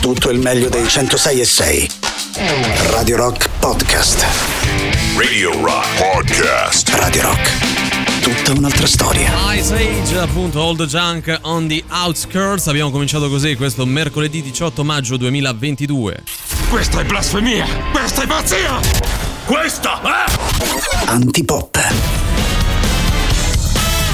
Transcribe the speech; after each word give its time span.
tutto 0.00 0.30
il 0.30 0.38
meglio 0.38 0.68
dei 0.68 0.88
106 0.88 1.40
e 1.40 1.44
6. 1.44 1.90
Radio 2.90 3.16
Rock 3.16 3.48
Podcast. 3.58 4.24
Radio 5.16 5.52
Rock 5.62 5.86
Podcast. 5.98 6.88
Radio 6.94 7.22
Rock. 7.22 8.22
Tutta 8.22 8.58
un'altra 8.58 8.86
storia. 8.86 9.30
Ice 9.52 9.74
Age, 9.74 10.18
appunto, 10.18 10.60
Old 10.62 10.84
Junk 10.86 11.38
on 11.42 11.68
the 11.68 11.84
Outskirts. 11.90 12.66
Abbiamo 12.68 12.90
cominciato 12.90 13.28
così 13.28 13.54
questo 13.56 13.84
mercoledì 13.84 14.40
18 14.40 14.82
maggio 14.84 15.18
2022. 15.18 16.22
Questa 16.70 17.00
è 17.00 17.04
blasfemia! 17.04 17.66
Questa 17.92 18.22
è 18.22 18.26
pazzia! 18.26 18.80
Questa 19.44 20.00
è... 20.00 21.08
Antipop. 21.10 22.19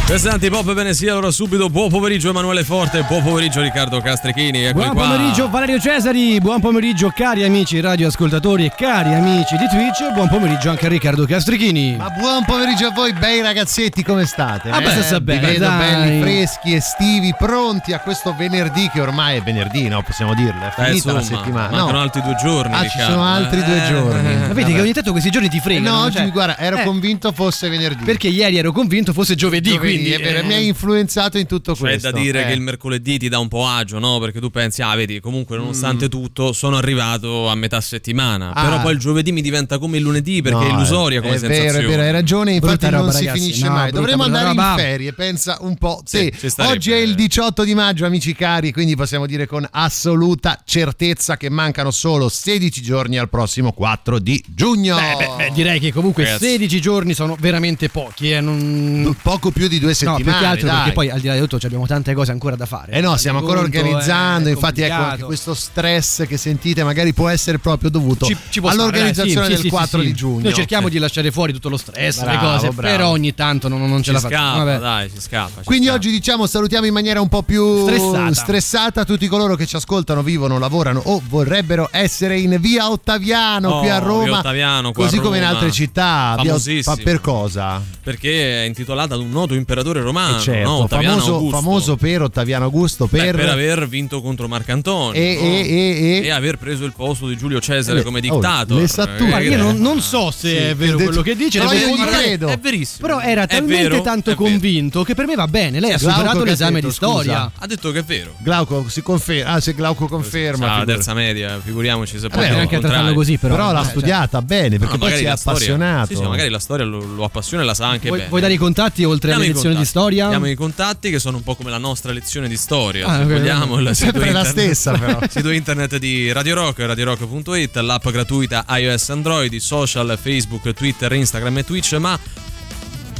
Questo 0.06 0.28
è 0.28 0.32
Antipop, 0.32 0.72
bene 0.72 0.94
sia 0.94 1.10
allora 1.10 1.32
subito. 1.32 1.68
Buon 1.68 1.88
pomeriggio 1.88 2.28
Emanuele 2.28 2.62
Forte, 2.62 3.02
buon 3.08 3.24
pomeriggio 3.24 3.60
Riccardo 3.60 4.00
Castrichini. 4.00 4.72
Buon 4.72 4.90
qua. 4.94 5.08
pomeriggio 5.08 5.50
Valerio 5.50 5.80
Cesari, 5.80 6.38
buon 6.40 6.60
pomeriggio 6.60 7.10
cari 7.12 7.42
amici 7.42 7.80
radioascoltatori 7.80 8.66
e 8.66 8.72
cari 8.76 9.12
amici 9.14 9.56
di 9.56 9.66
Twitch, 9.68 10.12
buon 10.14 10.28
pomeriggio 10.28 10.70
anche 10.70 10.86
a 10.86 10.88
Riccardo 10.90 11.26
Castrichini. 11.26 11.96
Ma 11.96 12.08
buon 12.10 12.44
pomeriggio 12.44 12.86
a 12.86 12.90
voi, 12.92 13.12
bei 13.14 13.40
ragazzetti, 13.42 14.04
come 14.04 14.26
state? 14.26 14.70
Ah, 14.70 14.76
abbastanza 14.76 15.20
bene, 15.20 15.40
Vi 15.40 15.46
vedo 15.54 15.58
dai. 15.66 15.78
belli, 15.78 16.20
freschi, 16.20 16.74
estivi, 16.74 17.34
pronti 17.36 17.92
a 17.92 17.98
questo 17.98 18.32
venerdì 18.38 18.88
che 18.92 19.00
ormai 19.00 19.38
è 19.38 19.42
venerdì, 19.42 19.88
no? 19.88 20.02
Possiamo 20.04 20.34
dirlo, 20.34 20.62
è 20.62 20.66
Eh, 20.68 20.84
finita 20.84 21.12
la 21.14 21.18
insomma, 21.18 21.22
settimana. 21.40 21.68
Mancano 21.70 21.90
No. 21.90 22.00
altri 22.00 22.22
due 22.22 22.36
giorni. 22.40 22.74
Ah, 22.74 22.82
ci 22.82 22.82
Riccardo, 22.84 23.12
sono 23.12 23.24
altri 23.26 23.58
eh. 23.58 23.64
due 23.64 23.82
giorni. 23.88 24.34
Ma 24.46 24.52
vedi 24.54 24.72
che 24.72 24.80
ogni 24.80 24.92
tanto 24.92 25.10
questi 25.10 25.30
giorni 25.30 25.48
ti 25.48 25.58
fregano. 25.58 25.96
No, 25.96 26.02
oggi 26.04 26.16
cioè- 26.18 26.30
guarda, 26.30 26.58
ero 26.58 26.76
eh, 26.78 26.84
convinto 26.84 27.32
fosse 27.32 27.68
venerdì. 27.68 28.04
Perché 28.04 28.28
ieri 28.28 28.56
ero 28.56 28.70
convinto 28.70 29.12
fosse 29.12 29.34
giovedì, 29.34 29.70
Giovedì, 29.72 29.94
quindi 29.96 30.12
è 30.12 30.20
vero, 30.20 30.38
eh, 30.38 30.42
mi 30.42 30.54
ha 30.54 30.58
influenzato 30.58 31.38
in 31.38 31.46
tutto 31.46 31.72
C'è 31.74 31.78
questo. 31.80 32.10
da 32.10 32.18
dire 32.18 32.42
eh. 32.42 32.46
che 32.46 32.52
il 32.52 32.60
mercoledì 32.60 33.18
ti 33.18 33.28
dà 33.28 33.38
un 33.38 33.48
po' 33.48 33.66
agio, 33.66 33.98
no? 33.98 34.18
Perché 34.18 34.40
tu 34.40 34.50
pensi, 34.50 34.82
ah, 34.82 34.94
vedi, 34.94 35.20
comunque 35.20 35.56
Mm. 35.56 35.60
nonostante 35.60 36.08
tutto 36.08 36.52
sono 36.52 36.76
arrivato 36.76 37.48
a 37.48 37.54
metà 37.54 37.80
settimana. 37.80 38.52
Ah. 38.52 38.64
Però 38.64 38.80
poi 38.82 38.92
il 38.92 38.98
giovedì 38.98 39.32
mi 39.32 39.40
diventa 39.42 39.78
come 39.78 39.96
il 39.98 40.02
lunedì 40.02 40.42
perché 40.42 40.58
No, 40.58 40.64
è 40.64 40.72
illusoria 40.72 41.20
come 41.20 41.34
è 41.34 41.38
sensazione. 41.38 41.70
vero, 41.72 41.84
è 41.84 41.88
vero, 41.90 42.02
hai 42.02 42.12
ragione, 42.12 42.52
infatti 42.52 42.76
Brutta 42.76 42.90
non 42.90 43.00
roba, 43.06 43.12
si 43.12 43.24
ragazzi. 43.24 43.40
finisce 43.42 43.66
No, 43.66 43.72
mai. 43.72 43.90
Dovremmo 43.90 44.22
andare 44.24 44.50
in 44.50 44.56
roba. 44.56 44.74
ferie, 44.76 45.12
pensa 45.12 45.58
un 45.60 45.76
po'. 45.76 46.02
Sì, 46.04 46.32
Sì, 46.36 46.48
oggi 46.58 46.92
è 46.92 46.96
il 46.96 47.14
18 47.14 47.64
di 47.64 47.74
maggio, 47.74 48.04
amici 48.06 48.34
cari, 48.34 48.72
quindi 48.72 48.94
possiamo 48.96 49.26
dire 49.26 49.46
con 49.46 49.66
assoluta 49.70 50.60
certezza 50.64 51.36
che 51.36 51.48
mancano 51.50 51.90
solo 51.90 52.28
16 52.28 52.82
giorni 52.82 53.18
al 53.18 53.28
prossimo 53.28 53.72
4 53.72 54.18
di 54.18 54.42
giugno. 54.48 54.96
Beh, 54.96 55.16
beh, 55.18 55.34
beh, 55.36 55.50
direi 55.54 55.80
che 55.80 55.92
comunque 55.92 56.24
Ragazzi. 56.24 56.44
16 56.46 56.80
giorni 56.80 57.14
sono 57.14 57.36
veramente 57.38 57.88
pochi. 57.88 58.30
Eh, 58.32 58.40
non... 58.40 59.16
Poco 59.22 59.50
più 59.50 59.68
di 59.68 59.78
due 59.78 59.85
No, 59.88 59.94
settimane. 59.94 60.22
più 60.22 60.32
che 60.32 60.44
altro 60.44 60.66
dai. 60.66 60.76
perché 60.76 60.92
poi 60.92 61.10
al 61.10 61.20
di 61.20 61.26
là 61.28 61.34
di 61.34 61.40
tutto 61.40 61.66
abbiamo 61.66 61.86
tante 61.86 62.14
cose 62.14 62.32
ancora 62.32 62.56
da 62.56 62.66
fare. 62.66 62.92
Eh 62.92 63.00
no, 63.00 63.16
stiamo 63.16 63.38
ancora 63.38 63.60
Conto, 63.60 63.76
organizzando, 63.78 64.48
è 64.48 64.52
infatti 64.52 64.82
ecco 64.82 64.94
anche 65.02 65.22
questo 65.24 65.54
stress 65.54 66.26
che 66.26 66.36
sentite 66.36 66.84
magari 66.84 67.12
può 67.12 67.28
essere 67.28 67.58
proprio 67.58 67.90
dovuto 67.90 68.26
Ci- 68.26 68.36
ci 68.50 68.60
stare, 68.60 68.74
all'organizzazione 68.74 69.34
dai, 69.34 69.44
sì, 69.44 69.48
del 69.50 69.56
sì, 69.56 69.62
sì, 69.62 69.68
4 69.68 70.00
sì. 70.00 70.06
di 70.06 70.12
giugno. 70.14 70.42
Noi 70.42 70.54
cerchiamo 70.54 70.88
di 70.88 70.98
lasciare 70.98 71.30
fuori 71.30 71.52
tutto 71.52 71.68
lo 71.68 71.76
stress, 71.76 72.18
le 72.18 72.24
Bravo, 72.32 72.46
cose, 72.52 72.70
bravo. 72.70 72.96
però 72.96 73.08
ogni 73.10 73.34
tanto 73.34 73.68
non, 73.68 73.80
non 73.88 73.98
ce 73.98 74.04
Ci 74.04 74.12
la 74.12 74.20
facciamo. 74.20 74.54
scappa, 74.64 74.78
dai, 74.78 75.10
ci 75.10 75.20
scappa. 75.20 75.60
ci 75.60 75.64
Quindi 75.64 75.86
scappa. 75.86 75.98
oggi 75.98 76.10
diciamo 76.10 76.46
salutiamo 76.46 76.86
in 76.86 76.92
maniera 76.92 77.20
un 77.20 77.28
po' 77.28 77.42
più 77.42 77.82
Stressata. 77.82 78.34
stressata 78.34 79.04
tutti 79.04 79.26
coloro 79.28 79.54
che 79.56 79.66
ci 79.66 79.76
ascoltano, 79.76 80.22
vivono, 80.22 80.58
lavorano 80.58 81.00
o 81.04 81.22
vorrebbero 81.28 81.88
essere 81.92 82.38
in 82.38 82.56
via 82.60 82.90
Ottaviano 82.90 83.68
Oh, 83.68 83.78
qui 83.80 83.88
a 83.88 83.98
via 83.98 84.06
Roma. 84.06 84.38
Ottaviano, 84.38 84.92
qua 84.92 85.04
a 85.04 85.06
così 85.08 85.18
come 85.20 85.36
in 85.38 85.42
Roma. 85.44 85.54
altre 85.54 85.70
città. 85.72 86.34
Famosissimo. 86.36 86.96
per 87.02 87.20
cosa? 87.20 87.82
Perché 88.02 88.62
è 88.62 88.66
intitolata 88.66 89.14
ad 89.14 89.20
un 89.20 89.30
noto 89.30 89.54
imperatore 89.54 89.74
romano, 89.82 90.38
Eh, 90.38 90.40
certo, 90.40 90.68
no? 90.68 90.86
Famoso, 90.88 91.48
famoso 91.50 91.96
per 91.96 92.22
Ottaviano 92.22 92.64
Augusto 92.64 93.06
Beh, 93.06 93.18
per, 93.18 93.36
per 93.36 93.48
aver 93.48 93.88
vinto 93.88 94.20
contro 94.20 94.48
Marcantonio 94.48 95.12
e, 95.20 95.34
no? 95.40 95.46
e, 95.46 95.48
e, 95.48 96.18
e- 96.20 96.26
E 96.26 96.30
aver 96.30 96.56
preso 96.56 96.84
il 96.84 96.92
posto 96.92 97.26
di 97.28 97.36
Giulio 97.36 97.60
Cesare 97.60 98.00
Eh, 98.00 98.02
come 98.02 98.18
oh, 98.18 98.22
dictator. 98.22 98.78
le 98.80 98.88
sa 98.88 99.06
tu. 99.06 99.24
Eh, 99.24 99.44
io 99.44 99.56
non, 99.56 99.78
non 99.78 100.00
so 100.00 100.30
se 100.30 100.48
Sì, 100.48 100.56
è 100.56 100.74
vero 100.74 100.96
quello 100.98 101.22
che 101.22 101.36
dice, 101.36 101.58
Però 101.60 101.72
io 101.72 101.94
credo. 102.06 102.48
È 102.48 102.58
verissimo. 102.58 103.06
Però 103.06 103.20
era 103.20 103.46
talmente 103.46 103.88
vero, 103.88 104.02
tanto 104.02 104.34
convinto 104.34 105.02
che 105.04 105.14
per 105.14 105.26
me 105.26 105.34
va 105.34 105.46
bene. 105.48 105.80
Lei 105.80 105.92
ha 105.92 105.96
Glauco 105.96 106.14
superato 106.16 106.44
l'esame 106.44 106.72
detto, 106.74 106.86
di 106.88 106.92
storia. 106.92 107.32
scusa. 107.44 107.52
Ha 107.58 107.66
detto 107.66 107.90
che 107.92 107.98
è 108.00 108.04
vero. 108.04 108.34
Glauco 108.38 108.86
si 108.88 109.02
conferma. 109.02 109.52
Ah, 109.52 109.60
se 109.60 109.74
Glauco 109.74 110.06
conferma. 110.06 110.74
Ah, 110.74 110.78
la 110.78 110.84
terza 110.84 111.14
media, 111.14 111.58
figuriamoci 111.62 112.18
se 112.18 112.28
Vabbè, 112.28 112.34
poi 112.34 112.42
Potete 112.46 112.60
anche 112.60 112.78
trattarlo 112.78 113.14
così, 113.14 113.36
però. 113.38 113.54
Però 113.54 113.72
l'ha 113.72 113.80
cioè, 113.82 113.90
studiata 113.90 114.42
bene 114.42 114.78
perché 114.78 114.84
No, 114.94 114.98
poi 114.98 114.98
magari 115.10 115.18
si 115.24 115.26
è 115.26 115.36
storia- 115.36 115.52
appassionato. 115.58 116.06
Sì, 116.06 116.14
sì, 116.16 116.22
magari 116.22 116.48
la 116.50 116.58
storia 116.58 116.84
lo, 116.84 116.98
lo 117.04 117.24
appassiona 117.24 117.62
e 117.62 117.66
la 117.66 117.74
sa 117.74 117.86
anche 117.88 118.06
Vuoi, 118.06 118.18
bene. 118.18 118.28
vuoi 118.30 118.40
dare 118.40 118.52
i 118.52 118.56
contatti 118.56 119.04
oltre 119.04 119.30
Diamo 119.34 119.44
alle 119.68 119.76
i 119.76 119.84
lezioni 119.84 119.84
di 119.84 119.84
contatti. 119.84 119.86
storia? 119.88 120.28
Diamo 120.28 120.46
i 120.48 120.54
contatti 120.54 121.10
che 121.10 121.18
sono 121.18 121.36
un 121.38 121.42
po' 121.42 121.54
come 121.54 121.70
la 121.70 121.78
nostra 121.78 122.12
lezione 122.12 122.48
di 122.48 122.56
storia. 122.56 123.06
Ah, 123.06 123.16
se 123.16 123.22
ok, 123.22 123.28
vogliamo, 123.38 123.78
il 123.78 123.86
sito 123.94 124.10
Sempre 124.12 124.20
la 124.32 124.38
internet- 124.40 124.50
stessa, 124.52 124.92
però. 124.92 125.18
sito 125.28 125.50
internet 125.50 125.96
di 125.98 126.32
Radio 126.32 126.54
Rock, 126.54 126.78
radiorock.it, 126.80 127.76
l'app 127.76 128.08
gratuita 128.08 128.64
iOS 128.68 129.10
Android, 129.10 129.52
i 129.52 129.60
social 129.60 130.18
Facebook, 130.20 130.72
Twitter, 130.72 131.12
Instagram 131.12 131.58
e 131.58 131.64
Twitch, 131.64 131.92
ma 131.94 132.18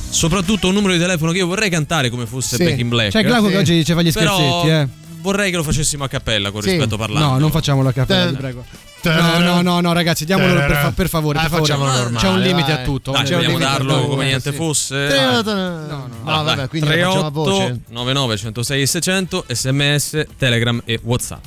soprattutto 0.09 0.69
un 0.69 0.75
numero 0.75 0.93
di 0.93 0.99
telefono 0.99 1.33
che 1.33 1.39
io 1.39 1.47
vorrei 1.47 1.69
cantare 1.71 2.11
come 2.11 2.27
fosse 2.27 2.57
Sì. 2.57 2.65
Back 2.65 2.79
in 2.79 2.89
Black. 2.89 3.11
C'è 3.11 3.23
Glauco 3.23 3.47
Sì. 3.47 3.53
che 3.53 3.59
oggi 3.59 3.85
ci 3.85 3.93
fa 3.93 4.03
gli 4.03 4.13
Però 4.13 4.37
scherzetti, 4.37 4.69
eh. 4.69 4.89
vorrei 5.21 5.51
che 5.51 5.57
lo 5.57 5.63
facessimo 5.63 6.05
a 6.05 6.09
cappella 6.09 6.51
con 6.51 6.63
Sì. 6.63 6.71
rispetto 6.71 6.97
parlando. 6.97 7.29
No, 7.33 7.39
non 7.39 7.51
facciamo 7.51 7.83
la 7.83 7.93
cappella, 7.93 8.25
Eh. 8.29 8.31
ti 8.31 8.37
prego. 8.37 8.65
No, 9.03 9.39
no, 9.39 9.63
no, 9.63 9.81
no, 9.81 9.93
ragazzi, 9.93 10.25
diamolo 10.25 10.55
per, 10.55 10.73
fa- 10.73 10.93
per 10.93 11.09
favore. 11.09 11.39
Ah, 11.39 11.43
per 11.43 11.51
favore. 11.51 11.77
normale, 11.77 12.17
C'è 12.17 12.29
un 12.29 12.41
limite 12.41 12.73
vai. 12.73 12.81
a 12.83 12.85
tutto. 12.85 13.13
Dai, 13.13 13.25
C'è 13.25 13.35
vogliamo 13.37 13.59
darlo 13.59 14.07
come 14.09 14.25
niente 14.25 14.51
sì. 14.51 14.57
fosse? 14.57 15.07
Dai. 15.07 15.43
No, 15.45 15.53
no. 15.55 16.09
no, 16.25 16.43
vabbè, 16.43 16.69
quindi 16.69 16.89
lo 16.89 16.95
facciamo 16.95 17.27
a 17.27 17.31
voce. 17.31 17.81
99 17.89 18.37
106 18.37 18.83
e 18.83 18.87
600 18.87 19.45
sms 19.49 20.27
telegram 20.37 20.83
e 20.85 20.99
whatsapp 21.03 21.45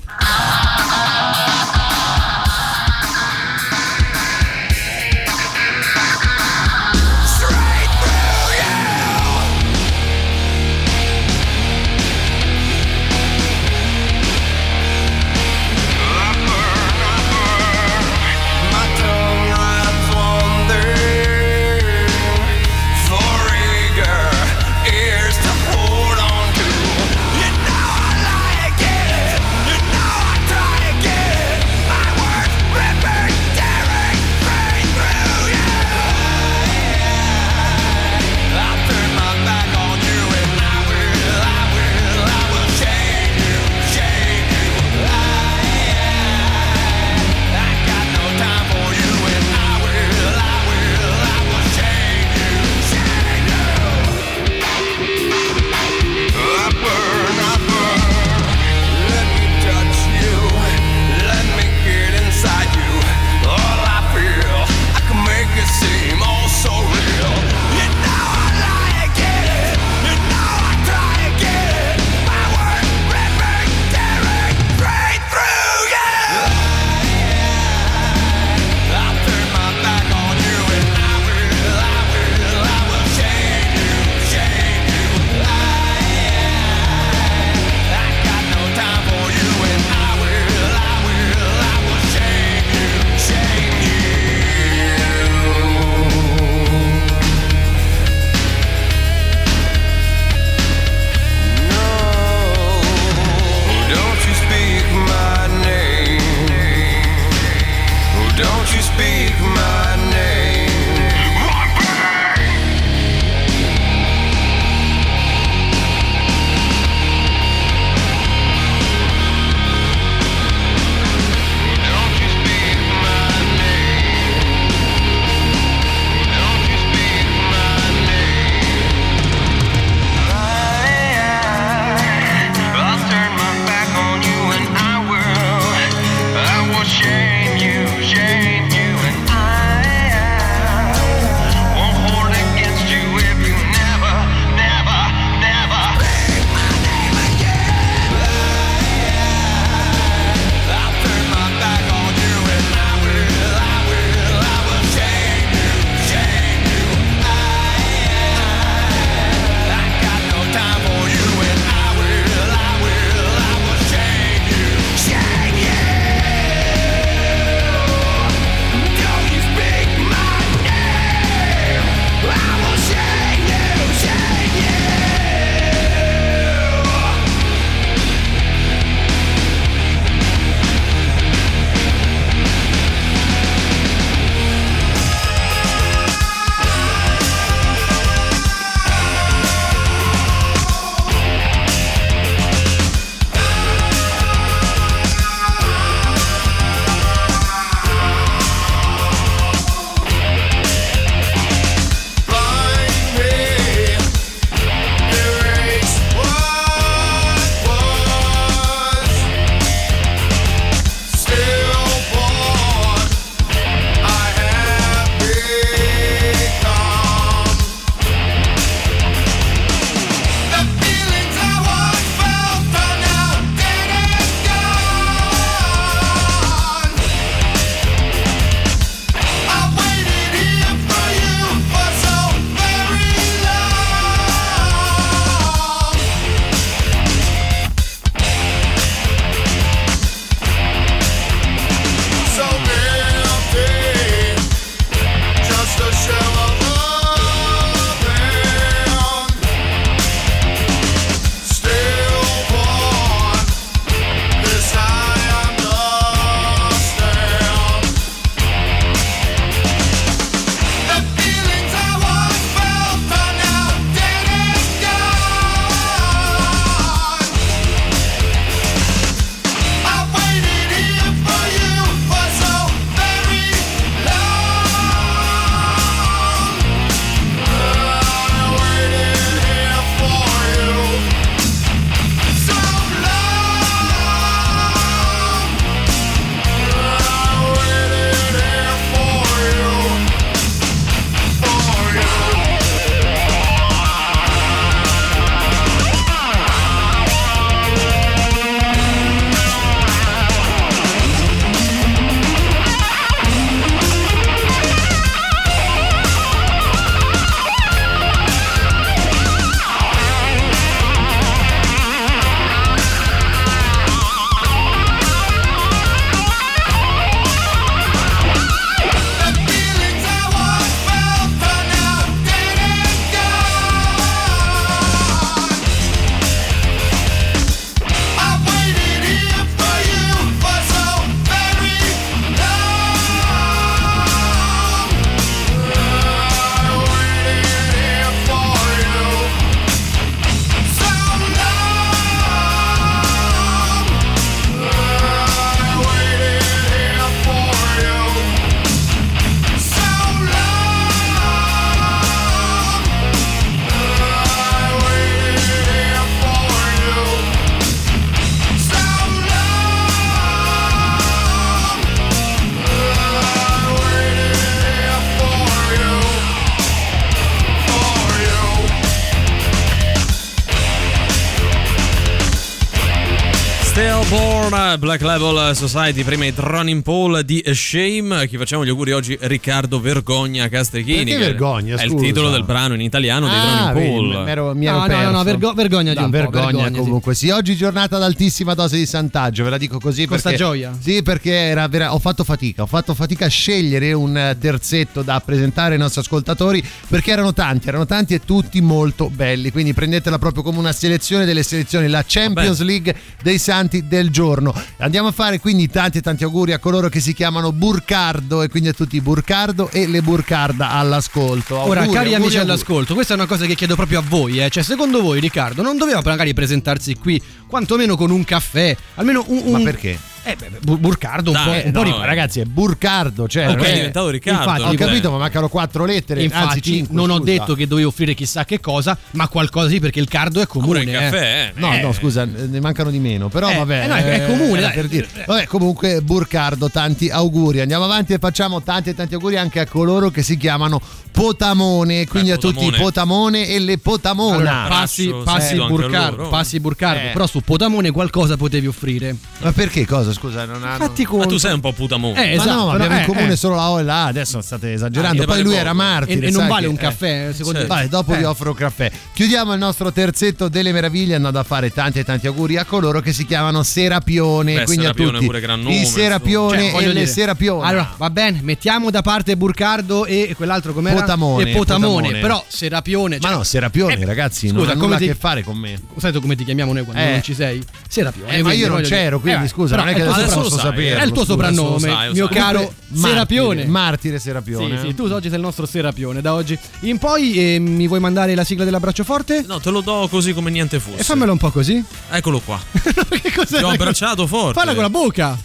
Black 374.90 375.04
Level 375.04 375.56
Society, 375.56 376.04
prima 376.04 376.26
i 376.26 376.34
Running 376.36 376.82
Paul 376.82 377.22
di 377.24 377.44
Shame. 377.54 378.28
Chi 378.28 378.38
facciamo 378.38 378.66
gli 378.66 378.70
auguri 378.70 378.92
oggi? 378.92 379.16
Riccardo 379.22 379.80
Vergogna 379.80 380.50
Castrichini. 380.50 381.04
Perché 381.04 381.18
che 381.20 381.26
Vergogna, 381.28 381.76
È 381.76 381.84
il 381.84 381.92
scusa? 381.92 382.04
titolo 382.06 382.30
del 382.32 382.44
brano 382.44 382.74
in 382.74 382.82
italiano 382.82 383.28
dei 383.28 383.38
Ah, 383.38 383.44
Running 383.44 383.74
vedi, 383.74 383.90
Paul. 383.92 384.24
mi 384.24 384.32
ero- 384.32 384.56
mi 384.56 384.66
ero 384.66 384.76
No, 384.78 384.82
no, 384.82 384.88
perso. 384.88 385.12
no, 385.12 385.24
vergo- 385.24 385.54
vergogna 385.54 385.94
di 385.94 386.00
No, 386.00 386.06
un 386.06 386.10
po', 386.12 386.18
vergogna, 386.18 386.46
vergogna, 386.46 386.68
sì. 386.70 386.80
comunque 386.80 387.14
sì. 387.14 387.30
Oggi 387.30 387.56
giornata 387.56 387.98
ad 387.98 388.02
altissima 388.02 388.56
dose 388.56 388.78
di 388.78 388.88
santaggio, 388.88 389.44
ve 389.44 389.52
la 389.52 389.58
dico 389.60 389.80
così 389.80 390.08
Questa 390.08 390.30
perché 390.30 390.44
gioia. 390.44 390.76
Sì, 390.82 391.04
perché 391.04 391.34
era 391.34 391.68
vera- 391.68 391.94
ho 391.94 392.00
fatto 392.00 392.24
fatica, 392.24 392.64
ho 392.64 392.66
fatto 392.66 392.96
fatica 392.96 393.26
a 393.26 393.30
scegliere 393.30 393.94
un 393.94 394.36
terzetto 394.40 395.04
da 395.04 395.22
presentare 395.24 395.74
ai 395.76 395.80
nostri 395.80 396.02
ascoltatori 396.02 396.64
perché 396.88 397.12
erano 397.12 397.32
tanti, 397.32 397.68
erano 397.68 397.86
tanti 397.86 398.16
e 398.16 398.22
tutti 398.26 398.60
molto 398.60 399.12
belli, 399.12 399.52
quindi 399.52 399.76
prendetela 399.76 400.18
proprio 400.18 400.42
come 400.42 400.58
una 400.58 400.72
selezione 400.72 401.26
delle 401.26 401.44
selezioni, 401.44 401.88
la 401.90 402.04
Champions 402.08 402.62
League 402.62 402.96
dei 403.22 403.38
santi 403.38 403.88
del 403.88 404.10
giorno. 404.10 404.52
Andiamo 404.82 405.10
a 405.10 405.12
fare 405.12 405.40
quindi 405.40 405.68
tanti 405.68 405.98
e 405.98 406.02
tanti 406.02 406.24
auguri 406.24 406.54
a 406.54 406.58
coloro 406.60 406.88
che 406.88 407.02
si 407.02 407.14
chiamano 407.14 407.52
Burcardo 407.52 408.44
e 408.44 408.48
quindi 408.48 408.70
a 408.70 408.74
tutti 408.74 408.96
i 408.96 409.02
Burcardo 409.02 409.70
e 409.72 409.88
le 409.88 410.02
Burcarda 410.02 410.70
all'ascolto. 410.72 411.58
Ora, 411.58 411.82
Auguri, 411.82 411.98
cari 411.98 412.14
auguri, 412.14 412.14
amici 412.16 412.38
auguri. 412.38 412.54
all'ascolto, 412.54 412.94
questa 412.94 413.14
è 413.14 413.18
una 413.18 413.26
cosa 413.26 413.46
che 413.46 413.56
chiedo 413.56 413.76
proprio 413.76 414.00
a 414.00 414.04
voi, 414.08 414.40
eh. 414.42 414.50
Cioè, 414.50 414.64
secondo 414.64 415.02
voi, 415.02 415.20
Riccardo, 415.20 415.62
non 415.64 415.78
doveva 415.78 416.02
magari 416.06 416.34
presentarsi 416.34 416.96
qui 416.96 417.22
quantomeno 417.46 417.98
con 417.98 418.10
un 418.10 418.24
caffè? 418.24 418.74
Almeno 418.96 419.26
un. 419.28 419.42
un- 419.44 419.52
Ma 419.52 419.60
perché? 419.60 420.00
Eh, 420.32 420.36
beh, 420.36 420.78
Burcardo 420.78 421.32
un 421.32 421.36
Dai, 421.36 421.46
po'. 421.46 421.54
eh, 421.54 421.64
un 421.66 421.72
po' 421.72 421.84
no, 421.84 421.86
di- 421.98 422.02
eh. 422.04 422.06
Ragazzi, 422.06 422.40
è 422.40 422.44
Burcardo, 422.46 423.28
cioè 423.28 423.48
Ok, 423.48 423.56
non 423.56 423.66
è 423.66 423.74
diventato 423.74 424.10
Riccardo. 424.10 424.40
infatti, 424.52 424.62
Ho 424.76 424.78
capito, 424.88 425.12
ma 425.12 425.18
mancano 425.18 425.48
quattro 425.50 425.86
lettere, 425.86 426.24
anzi 426.24 426.36
Infatti, 426.36 426.62
cinque. 426.62 426.96
non 426.96 427.10
ho 427.10 427.18
scusa. 427.18 427.32
detto 427.32 427.54
che 427.56 427.68
dovevo 427.68 427.88
offrire 427.90 428.14
chissà 428.14 428.46
che 428.46 428.60
cosa, 428.60 428.98
ma 429.12 429.28
qualcosa 429.28 429.70
sì, 429.70 429.80
perché 429.80 430.00
il 430.00 430.08
cardo 430.08 430.42
è 430.42 430.46
Pure 430.48 430.60
comune. 430.62 430.82
il 430.84 430.90
eh. 430.90 430.92
caffè, 431.00 431.54
eh. 431.56 431.60
No, 431.60 431.74
Eh. 431.74 431.82
no, 431.82 431.92
scusa, 431.94 432.26
ne 432.26 432.60
mancano 432.60 432.90
di 432.92 433.00
meno. 433.00 433.30
Però 433.30 433.50
Eh, 433.50 433.56
vabbè, 433.56 433.84
eh, 433.84 433.88
no, 433.88 433.96
è 433.96 434.26
comune, 434.28 434.62
dai. 434.62 434.74
per 434.74 434.88
dire. 434.88 435.08
Vabbè, 435.26 435.46
comunque, 435.46 436.02
Burcardo, 436.02 436.70
tanti 436.70 437.10
auguri. 437.10 437.60
Andiamo 437.62 437.84
avanti 437.86 438.14
e 438.14 438.18
facciamo 438.20 438.62
tanti 438.62 438.90
e 438.90 438.96
tanti 438.96 439.14
auguri 439.16 439.38
anche 439.38 439.60
a 439.60 439.66
coloro 439.68 440.10
che 440.10 440.22
si 440.22 440.38
chiamano 440.38 440.82
Potamone. 441.12 442.08
Quindi 442.08 442.30
Beh, 442.30 442.36
a 442.36 442.38
tutti 442.38 442.66
i 442.66 442.72
Potamone. 442.72 443.48
E 443.48 443.60
le 443.60 443.78
Potamona. 443.78 444.36
Allora, 444.38 444.66
passi, 444.70 445.14
passi 445.24 445.58
a 445.58 445.66
Burcardo, 445.68 446.28
passi 446.30 446.60
Burcardo, 446.60 447.10
Eh. 447.10 447.12
però 447.12 447.28
su 447.28 447.42
Potamone 447.42 447.92
qualcosa 447.92 448.38
potevi 448.38 448.68
offrire. 448.68 449.16
Ma 449.40 449.52
perché 449.52 449.86
cosa? 449.86 450.12
Scusa, 450.20 450.44
non 450.46 450.64
hanno. 450.64 450.78
Fatti 450.86 451.08
Ma 451.10 451.26
tu 451.26 451.38
sei 451.38 451.54
un 451.54 451.62
po' 451.62 451.72
putamone. 451.72 452.22
Eh, 452.34 452.36
ma 452.36 452.44
esatto, 452.44 452.56
no, 452.60 452.66
ma 452.66 452.74
abbiamo 452.74 452.90
no, 452.94 452.96
in 452.98 453.02
eh, 453.04 453.06
comune 453.06 453.32
eh. 453.32 453.36
solo 453.38 453.56
la 453.56 453.70
O 453.70 453.80
e 453.80 453.84
la 453.84 454.04
A, 454.04 454.06
adesso 454.08 454.42
state 454.42 454.74
esagerando. 454.74 455.24
Ah, 455.24 455.26
Poi 455.26 455.36
lui 455.42 455.54
vale 455.56 455.60
era 455.62 455.72
poco. 455.72 455.84
martire. 455.84 456.26
E, 456.26 456.30
e 456.30 456.32
non 456.32 456.48
vale 456.48 456.62
che- 456.64 456.68
un 456.68 456.76
eh. 456.76 456.78
caffè, 456.78 457.30
secondo 457.34 457.60
certo. 457.60 457.74
te? 457.74 457.80
Vai, 457.80 457.90
dopo 457.90 458.14
Eh. 458.14 458.18
vi 458.18 458.24
offro 458.26 458.50
un 458.50 458.56
caffè. 458.56 458.92
Chiudiamo 459.14 459.54
il 459.54 459.60
nostro 459.60 459.92
terzetto 459.94 460.50
delle 460.50 460.72
meraviglie 460.74 461.16
andando 461.16 461.40
a 461.40 461.44
fare 461.44 461.72
tanti 461.72 462.00
e 462.00 462.04
tanti 462.04 462.28
auguri 462.28 462.58
a 462.58 462.66
coloro 462.66 463.00
che 463.00 463.14
si 463.14 463.26
chiamano 463.26 463.64
Serapione. 463.64 464.54
Beh, 464.56 464.64
quindi 464.66 464.84
Serapione 464.84 465.10
a 465.10 465.14
tutti 465.14 465.26
pure 465.26 465.40
gran 465.40 465.62
nome, 465.62 465.76
i 465.76 465.86
Serapione 465.86 466.70
Cioè, 466.72 466.82
e 466.84 466.94
le 466.94 467.06
Serapione. 467.06 467.66
Allora, 467.68 467.94
va 467.98 468.10
bene, 468.10 468.40
mettiamo 468.42 468.90
da 468.92 469.02
parte 469.02 469.38
Burcardo 469.38 470.06
e 470.06 470.34
quell'altro 470.36 470.74
com'era? 470.74 471.00
Potamone, 471.00 471.50
E 471.50 471.54
Potamone, 471.56 471.94
Potamone. 472.02 472.20
però 472.20 472.44
Serapione. 472.48 473.18
Ma 473.22 473.28
cioè- 473.28 473.38
no, 473.38 473.44
Serapione, 473.44 473.98
Eh, 474.00 474.06
ragazzi, 474.06 474.48
scusa, 474.50 474.60
non 474.60 474.70
ha 474.70 474.74
nulla 474.74 474.96
a 474.96 475.00
che 475.00 475.16
fare 475.16 475.44
con 475.44 475.58
me. 475.58 475.80
Sai 475.98 476.12
tu 476.12 476.20
come 476.20 476.36
ti 476.36 476.44
chiamiamo 476.44 476.74
noi 476.74 476.84
quando 476.84 477.02
Eh. 477.02 477.12
non 477.12 477.24
ci 477.24 477.34
sei? 477.34 477.64
Serapione. 477.88 478.36
Eh, 478.38 478.42
ma 478.44 478.52
io 478.54 478.68
non 478.68 478.82
c'ero, 478.82 479.20
quindi 479.20 479.46
Eh, 479.46 479.48
scusa, 479.48 479.76
non 479.78 479.88
è 479.88 479.94
che 479.94 479.99
il 480.04 480.14
tuo 480.14 480.22
adesso 480.22 480.42
lo 480.42 480.50
sapere. 480.50 481.00
È 481.00 481.04
il 481.04 481.12
tuo 481.12 481.26
soprannome, 481.26 481.80
sai, 481.80 482.12
mio 482.14 482.26
sai. 482.28 482.36
caro 482.36 482.60
Martire, 482.60 483.10
Serapione. 483.10 483.66
Martire 483.66 484.20
Serapione. 484.20 484.80
Sì, 484.80 484.88
sì, 484.88 484.96
tu 484.96 485.04
oggi 485.06 485.28
sei 485.28 485.38
il 485.38 485.44
nostro 485.44 485.66
Serapione 485.66 486.22
da 486.22 486.34
oggi 486.34 486.58
in 486.82 486.98
poi. 486.98 487.34
eh, 487.34 487.60
mi 487.60 487.88
vuoi 487.88 488.00
mandare 488.00 488.36
la 488.36 488.44
sigla 488.44 488.64
dell'abbraccio 488.64 489.04
forte? 489.04 489.44
No, 489.48 489.60
te 489.60 489.70
lo 489.70 489.82
do 489.82 490.08
così 490.10 490.34
come 490.34 490.50
niente 490.50 490.80
fosse. 490.80 491.00
E 491.00 491.04
fammelo 491.04 491.32
un 491.32 491.38
po' 491.38 491.52
così. 491.52 491.84
Eccolo 492.10 492.40
qua. 492.40 492.60
che 492.72 493.32
cos'è? 493.34 493.58
Ti 493.58 493.64
ho 493.64 493.70
abbracciato 493.70 494.28
forte. 494.28 494.60
Falla 494.60 494.74
con 494.74 494.84
la 494.84 494.90
bocca. 494.90 495.38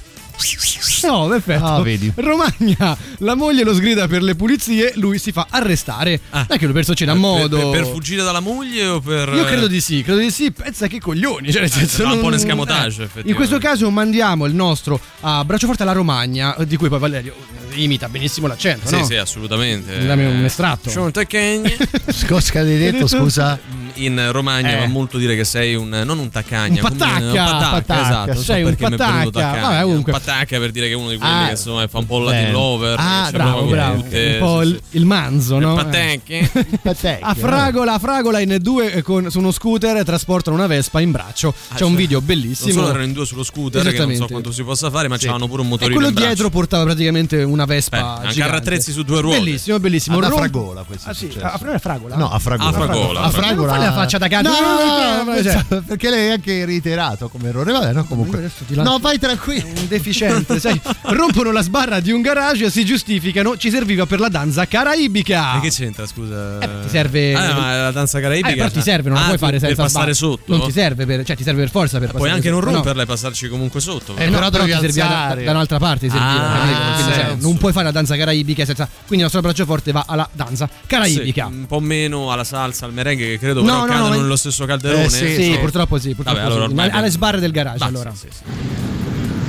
No, 1.06 1.28
perfetto. 1.28 1.64
Ah, 1.64 1.82
vedi. 1.82 2.10
Romagna, 2.14 2.96
la 3.18 3.34
moglie 3.34 3.62
lo 3.62 3.74
sgrida 3.74 4.08
per 4.08 4.22
le 4.22 4.34
pulizie, 4.34 4.92
lui 4.96 5.18
si 5.18 5.32
fa 5.32 5.46
arrestare. 5.50 6.20
Ah. 6.30 6.38
Non 6.38 6.46
è 6.50 6.58
che 6.58 6.66
lo 6.66 6.72
persone 6.72 6.96
a 7.02 7.04
Per- 7.04 7.16
modo. 7.16 7.70
Per, 7.70 7.80
per 7.82 7.86
fuggire 7.92 8.22
dalla 8.22 8.40
moglie 8.40 8.86
o 8.86 9.00
per. 9.00 9.28
Io 9.34 9.44
credo 9.44 9.66
di 9.66 9.80
sì, 9.80 10.02
credo 10.02 10.20
di 10.20 10.30
sì. 10.30 10.50
Pensa 10.50 10.86
che 10.86 11.00
coglioni. 11.00 11.50
Cioè, 11.52 11.60
nel 11.62 11.70
senso, 11.70 11.96
sarà 11.96 12.08
un 12.12 12.18
po' 12.18 12.24
un 12.24 12.30
non- 12.30 12.38
escamotage, 12.38 13.08
eh. 13.14 13.22
In 13.26 13.34
questo 13.34 13.58
caso 13.58 13.90
mandiamo 13.90 14.46
il 14.46 14.54
nostro 14.54 14.98
a 15.20 15.44
braccio 15.44 15.66
forte 15.66 15.82
alla 15.82 15.92
Romagna, 15.92 16.56
di 16.66 16.76
cui 16.76 16.88
poi 16.88 16.98
Valerio 16.98 17.34
eh, 17.34 17.63
imita 17.74 18.08
benissimo 18.08 18.46
l'accento. 18.46 18.86
Sì, 18.88 18.98
no? 18.98 19.04
sì, 19.04 19.14
assolutamente. 19.16 20.04
Dammi 20.06 20.24
un 20.24 20.44
estratto. 20.44 20.90
Cosa 20.90 22.52
che 22.52 22.58
hai 22.58 22.78
detto, 22.78 23.06
scusa? 23.06 23.58
In 23.96 24.28
Romagna 24.32 24.72
Eh. 24.72 24.78
va 24.80 24.86
molto 24.86 25.18
dire 25.18 25.36
che 25.36 25.44
sei 25.44 25.76
un. 25.76 25.88
non 26.04 26.18
un 26.18 26.28
tacagna, 26.28 26.82
Un 26.82 26.88
patacca, 26.96 27.24
un 27.24 27.32
patacca, 27.32 27.70
patacca. 27.70 28.02
esatto. 28.02 28.26
Non 28.32 28.36
so 28.36 28.42
Sei 28.42 28.62
un 28.62 28.68
perché 28.74 28.88
mi 28.88 28.94
è 28.94 28.96
venuto 28.98 29.30
patacca. 29.30 29.50
tacagna. 29.52 29.68
Vabbè, 29.68 29.82
comunque. 29.82 30.12
Un 30.12 30.18
patacca 30.18 30.58
per 30.58 30.70
dire 30.72 30.86
che 30.86 30.92
è 30.92 30.96
uno 30.96 31.10
di 31.10 31.16
quelli 31.16 31.32
Ah, 31.32 31.44
che 31.44 31.50
insomma 31.52 31.86
fa 31.86 31.98
un 31.98 32.06
po' 32.06 32.18
il. 32.18 32.24
Latin 32.24 32.52
lover. 32.52 32.96
Ah, 32.98 33.22
c'è 33.26 33.30
Bravo, 33.36 33.64
bravo. 33.66 34.02
tutte- 34.02 34.30
Un 34.32 34.38
po' 34.38 34.62
sì, 34.62 34.68
il, 34.68 34.82
il 34.90 35.04
manzo, 35.04 35.58
no? 35.60 35.78
Il 35.78 35.84
patacche. 35.84 36.50
Patecchio, 36.82 37.26
A 37.26 37.34
Fragola, 37.34 37.92
a 37.94 37.98
Fragola 38.00 38.40
in 38.40 38.56
due 38.60 38.92
eh, 38.94 39.02
con- 39.02 39.30
su 39.30 39.38
uno 39.38 39.52
scooter 39.52 40.02
trasportano 40.04 40.56
una 40.56 40.66
Vespa 40.66 41.00
in 41.00 41.12
braccio. 41.12 41.52
C'è 41.52 41.82
Ah, 41.82 41.86
un 41.86 41.92
cioè, 41.92 41.96
video 42.00 42.18
Non 42.18 42.26
bellissimo. 42.26 42.72
solo 42.72 42.88
erano 42.88 43.04
in 43.04 43.12
due 43.12 43.26
sullo 43.26 43.44
scooter, 43.44 43.92
che 43.92 43.98
non 43.98 44.14
so 44.16 44.26
quanto 44.26 44.50
si 44.50 44.64
possa 44.64 44.90
fare, 44.90 45.06
ma 45.06 45.14
Sì. 45.16 45.26
c'avevano 45.26 45.46
pure 45.48 45.60
un 45.60 45.66
E 45.68 45.70
motorino. 45.70 45.94
quello 45.94 46.08
in 46.08 46.14
braccio. 46.14 46.32
dietro 46.34 46.50
portava 46.50 46.82
praticamente 46.84 47.42
una 47.44 47.63
Vespa. 47.66 48.18
Beh, 48.20 48.26
anche 48.28 48.42
arrattrezzi 48.42 48.92
su 48.92 49.02
due 49.02 49.20
ruote. 49.20 49.38
Bellissimo, 49.38 49.78
bellissimo. 49.78 50.18
Ad 50.18 50.24
Rom- 50.24 50.38
Fragola 50.38 50.82
questo 50.82 51.08
Ah, 51.10 51.14
sì, 51.14 51.30
a, 51.40 51.58
non 51.62 51.74
è 51.74 51.78
Fragola? 51.78 52.16
No, 52.16 52.30
a 52.30 52.38
Fragola. 52.38 52.68
A 52.68 52.72
Fragola. 52.72 53.20
A 53.22 53.30
Fragola. 53.30 53.66
Non 53.72 53.76
fai 53.76 53.84
la 53.86 53.92
faccia 53.92 54.18
da 54.18 54.28
cazzo. 54.28 54.48
No, 54.50 55.22
No, 55.24 55.32
no, 55.32 55.34
cioè, 55.42 55.64
cioè. 55.68 55.80
perché 55.82 56.10
lei 56.10 56.28
è 56.28 56.30
anche 56.32 56.64
reiterato 56.64 57.28
come 57.28 57.48
errore. 57.48 57.72
Vabbè, 57.72 57.92
no, 57.92 58.04
comunque. 58.04 58.50
No, 58.68 58.98
vai 58.98 59.18
tranquillo. 59.18 59.66
Un 59.66 59.88
deficiente, 59.88 60.58
sai. 60.60 60.80
Rompono 61.02 61.50
la 61.52 61.62
sbarra 61.62 62.00
di 62.00 62.10
un 62.12 62.20
garage, 62.22 62.70
si 62.70 62.84
giustificano, 62.84 63.56
ci 63.56 63.70
serviva 63.70 64.06
per 64.06 64.20
la 64.20 64.28
danza 64.28 64.66
caraibica. 64.66 65.56
E 65.56 65.60
che 65.60 65.70
c'entra, 65.70 66.06
scusa? 66.06 66.58
Eh, 66.60 66.68
ti 66.84 66.88
serve- 66.88 67.34
Ah, 67.34 67.54
ma 67.54 67.76
la 67.82 67.90
danza 67.90 68.18
Eh, 68.18 68.22
caraibica. 68.22 68.54
però 68.54 68.70
ti 68.70 68.80
serve, 68.82 69.08
non 69.08 69.18
la 69.18 69.22
Ah, 69.24 69.26
puoi 69.26 69.38
tu- 69.38 69.44
fare 69.44 69.58
senza 69.58 69.74
per 69.74 69.84
passare 69.84 70.14
sbarra. 70.14 70.32
sotto. 70.32 70.56
Non 70.56 70.66
ti 70.66 70.72
serve 70.72 71.06
per, 71.06 71.24
cioè 71.24 71.36
ti 71.36 71.42
serve 71.42 71.60
per 71.62 71.70
forza 71.70 71.98
per 71.98 72.08
Puoi 72.10 72.20
passare 72.20 72.36
anche 72.36 72.50
non 72.50 72.58
sotto, 72.60 72.70
no. 72.70 72.76
romperla 72.76 73.02
e 73.02 73.06
passarci 73.06 73.48
comunque 73.48 73.80
sotto. 73.80 74.12
Eh, 74.12 74.14
però. 74.16 74.30
no, 74.30 74.36
Però 74.38 74.50
però, 74.50 74.64
devi 74.64 74.74
ti 74.86 74.92
serviva 74.92 75.34
da, 75.34 75.42
da 75.42 75.50
un'altra 75.50 75.78
parte, 75.78 76.06
ti 76.08 76.12
serviva, 76.12 76.52
Ah, 76.52 76.58
capito? 76.58 76.78
Quindi, 76.94 77.12
cioè. 77.12 77.34
Non 77.54 77.58
puoi 77.58 77.72
fare 77.72 77.84
la 77.84 77.92
danza 77.92 78.16
caraibica 78.16 78.64
senza. 78.64 78.86
Quindi 78.86 79.16
il 79.16 79.22
nostro 79.22 79.40
braccio 79.40 79.64
forte 79.64 79.92
va 79.92 80.04
alla 80.06 80.28
danza 80.32 80.68
caraibica. 80.86 81.46
Sì, 81.46 81.54
un 81.54 81.66
po' 81.66 81.80
meno 81.80 82.32
alla 82.32 82.44
salsa, 82.44 82.84
al 82.86 82.92
merengue, 82.92 83.26
che 83.26 83.38
credo 83.38 83.60
No, 83.60 83.66
però 83.66 83.78
no, 83.80 83.86
cadano 83.86 84.08
no, 84.14 84.20
nello 84.22 84.36
stesso 84.36 84.64
calderone. 84.66 85.04
Eh, 85.04 85.08
sì, 85.08 85.34
Sì, 85.34 85.42
sì. 85.52 85.58
purtroppo 85.58 85.98
sì, 85.98 86.14
purtroppo 86.14 86.38
Vabbè, 86.38 86.50
allora 86.50 86.64
sì. 86.66 86.70
ormai 86.70 86.90
alle 86.90 87.10
sbarre 87.10 87.40
del 87.40 87.52
garage 87.52 87.78
Basta, 87.78 87.94
allora. 87.94 88.12
sì, 88.14 88.28
sì. 88.30 88.83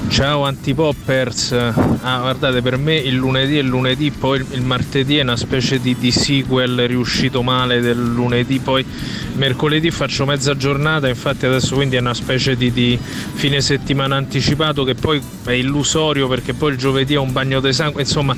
Ciao 0.07 0.45
antipoppers, 0.45 1.51
ah 1.51 2.19
guardate 2.19 2.61
per 2.61 2.77
me 2.77 2.95
il 2.95 3.15
lunedì 3.15 3.57
è 3.57 3.61
lunedì, 3.61 4.11
poi 4.11 4.45
il, 4.51 4.61
martedì 4.61 5.17
è 5.17 5.21
una 5.21 5.35
specie 5.35 5.79
di, 5.79 5.95
di 5.97 6.11
sequel 6.11 6.87
riuscito 6.87 7.41
male 7.41 7.81
del 7.81 8.01
lunedì, 8.01 8.59
poi 8.59 8.85
mercoledì 9.33 9.91
faccio 9.91 10.25
mezza 10.25 10.55
giornata, 10.55 11.09
infatti 11.09 11.45
adesso 11.45 11.75
quindi 11.75 11.97
è 11.97 11.99
una 11.99 12.13
specie 12.13 12.55
di, 12.55 12.71
di 12.71 12.97
fine 12.97 13.59
settimana 13.59 14.15
anticipato 14.15 14.83
che 14.85 14.95
poi 14.95 15.21
è 15.45 15.51
illusorio 15.51 16.27
perché 16.29 16.53
poi 16.53 16.71
il 16.71 16.77
giovedì 16.77 17.15
è 17.15 17.19
un 17.19 17.33
bagno 17.33 17.59
di 17.59 17.73
sangue, 17.73 18.01
insomma 18.01 18.35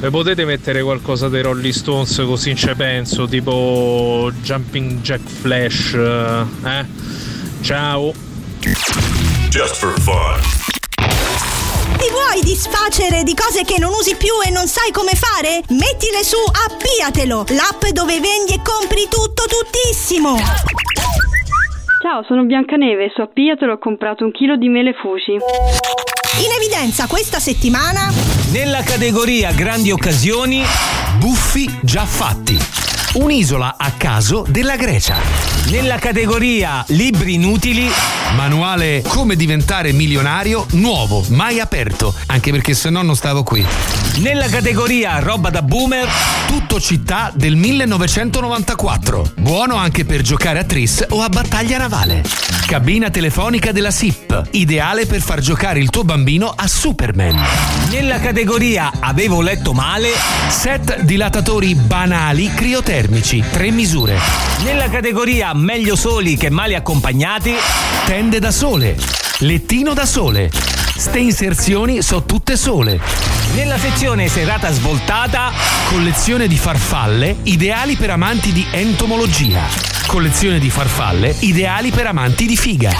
mi 0.00 0.10
potete 0.10 0.44
mettere 0.44 0.82
qualcosa 0.82 1.28
dei 1.28 1.42
Rolling 1.42 1.72
Stones 1.72 2.22
così 2.26 2.56
ci 2.56 2.74
penso, 2.74 3.28
tipo 3.28 4.32
Jumping 4.42 5.00
Jack 5.00 5.28
Flash, 5.28 5.94
eh? 5.94 6.84
Ciao! 7.60 8.12
Just 9.50 9.76
for 9.76 9.98
fun. 10.00 10.69
Ti 12.00 12.08
vuoi 12.10 12.40
disfacere 12.42 13.22
di 13.24 13.34
cose 13.34 13.64
che 13.64 13.78
non 13.78 13.92
usi 13.92 14.16
più 14.16 14.32
e 14.42 14.50
non 14.50 14.66
sai 14.66 14.90
come 14.90 15.12
fare? 15.12 15.60
Mettile 15.68 16.24
su 16.24 16.38
Appiatelo, 16.40 17.44
l'app 17.50 17.84
dove 17.92 18.18
vendi 18.20 18.54
e 18.54 18.62
compri 18.64 19.04
tutto 19.04 19.44
tuttissimo. 19.44 20.36
Ciao, 22.00 22.24
sono 22.26 22.44
Biancaneve, 22.44 23.12
su 23.14 23.20
Appiatelo 23.20 23.74
ho 23.74 23.78
comprato 23.78 24.24
un 24.24 24.32
chilo 24.32 24.56
di 24.56 24.68
mele 24.70 24.94
fusi. 24.94 25.32
In 25.32 26.50
evidenza 26.56 27.06
questa 27.06 27.38
settimana 27.38 28.10
Nella 28.50 28.80
categoria 28.82 29.52
grandi 29.52 29.90
occasioni, 29.90 30.62
buffi 31.18 31.68
già 31.82 32.06
fatti. 32.06 32.89
Un'isola 33.12 33.74
a 33.76 33.90
caso 33.96 34.44
della 34.48 34.76
Grecia. 34.76 35.16
Nella 35.70 35.98
categoria 35.98 36.84
libri 36.88 37.34
inutili, 37.34 37.90
manuale 38.36 39.02
come 39.04 39.34
diventare 39.34 39.90
milionario 39.90 40.64
nuovo, 40.72 41.24
mai 41.30 41.58
aperto, 41.58 42.14
anche 42.26 42.52
perché 42.52 42.72
se 42.72 42.88
no 42.88 43.02
non 43.02 43.16
stavo 43.16 43.42
qui. 43.42 43.66
Nella 44.18 44.48
categoria 44.48 45.18
roba 45.18 45.50
da 45.50 45.62
boomer, 45.62 46.08
tutto 46.46 46.80
città 46.80 47.32
del 47.34 47.56
1994. 47.56 49.32
Buono 49.38 49.74
anche 49.74 50.04
per 50.04 50.22
giocare 50.22 50.60
a 50.60 50.64
tris 50.64 51.04
o 51.08 51.22
a 51.22 51.28
battaglia 51.28 51.78
navale. 51.78 52.22
Cabina 52.64 53.10
telefonica 53.10 53.72
della 53.72 53.90
SIP, 53.90 54.50
ideale 54.52 55.06
per 55.06 55.20
far 55.20 55.40
giocare 55.40 55.80
il 55.80 55.90
tuo 55.90 56.04
bambino 56.04 56.52
a 56.54 56.68
Superman. 56.68 57.36
Nella 57.90 58.20
categoria 58.20 58.92
avevo 59.00 59.40
letto 59.40 59.72
male, 59.72 60.10
set 60.48 61.00
dilatatori 61.00 61.74
banali 61.74 62.52
criotermici, 62.54 62.98
termici, 63.00 63.42
tre 63.50 63.70
misure. 63.70 64.18
Nella 64.62 64.90
categoria 64.90 65.54
meglio 65.54 65.96
soli 65.96 66.36
che 66.36 66.50
male 66.50 66.74
accompagnati, 66.74 67.54
tende 68.04 68.38
da 68.40 68.50
sole, 68.50 68.94
lettino 69.38 69.94
da 69.94 70.04
sole. 70.04 70.50
Ste 70.98 71.18
inserzioni 71.18 72.02
so 72.02 72.24
tutte 72.24 72.58
sole. 72.58 73.00
Nella 73.54 73.78
sezione 73.78 74.28
serata 74.28 74.70
svoltata, 74.70 75.50
collezione 75.88 76.46
di 76.46 76.58
farfalle 76.58 77.36
ideali 77.44 77.96
per 77.96 78.10
amanti 78.10 78.52
di 78.52 78.66
entomologia. 78.70 79.62
Collezione 80.06 80.58
di 80.58 80.68
farfalle 80.68 81.34
ideali 81.38 81.90
per 81.92 82.06
amanti 82.06 82.44
di 82.44 82.56
figa. 82.56 82.90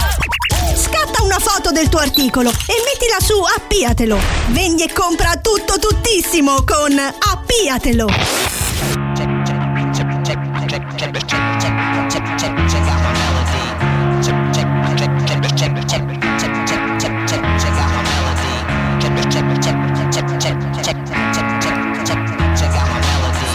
Scatta 0.73 1.21
una 1.21 1.37
foto 1.37 1.71
del 1.71 1.89
tuo 1.89 1.99
articolo 1.99 2.49
e 2.49 2.73
mettila 2.83 3.19
su 3.19 3.35
Appiatelo. 3.39 4.17
Vendi 4.47 4.83
e 4.83 4.91
compra 4.91 5.35
tutto 5.35 5.77
tuttissimo 5.77 6.63
con 6.63 6.97
Appiatelo. 6.97 8.60
check, 10.71 10.87
check, 10.97 11.11
check, 11.13 11.43
check, 11.59 11.75
check, 12.07 12.23
check, 12.39 12.53
check 12.71 12.87
out 12.87 13.03
my 13.03 13.11
melody. 13.19 13.63
Check, 14.23 14.37
check, 14.55 14.69
check, 14.95 15.11
check, 15.27 15.43
check, 15.51 15.99
check, 15.99 16.13
check, 16.31 16.83
check, 17.27 17.43
check, 17.59 17.75
out 17.75 17.91
my 17.91 18.01
melody. 18.07 18.55
Check, 19.01 19.15
check, 19.33 19.47
check, 19.59 19.77
check, 20.13 20.27
check, 20.39 20.55
check, 20.79 20.97
check, 21.11 21.43
check, 22.07 22.19
check, 22.55 22.71
out 22.79 22.87
my 22.87 22.99
melody. 23.03 23.47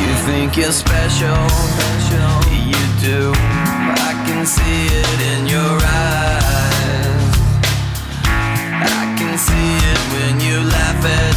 You 0.00 0.12
think 0.24 0.56
you're 0.56 0.72
special, 0.72 1.44
you 2.72 2.84
do. 3.04 3.20
I 3.36 4.12
can 4.24 4.46
see 4.46 4.86
it 4.88 5.20
in 5.32 5.46
your 5.46 5.76
eyes. 5.84 7.34
I 8.72 9.14
can 9.18 9.36
see 9.36 9.76
it 9.92 10.00
when 10.14 10.40
you 10.40 10.56
laugh 10.64 11.04
at 11.04 11.35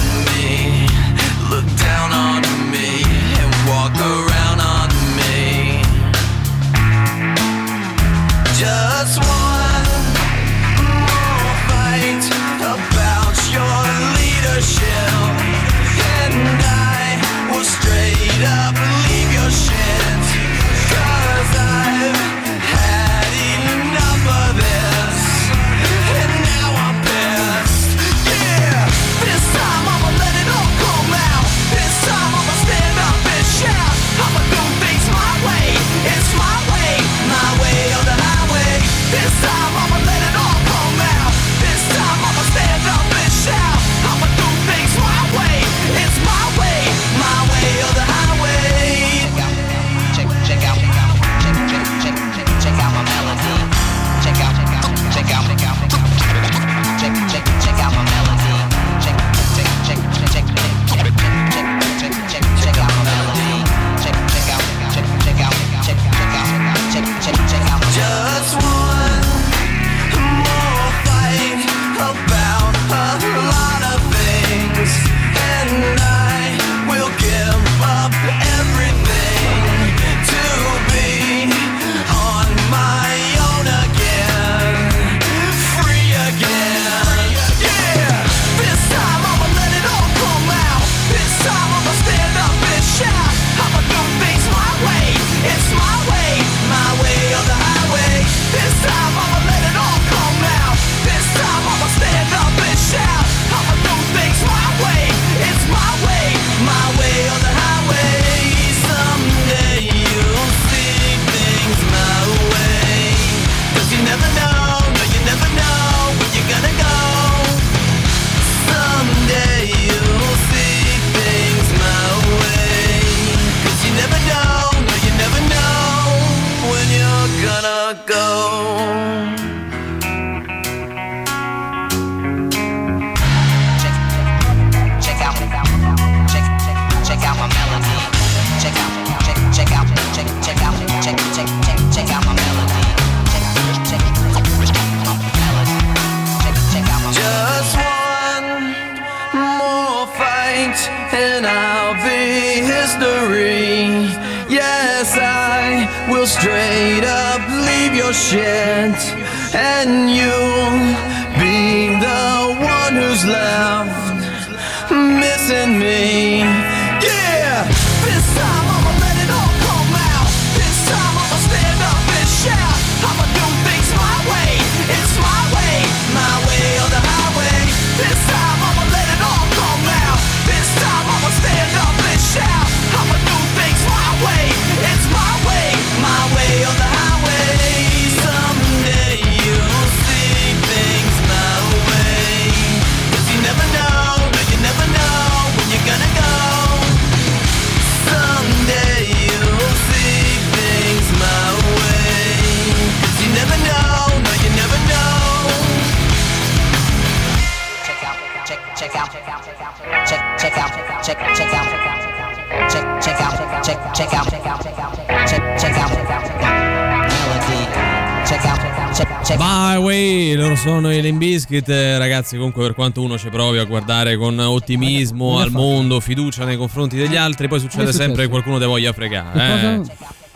check, 219.00 219.22
check. 219.22 219.38
Bye 219.38 219.78
way, 219.78 220.34
loro 220.34 220.56
sono 220.56 220.94
i 220.94 221.02
Limbiskit. 221.02 221.68
Ragazzi, 221.70 222.36
comunque, 222.36 222.64
per 222.64 222.74
quanto 222.74 223.02
uno 223.02 223.18
ci 223.18 223.30
provi 223.30 223.58
a 223.58 223.64
guardare 223.64 224.18
con 224.18 224.38
ottimismo 224.38 225.40
al 225.40 225.52
mondo, 225.52 226.00
fiducia 226.00 226.46
nei 226.46 226.58
confronti 226.58 226.98
degli 226.98 227.16
altri, 227.16 227.48
poi 227.48 227.60
succede 227.60 227.94
sempre 227.94 228.24
che 228.24 228.30
qualcuno 228.30 228.60
ti 228.60 228.66
voglia 228.66 228.92
fregare. 228.94 229.82
Eh. 229.82 229.82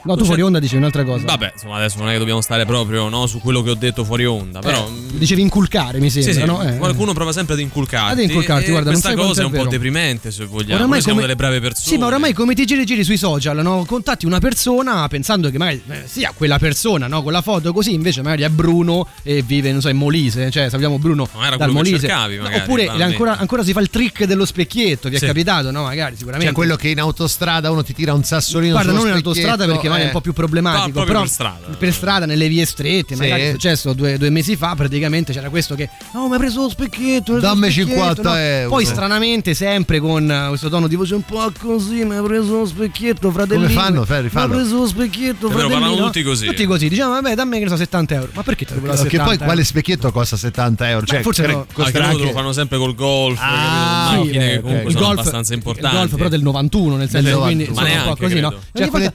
No, 0.05 0.15
tu 0.17 0.25
fuori 0.25 0.41
onda 0.41 0.59
dici 0.59 0.75
un'altra 0.75 1.03
cosa. 1.03 1.25
Vabbè, 1.25 1.51
insomma, 1.53 1.77
adesso 1.77 1.97
non 1.99 2.09
è 2.09 2.13
che 2.13 2.17
dobbiamo 2.19 2.41
stare 2.41 2.65
proprio 2.65 3.07
no, 3.09 3.25
su 3.25 3.39
quello 3.39 3.61
che 3.61 3.69
ho 3.69 3.75
detto 3.75 4.03
fuori 4.03 4.25
onda, 4.25 4.59
però... 4.59 4.85
Eh, 4.85 5.17
dicevi 5.17 5.41
inculcare, 5.41 5.99
mi 5.99 6.09
sembra, 6.09 6.33
Sì, 6.33 6.39
sì, 6.39 6.45
no? 6.45 6.61
Eh. 6.61 6.75
qualcuno 6.77 7.13
prova 7.13 7.31
sempre 7.31 7.53
ad 7.53 7.59
inculcarti. 7.61 8.11
Ad 8.11 8.19
inculcarti, 8.19 8.69
guarda, 8.71 8.91
non 8.91 8.99
questa 8.99 9.17
cosa 9.21 9.41
è 9.41 9.43
è 9.43 9.47
un 9.47 9.53
po' 9.53 9.67
deprimente, 9.67 10.31
se 10.31 10.45
vogliamo. 10.45 10.73
Oramai 10.75 10.89
Noi 10.89 11.01
siamo 11.01 11.19
come- 11.19 11.21
delle 11.21 11.35
brave 11.37 11.59
persone. 11.61 11.87
Sì, 11.87 11.97
ma 11.97 12.05
oramai 12.07 12.33
come 12.33 12.53
ti 12.53 12.65
giri 12.65 12.85
giri 12.85 13.03
sui 13.05 13.17
social, 13.17 13.61
no? 13.63 13.85
Contatti 13.87 14.25
una 14.25 14.39
persona 14.39 15.07
pensando 15.07 15.49
che 15.49 15.57
magari 15.57 15.81
eh, 15.87 16.01
sia 16.05 16.33
quella 16.35 16.57
persona, 16.59 17.07
no? 17.07 17.23
Con 17.23 17.31
la 17.31 17.41
foto 17.41 17.71
così, 17.71 17.93
invece 17.93 18.21
magari 18.21 18.43
è 18.43 18.49
Bruno 18.49 19.07
e 19.23 19.41
vive, 19.41 19.71
non 19.71 19.79
so, 19.81 19.87
in 19.89 19.97
Molise, 19.97 20.51
cioè 20.51 20.69
sappiamo 20.69 20.99
Bruno 20.99 21.27
Ma 21.33 21.47
era 21.47 21.55
dal 21.55 21.69
quello 21.69 21.71
che 21.83 21.89
Molise. 21.91 22.07
cercavi, 22.07 22.37
magari, 22.39 22.61
Oppure 22.61 22.83
banalmente. 22.85 23.11
ancora, 23.13 23.37
ancora 23.37 23.63
si 23.63 23.71
fa 23.71 23.79
il 23.79 23.89
trick 23.89 24.25
dello 24.25 24.45
specchietto, 24.45 25.07
vi 25.07 25.15
è 25.15 25.19
Sì. 25.19 25.25
capitato, 25.27 25.71
no? 25.71 25.83
Magari 25.83 26.15
sicuramente. 26.17 26.47
Cioè 26.47 26.53
quello 26.55 26.75
che 26.75 26.89
in 26.89 26.99
autostrada 26.99 27.71
uno 27.71 27.83
ti 27.83 27.93
tira 27.93 28.13
un 28.13 28.23
sassolino 28.23 28.73
Guarda, 28.73 28.89
sullo 28.89 29.01
non 29.03 29.09
in 29.11 29.15
autostrada 29.15 29.65
perché 29.65 29.87
magari 29.93 30.01
è 30.01 30.05
eh. 30.05 30.07
un 30.07 30.13
po' 30.13 30.21
più 30.21 30.33
problematico. 30.33 31.03
però 31.03 31.19
per 31.21 31.29
strada. 31.29 31.67
per 31.77 31.93
strada, 31.93 32.25
nelle 32.25 32.47
vie 32.47 32.65
strette, 32.65 33.15
Sì. 33.15 33.21
magari 33.21 33.41
è 33.43 33.51
successo 33.51 33.93
due, 33.93 34.17
due 34.17 34.29
mesi 34.29 34.55
fa. 34.55 34.73
Praticamente 34.75 35.33
c'era 35.33 35.49
questo 35.49 35.75
che. 35.75 35.89
No, 36.13 36.27
mi 36.27 36.33
hai 36.33 36.39
preso 36.39 36.61
lo 36.63 36.69
specchietto. 36.69 37.33
mi 37.33 37.39
Dammi 37.39 37.71
specchietto", 37.71 37.89
50 37.99 38.21
no? 38.29 38.35
euro. 38.35 38.69
Poi 38.69 38.85
stranamente, 38.85 39.53
sempre 39.53 39.99
con 39.99 40.29
eh, 40.29 40.45
questo 40.49 40.69
tono 40.69 40.87
di 40.87 40.95
voce 40.95 41.15
un 41.15 41.23
po' 41.23 41.51
così, 41.59 42.03
mi 42.05 42.15
hai 42.15 42.23
preso 42.23 42.59
lo 42.59 42.65
specchietto, 42.65 43.31
fratellino. 43.31 43.67
Come 43.67 43.79
fanno, 43.79 44.05
Ferri? 44.05 44.23
Mi 44.23 44.29
Fanno. 44.29 44.53
hai 44.53 44.59
preso 44.59 44.77
lo 44.77 44.87
specchietto, 44.87 45.49
fratellino. 45.49 45.79
parlano 45.79 46.05
tutti 46.05 46.23
così. 46.23 46.45
Tutti 46.45 46.65
così. 46.65 46.89
Diciamo, 46.89 47.11
vabbè, 47.13 47.35
dammi 47.35 47.57
che 47.57 47.63
ne 47.63 47.69
so, 47.69 47.77
70 47.77 48.13
euro. 48.15 48.29
Ma 48.33 48.43
perché 48.43 48.65
te 48.65 48.73
lo 48.75 48.81
Perché 48.81 48.97
70 48.97 49.23
poi 49.23 49.37
quale 49.37 49.63
specchietto 49.63 50.11
costa 50.11 50.35
70 50.37 50.89
euro? 50.89 51.05
Cioè, 51.05 51.21
forse 51.21 51.43
cre- 51.43 51.51
no. 51.53 51.59
Anche 51.59 51.73
costerà 51.73 52.05
loro 52.05 52.17
lo 52.17 52.23
anche- 52.23 52.33
fanno 52.35 52.51
sempre 52.53 52.77
col 52.77 52.95
golf, 52.95 53.39
Ah, 53.41 54.09
sì, 54.11 54.17
macchine 54.17 54.55
ok. 54.55 54.61
comunque 54.61 54.89
il 54.89 54.95
sono 54.95 55.05
golf, 55.05 55.19
abbastanza 55.19 55.51
il 55.53 55.57
importanti. 55.59 55.95
golf 55.97 56.15
però 56.15 56.29
del 56.29 56.41
91 56.41 56.95
nel 56.95 57.09
senso 57.09 57.39
quindi 57.41 57.63
91. 57.65 57.69
insomma, 57.69 57.87
Ma 57.87 58.09
un 58.09 58.15
po' 58.15 58.21
così 58.23 58.39
no. 58.39 58.49
Cioè 58.73 58.89
quelle 58.89 59.05
volta- 59.05 59.13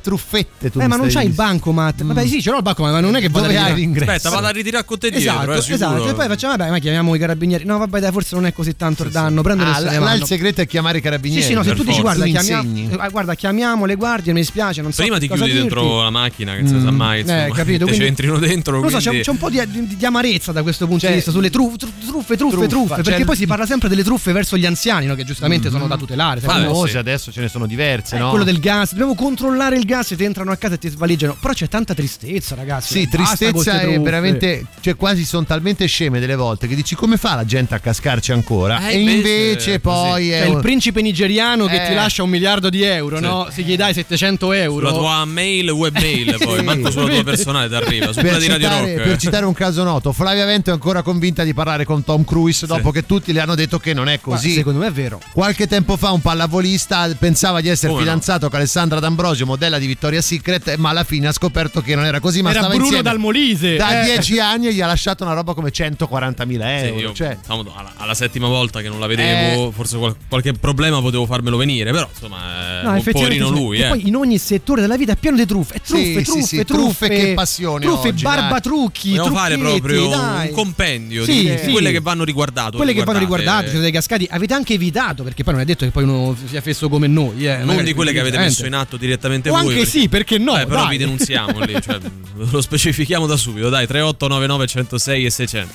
truffette 0.70 0.78
tu 0.78 0.80
eh 0.80 0.88
ma 0.88 0.96
non 0.96 1.08
c'hai 1.08 1.26
il 1.26 1.32
bancomat 1.32 2.02
vabbè 2.04 2.26
sì 2.26 2.40
ce 2.42 2.50
l'ho 2.50 2.56
il 2.58 2.62
bancomat 2.62 2.92
ma 2.92 3.00
non 3.00 3.16
è 3.16 3.20
che 3.20 3.28
vado 3.28 3.46
a 3.46 3.48
Dove 3.48 3.54
hai 3.58 3.64
ritirare- 3.74 3.80
l'ingresso? 3.80 4.10
Aspetta, 4.10 4.34
vado 4.34 4.46
a 4.46 4.50
ritirare 4.50 4.84
con 4.84 4.98
te 4.98 5.10
dietro, 5.10 5.30
Esatto, 5.52 5.52
eh, 5.52 5.74
esatto. 5.74 6.08
E 6.08 6.14
poi 6.14 6.26
facciamo, 6.28 6.56
vabbè, 6.56 6.70
ma 6.70 6.78
chiamiamo 6.78 7.14
i 7.14 7.18
carabinieri. 7.18 7.64
No, 7.64 7.78
vabbè, 7.78 8.00
dai, 8.00 8.12
forse 8.12 8.34
non 8.34 8.46
è 8.46 8.52
così 8.52 8.76
tanto 8.76 9.02
il 9.04 9.10
danno. 9.10 9.42
Prendere 9.42 9.70
Ah, 9.70 9.74
se 9.90 9.98
là, 9.98 10.12
il 10.14 10.24
segreto 10.24 10.60
è 10.60 10.66
chiamare 10.66 10.98
i 10.98 11.00
carabinieri. 11.00 11.42
Sì, 11.42 11.48
sì, 11.48 11.54
no, 11.54 11.62
se 11.62 11.74
tu 11.74 11.82
dici 11.84 12.00
guarda, 12.00 12.26
insegni. 12.26 12.88
eh, 12.90 13.08
guarda, 13.10 13.34
chiamiamo 13.34 13.84
le 13.84 13.94
guardie, 13.96 14.32
mi 14.32 14.40
dispiace, 14.40 14.82
non 14.82 14.92
so 14.92 15.02
Prima 15.02 15.18
ti 15.18 15.28
cosa 15.28 15.44
chiudi 15.44 15.60
dirti. 15.60 15.74
dentro 15.74 16.02
la 16.02 16.10
macchina, 16.10 16.54
che 16.54 16.62
non 16.62 16.68
si 16.72 16.80
sa 16.84 16.90
mai, 16.90 17.20
insomma, 17.20 17.46
eh, 17.46 17.50
capito, 17.52 17.78
te 17.84 17.90
quindi- 17.90 18.04
c'entrino 18.06 18.38
dentro, 18.38 18.80
Non 18.80 18.90
lo 18.90 19.00
so, 19.00 19.10
c'è, 19.10 19.30
un 19.30 19.36
po' 19.38 19.50
di, 19.50 20.04
amarezza 20.04 20.52
da 20.52 20.62
questo 20.62 20.84
punto 20.86 21.00
Cioè, 21.00 21.10
di 21.10 21.16
vista 21.16 21.30
sulle 21.30 21.50
truffe, 21.50 21.76
truffe, 22.06 22.36
truffe, 22.36 22.68
cioè 22.68 23.02
perché 23.02 23.20
il- 23.20 23.24
poi 23.26 23.36
si 23.36 23.46
parla 23.46 23.66
sempre 23.66 23.88
delle 23.88 24.02
truffe 24.04 24.32
verso 24.32 24.56
gli 24.56 24.66
anziani, 24.66 25.06
no, 25.06 25.14
che 25.14 25.24
giustamente 25.24 25.70
sono 25.70 25.86
da 25.86 25.96
tutelare. 25.96 26.40
Famose 26.40 26.92
sì. 26.92 26.96
adesso 26.98 27.30
ce 27.32 27.40
ne 27.40 27.48
sono 27.48 27.66
diverse, 27.66 28.16
eh, 28.16 28.18
no? 28.18 28.30
quello 28.30 28.44
del 28.44 28.58
gas, 28.60 28.90
dobbiamo 28.90 29.14
controllare 29.14 29.76
il 29.76 29.84
gas 29.84 30.10
e 30.12 30.16
ti 30.16 30.24
entrano 30.24 30.50
a 30.50 30.56
casa 30.58 30.74
e 30.74 30.78
ti 30.78 30.88
svaligiano. 30.88 31.36
Però 31.40 31.52
c'è 31.54 31.68
tanta 31.68 31.94
tristezza, 31.94 32.54
ragazzi. 32.54 32.92
Sì, 33.00 33.08
tristezza 33.08 33.80
è 33.80 34.00
veramente, 34.00 34.66
cioè 34.80 34.96
quasi 34.96 35.24
sono 35.24 35.44
talmente 35.44 35.86
sceme 35.86 36.20
delle 36.20 36.34
volte 36.36 36.66
che 36.68 36.74
dici 36.74 36.94
come 36.94 37.16
fa 37.16 37.34
la 37.34 37.44
gente 37.44 37.74
a 37.74 37.78
cascarci 37.78 38.32
ancora? 38.32 38.88
Eh, 38.88 38.94
e 38.94 39.00
invece 39.00 39.80
così. 39.80 39.80
poi 39.80 40.30
è 40.30 40.44
Cioè, 40.46 40.54
il 40.56 40.60
principe 40.60 41.00
nigeriano 41.02 41.66
che 41.66 41.84
Eh. 41.84 41.88
ti 41.88 41.94
lascia 41.94 42.22
un 42.22 42.30
miliardo 42.30 42.68
di 42.70 42.82
euro, 42.82 43.16
Sì. 43.16 43.22
no? 43.22 43.48
Se 43.50 43.62
gli 43.62 43.76
dai 43.76 43.94
700 43.94 44.52
euro. 44.52 44.88
Sulla 44.88 44.98
tua 44.98 45.24
mail, 45.24 45.70
webmail, 45.70 46.36
poi, 46.42 46.58
Sì. 46.58 46.64
manco 46.64 46.90
sulla 46.90 47.08
tua 47.08 47.24
personale 47.24 47.68
ti 47.68 47.74
arriva, 47.74 48.06
su 48.08 48.14
per 48.14 48.22
quella 48.22 48.38
di 48.38 48.46
Radio 48.48 48.68
citare, 48.68 48.94
Rock. 48.96 49.08
per 49.08 49.16
citare 49.18 49.46
un 49.46 49.54
caso 49.54 49.82
noto, 49.84 50.12
Flavia 50.12 50.44
Vento 50.44 50.70
è 50.70 50.72
ancora 50.72 51.02
convinta 51.02 51.44
di 51.44 51.54
parlare 51.54 51.84
con 51.84 52.02
Tom 52.04 52.24
Cruise 52.24 52.66
dopo 52.66 52.90
che 52.90 53.06
tutti 53.06 53.32
le 53.32 53.40
hanno 53.40 53.54
detto 53.54 53.78
che 53.78 53.94
non 53.94 54.08
è 54.08 54.14
Ma 54.14 54.20
così. 54.34 54.52
secondo 54.54 54.80
me 54.80 54.86
è 54.88 54.92
vero. 54.92 55.20
Qualche 55.32 55.66
tempo 55.66 55.96
fa 55.96 56.10
un 56.12 56.20
pallavolista 56.20 57.08
pensava 57.18 57.60
di 57.60 57.68
essere 57.68 57.88
Come 57.92 58.00
no? 58.04 58.06
fidanzato 58.06 58.48
con 58.48 58.58
Alessandra 58.58 58.98
D'Ambrosio, 59.00 59.46
modella 59.46 59.78
di 59.78 59.86
Victoria's 59.86 60.26
Secret, 60.48 60.76
ma 60.76 60.88
alla 60.90 61.04
fine 61.04 61.28
ha 61.28 61.32
scoperto 61.32 61.82
che 61.82 61.94
non 61.94 62.04
era 62.06 62.20
così. 62.20 62.40
Ma 62.42 62.50
Era 62.50 62.60
stava 62.60 62.74
Bruno 62.74 63.02
dal 63.02 63.18
Molise. 63.18 63.76
da 63.76 64.02
eh. 64.02 64.04
10 64.14 64.38
anni 64.38 64.66
e 64.68 64.72
gli 64.72 64.80
ha 64.80 64.86
lasciato 64.86 65.24
una 65.24 65.34
roba 65.34 65.52
come 65.54 65.70
140.000 65.70 66.46
Sì, 66.46 66.86
euro. 66.86 66.98
io, 67.00 67.12
cioè, 67.12 67.36
diciamo, 67.40 67.64
alla, 67.76 67.92
alla 67.96 68.14
settima 68.14 68.46
volta 68.48 68.80
che 68.80 68.88
non 68.88 68.98
la 68.98 69.06
vedevo, 69.06 69.70
forse 69.70 69.98
qual- 69.98 70.16
qualche 70.28 70.52
problema 70.54 71.00
potevo 71.00 71.26
farmelo 71.26 71.56
venire, 71.58 71.92
però 71.92 72.08
insomma, 72.10 72.80
eh, 72.80 72.82
No, 72.84 72.92
un 72.92 73.02
poverino 73.02 73.48
sì. 73.48 73.52
lui, 73.52 73.78
E 73.78 73.84
eh. 73.84 73.88
poi 73.88 74.08
in 74.08 74.16
ogni 74.16 74.38
settore 74.38 74.80
della 74.80 74.96
vita 74.96 75.12
è 75.12 75.16
pieno 75.16 75.36
di 75.36 75.44
truffe. 75.46 75.74
È 75.74 75.80
truffe, 75.80 76.04
Sì, 76.04 76.12
sì, 76.14 76.22
truffe, 76.24 76.42
sì, 76.46 76.64
truffe, 76.64 76.64
truffe, 76.64 77.08
che 77.08 77.34
passione 77.34 77.84
Truffe, 77.84 78.08
oggi, 78.08 78.22
barbatrucchi. 78.22 79.14
Dobbiamo 79.14 79.36
fare 79.36 79.58
proprio 79.58 80.08
dai. 80.08 80.48
un 80.48 80.54
compendio 80.54 81.24
Sì, 81.24 81.42
di 81.50 81.58
sì. 81.64 81.70
quelle 81.72 81.90
che 81.92 82.00
vanno 82.00 82.24
riguardate. 82.24 82.76
Quelle 82.76 82.92
che 82.94 83.04
vanno 83.04 83.18
riguardate. 83.18 83.66
riguardate, 83.66 83.68
siete 83.68 83.82
dei 83.82 83.92
cascati. 83.92 84.26
Avete 84.30 84.54
anche 84.54 84.74
evitato, 84.74 85.22
perché 85.22 85.44
poi 85.44 85.52
non 85.54 85.62
è 85.62 85.66
detto 85.66 85.84
che 85.84 85.90
poi 85.90 86.04
uno 86.04 86.36
sia 86.46 86.60
fesso 86.60 86.88
come 86.88 87.06
noi. 87.06 87.46
Eh, 87.46 87.58
Non 87.58 87.84
di 87.84 87.92
quelle 87.94 88.12
che 88.12 88.20
avete 88.20 88.38
messo 88.38 88.66
in 88.66 88.74
atto 88.74 88.96
direttamente 88.96 89.50
O 89.50 89.52
voi. 89.60 89.72
anche 89.72 89.86
sì, 89.86 90.08
perché 90.08 90.37
no? 90.38 90.58
Eh, 90.58 90.66
però 90.66 90.82
dai. 90.82 90.90
vi 90.90 90.96
denunziamo 90.98 91.60
lì, 91.60 91.80
cioè, 91.80 91.98
lo 92.50 92.60
specifichiamo 92.60 93.26
da 93.26 93.36
subito, 93.36 93.68
dai, 93.68 93.86
3899 93.86 94.66
106 94.66 95.24
e 95.24 95.30
600. 95.30 95.74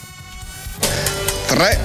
3, 1.48 1.80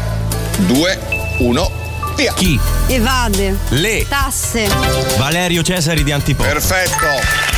2, 0.67 0.99
1, 1.39 1.73
via. 2.17 2.33
Chi? 2.35 2.59
Evade. 2.89 3.57
Le. 3.71 4.07
Tasse. 4.09 4.69
Valerio 5.17 5.63
Cesari 5.63 6.03
di 6.03 6.13
Antipò. 6.13 6.43
Perfetto. 6.43 7.58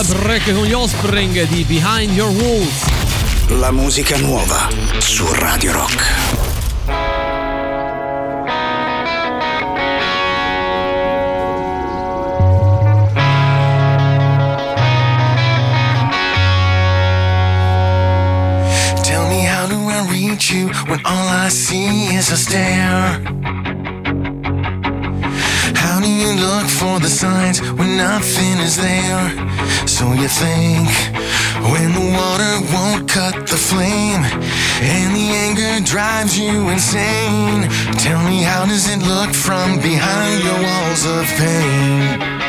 Rientriamo 0.00 0.02
dalla 0.02 0.02
break 0.02 0.54
con 0.54 0.64
gli 0.64 0.72
Offspring 0.72 1.42
di 1.48 1.64
Behind 1.64 2.16
Your 2.16 2.30
Walls. 2.30 2.84
La 3.48 3.70
musica 3.70 4.16
nuova 4.16 4.68
su 4.98 5.26
Radio 5.30 5.72
Rock. 5.72 6.04
Tell 19.02 19.26
me 19.28 19.46
how 19.46 19.66
do 19.66 19.90
I 19.90 20.06
reach 20.08 20.50
you 20.50 20.70
when 20.86 21.00
all 21.04 21.28
I 21.28 21.50
see 21.50 22.16
is 22.16 22.30
a 22.30 22.36
stare? 22.36 23.20
How 25.74 26.00
do 26.00 26.08
you 26.08 26.32
look 26.36 26.66
for 26.68 26.98
the 27.00 27.08
signs 27.08 27.60
when 27.72 27.96
nothing 27.96 28.58
is 28.60 28.76
there? 28.76 29.49
So 30.00 30.14
you 30.14 30.28
think 30.28 30.88
when 31.70 31.92
the 31.92 32.16
water 32.16 32.72
won't 32.72 33.06
cut 33.06 33.34
the 33.46 33.58
flame 33.58 34.24
and 34.80 35.14
the 35.14 35.28
anger 35.44 35.84
drives 35.84 36.38
you 36.38 36.70
insane? 36.70 37.68
Tell 37.98 38.24
me 38.24 38.40
how 38.40 38.64
does 38.64 38.88
it 38.88 39.00
look 39.06 39.34
from 39.34 39.76
behind 39.76 40.42
your 40.42 40.62
walls 40.62 41.04
of 41.04 41.26
pain? 41.36 42.39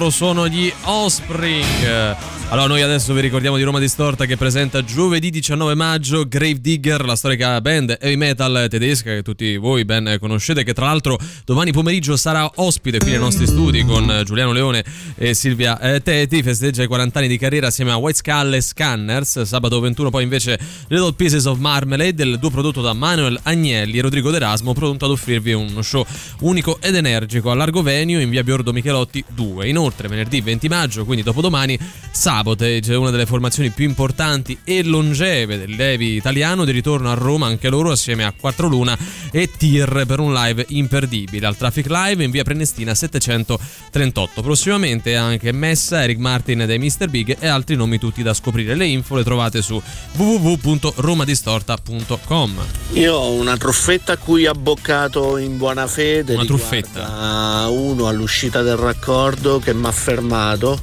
Loro 0.00 0.10
sono 0.10 0.48
gli 0.48 0.72
Offspring. 0.84 2.16
Allora, 2.50 2.66
noi 2.66 2.82
adesso 2.82 3.14
vi 3.14 3.20
ricordiamo 3.20 3.56
di 3.56 3.62
Roma 3.62 3.78
Distorta 3.78 4.24
che 4.24 4.36
presenta 4.36 4.82
giovedì 4.82 5.30
19 5.30 5.76
maggio 5.76 6.26
Grave 6.26 6.60
Digger, 6.60 7.04
la 7.04 7.14
storica 7.14 7.60
band 7.60 7.96
heavy 8.00 8.16
metal 8.16 8.66
tedesca 8.68 9.14
che 9.14 9.22
tutti 9.22 9.56
voi 9.56 9.84
ben 9.84 10.16
conoscete, 10.18 10.64
che 10.64 10.72
tra 10.72 10.86
l'altro 10.86 11.16
domani 11.44 11.70
pomeriggio 11.70 12.16
sarà 12.16 12.50
ospite 12.56 12.98
qui 12.98 13.10
nei 13.10 13.20
nostri 13.20 13.46
studi 13.46 13.84
con 13.84 14.22
Giuliano 14.24 14.50
Leone 14.50 14.84
e 15.14 15.32
Silvia 15.32 15.78
eh, 15.78 16.02
Teti. 16.02 16.42
Festeggia 16.42 16.82
i 16.82 16.88
40 16.88 17.20
anni 17.20 17.28
di 17.28 17.38
carriera 17.38 17.68
assieme 17.68 17.92
a 17.92 17.96
White 17.96 18.16
Skull 18.16 18.54
e 18.54 18.60
Scanners. 18.60 19.42
Sabato 19.42 19.78
21 19.78 20.10
poi 20.10 20.24
invece 20.24 20.58
Little 20.88 21.12
Pieces 21.12 21.44
of 21.44 21.58
Marmalade, 21.58 22.24
il 22.24 22.38
duo 22.40 22.50
prodotto 22.50 22.80
da 22.80 22.94
Manuel 22.94 23.38
Agnelli 23.44 23.98
e 23.98 24.00
Rodrigo 24.00 24.32
D'Erasmo, 24.32 24.72
pronto 24.72 25.04
ad 25.04 25.12
offrirvi 25.12 25.52
uno 25.52 25.82
show 25.82 26.04
unico 26.40 26.78
ed 26.80 26.96
energico 26.96 27.52
a 27.52 27.54
largo 27.54 27.80
venue 27.80 28.22
in 28.22 28.30
via 28.30 28.42
Biordo 28.42 28.72
Michelotti 28.72 29.22
2. 29.28 29.68
Inoltre, 29.68 29.89
venerdì 30.08 30.40
20 30.40 30.68
maggio, 30.68 31.04
quindi 31.04 31.22
dopodomani, 31.22 31.78
Sabotage, 32.10 32.94
una 32.94 33.10
delle 33.10 33.26
formazioni 33.26 33.70
più 33.70 33.84
importanti 33.84 34.58
e 34.64 34.82
longeve 34.84 35.58
del 35.58 35.74
Levi 35.74 36.16
italiano, 36.16 36.64
di 36.64 36.72
ritorno 36.72 37.10
a 37.10 37.14
Roma 37.14 37.46
anche 37.46 37.68
loro 37.68 37.90
assieme 37.90 38.24
a 38.24 38.32
4 38.38 38.68
Luna 38.68 38.96
e 39.30 39.50
Tir 39.56 40.04
per 40.06 40.20
un 40.20 40.32
live 40.32 40.64
imperdibile 40.68 41.46
al 41.46 41.56
Traffic 41.56 41.86
Live 41.88 42.24
in 42.24 42.30
via 42.30 42.44
Prenestina 42.44 42.94
738. 42.94 44.42
Prossimamente 44.42 45.16
anche 45.16 45.52
Messa, 45.52 46.02
Eric 46.02 46.18
Martin 46.18 46.64
dei 46.66 46.78
Mr. 46.78 47.08
Big 47.08 47.36
e 47.38 47.46
altri 47.46 47.76
nomi 47.76 47.98
tutti 47.98 48.22
da 48.22 48.34
scoprire. 48.34 48.74
Le 48.74 48.86
info 48.86 49.16
le 49.16 49.24
trovate 49.24 49.62
su 49.62 49.80
mi 59.80 59.86
ha 59.86 59.92
fermato 59.92 60.80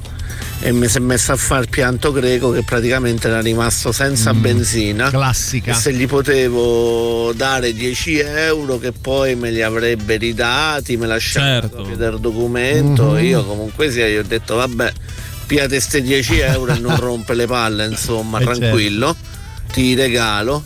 e 0.60 0.72
mi 0.72 0.88
si 0.88 0.96
è 0.98 1.00
messo 1.00 1.32
a 1.32 1.36
fare 1.36 1.62
il 1.62 1.68
pianto 1.68 2.10
greco 2.12 2.50
che 2.50 2.62
praticamente 2.62 3.28
era 3.28 3.40
rimasto 3.40 3.92
senza 3.92 4.32
Mm, 4.34 4.40
benzina. 4.40 5.10
classica. 5.10 5.70
E 5.70 5.74
se 5.74 5.92
gli 5.92 6.06
potevo 6.06 7.32
dare 7.34 7.72
10 7.72 8.18
euro 8.18 8.78
che 8.78 8.92
poi 8.92 9.36
me 9.36 9.50
li 9.50 9.62
avrebbe 9.62 10.16
ridati, 10.16 10.96
me 10.96 11.06
lasciava 11.06 11.60
Certo. 11.60 11.82
del 11.96 12.18
documento, 12.18 13.12
Mhm. 13.12 13.24
io 13.24 13.44
comunque 13.44 13.90
sia, 13.90 14.08
gli 14.08 14.16
ho 14.16 14.24
detto 14.24 14.56
vabbè, 14.56 14.92
piate 15.46 15.80
ste 15.80 16.02
10 16.02 16.38
euro 16.40 16.72
e 16.74 16.78
non 16.78 16.96
rompe 17.00 17.34
le 17.34 17.46
palle, 17.46 17.86
insomma, 17.86 18.38
Eh, 18.40 18.44
certo. 18.44 18.58
tranquillo, 18.58 19.16
ti 19.72 19.94
regalo 19.94 20.62